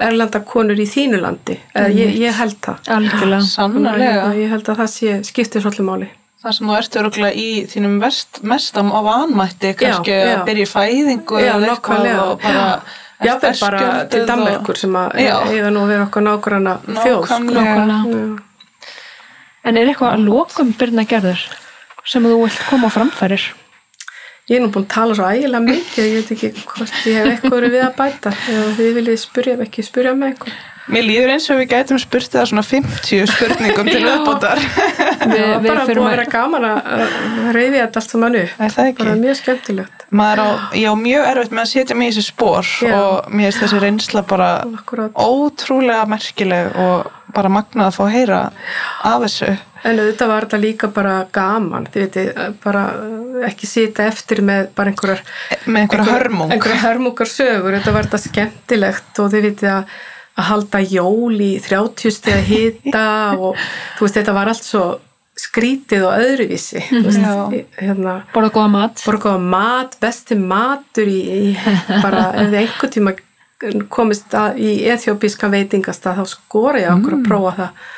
[0.00, 1.58] erlenda konur í þínu landi.
[1.76, 3.42] Eða ég, ég held það.
[3.44, 6.08] Sannlega ég held að það sé, skiptir svolítið máli.
[6.40, 10.36] Það sem þú ert öruglega í þínum vest, mestam á vanmætti kannski Já, já.
[10.38, 12.62] að byrja í fæðingu Já, eða eitthvað og bara
[13.20, 13.80] Já, það er bara
[14.12, 17.40] til Danmerkur sem að eiga nú að vera okkar nákvæmna þjóð sko.
[19.60, 21.42] En er eitthvað að lokum byrna gerður
[22.08, 23.50] sem þú vilt koma á framfærir
[24.50, 27.26] Ég er nú búin að tala svo ægilega mikið, ég veit ekki hvort ég hef
[27.30, 28.30] eitthvað verið við að bæta.
[28.50, 30.56] Ef þið viljið spyrja, ekki spyrja með einhver.
[30.90, 34.60] Mér líður eins og við gætum spurt það svona 50 spurningum til viðbótar.
[35.20, 38.52] Við, við bara búið að vera gaman að reyfi þetta allt saman upp.
[38.64, 39.02] Er það ekki?
[39.04, 40.04] Bara mjög skemmtilegt.
[40.20, 40.48] Maður á,
[40.80, 43.80] ég á mjög erfitt með að setja mig í þessi spór og mér finnst þessi
[43.84, 45.12] reynsla bara Akkurat.
[45.20, 48.38] ótrúlega merkileg og bara magnað að fá að heyra
[49.12, 49.50] af þessu.
[49.84, 52.32] En auðvitað var þetta líka bara gaman, þið veitir,
[52.64, 52.82] bara
[53.48, 55.22] ekki sita eftir með bara einhverjar
[55.66, 56.50] Með einhverja hörmung.
[56.56, 59.94] einhverjar hörmungar sögur, þetta var þetta skemmtilegt og þið veitir að,
[60.40, 63.06] að halda jól í 30 steg hita
[63.44, 63.54] og
[63.98, 64.84] þú veist, þetta var allt svo
[65.40, 67.34] skrítið og öðruvísi þú veist, Já.
[67.56, 69.02] í- hérna borða góða mat.
[69.06, 71.54] borgaða mat, besti matur í, í
[72.02, 73.14] bara, ef þið einhvern tíma
[73.92, 77.88] komist að, í ethiopískan veitingastað þá skora ég okkur að prófa það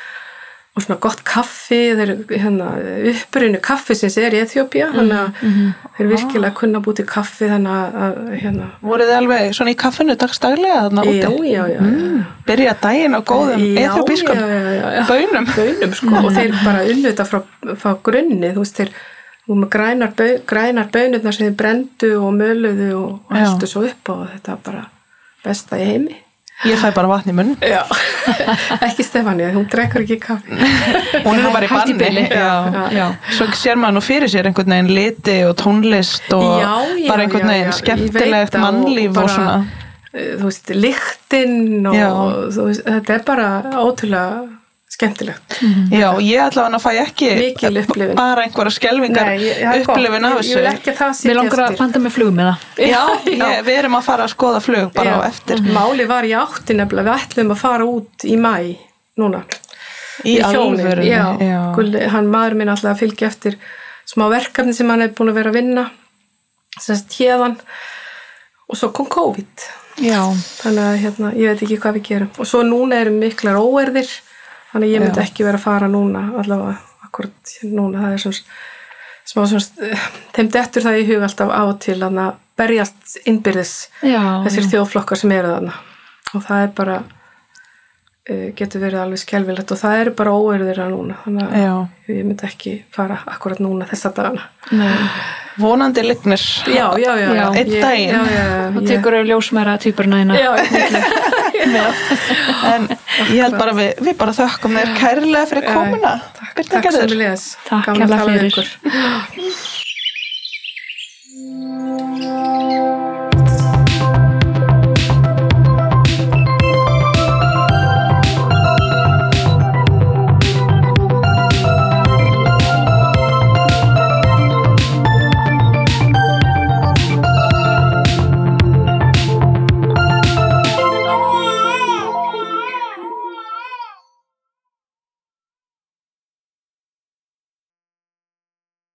[0.73, 2.71] og svona gott kaffi þeir, hérna,
[3.11, 5.51] upprunu kaffi sem er í Ethiopía þannig að
[5.99, 9.77] þeir virkilega kunna búið til kaffi þannig að, að hérna, Voruð þið alveg svona í
[9.83, 11.19] kaffinu dagstaglega þarna úti?
[11.21, 12.25] já, já, já, já.
[12.49, 13.61] Byrja daginn á góðum
[14.97, 15.03] já.
[15.11, 15.49] bönum.
[15.53, 17.43] bönum sko og þeir bara unnuta frá,
[17.77, 18.93] frá grunni þú veist þeir
[19.53, 24.25] með grænar, bau, grænar bönurnar sem þeir brendu og möluðu og, helstu svo upp og
[24.33, 24.85] þetta var bara
[25.45, 26.22] besta í heimi
[26.63, 27.49] Ég fæ bara vatn í munn.
[27.59, 27.81] Já,
[28.87, 30.55] ekki Stefania, hún drekkur ekki kaffi
[31.25, 32.23] Hún er bara í banni.
[32.31, 32.53] Já.
[32.95, 33.05] já.
[33.35, 36.71] Svo sér maður nú fyrir sér einhvern veginn liti og tónlist og Já,
[37.03, 39.55] já, bara einhvern veginn skemmtilegt mannlíf og, bara, svona.
[40.13, 43.49] eh, Þú veist, lyktinn og veist, þetta er bara
[43.83, 44.62] ótrúlega
[45.03, 45.57] skemmtilegt.
[45.91, 47.29] Já, ég allavega fæ ekki
[48.15, 48.71] bara einhverja
[49.73, 49.97] er gott.
[49.97, 50.73] upplifun af Ég- Ég vil þessu.
[50.73, 53.77] ekki að það Mér sitja langar að panta með flug með það Já, ég, við
[53.83, 55.15] erum að fara að skoða flug bara Já.
[55.19, 55.57] á eftir.
[55.75, 58.55] Máli var í átti nefnilega, við ætlum að fara út í mæ
[59.19, 59.43] núna.
[60.23, 61.03] Í Við hjónin, alvöru.
[61.03, 61.73] já, já.
[61.75, 63.55] Gulli, hann maður minn alltaf að fylgja eftir
[64.05, 65.89] smá verkefni sem hann er búin að vera að vinna
[66.79, 67.57] semst hérðan
[68.69, 69.65] og svo kom COVID.
[70.01, 70.21] Já,
[70.61, 72.29] þannig að hérna, ég veit ekki hvað við gerum.
[72.39, 74.09] Og svo núna erum miklar óerðir
[74.73, 75.25] þannig að ég myndi Já.
[75.29, 76.77] ekki vera að fara núna allavega
[77.07, 78.43] akkurat núna það er svona
[79.23, 79.43] smá
[80.35, 82.21] þeim dettur það í hug alltaf á og til að
[82.59, 83.75] berjast innbyrðis
[84.05, 84.71] já, þessir já.
[84.75, 85.77] þjóðflokkar sem eru þarna
[86.33, 90.91] og það er bara uh, getur verið alveg skelvilegt og það eru bara óerðir að
[90.97, 91.73] núna þannig að Já.
[92.13, 95.07] ég myndi ekki fara akkurat núna þessa dagana Nei.
[95.53, 96.41] Vonandi lignir.
[96.65, 97.43] já, já, já, Já.
[97.53, 98.15] Einn daginn.
[98.81, 100.51] ég- tekur au ljósmæra týpurna hérna já,
[101.63, 102.89] en
[103.31, 106.13] ég held bara við, við bara þökkum þér kærlega fyrir komuna.
[106.39, 108.65] Takk, takk sem við liðis Takk kærlega fyrir.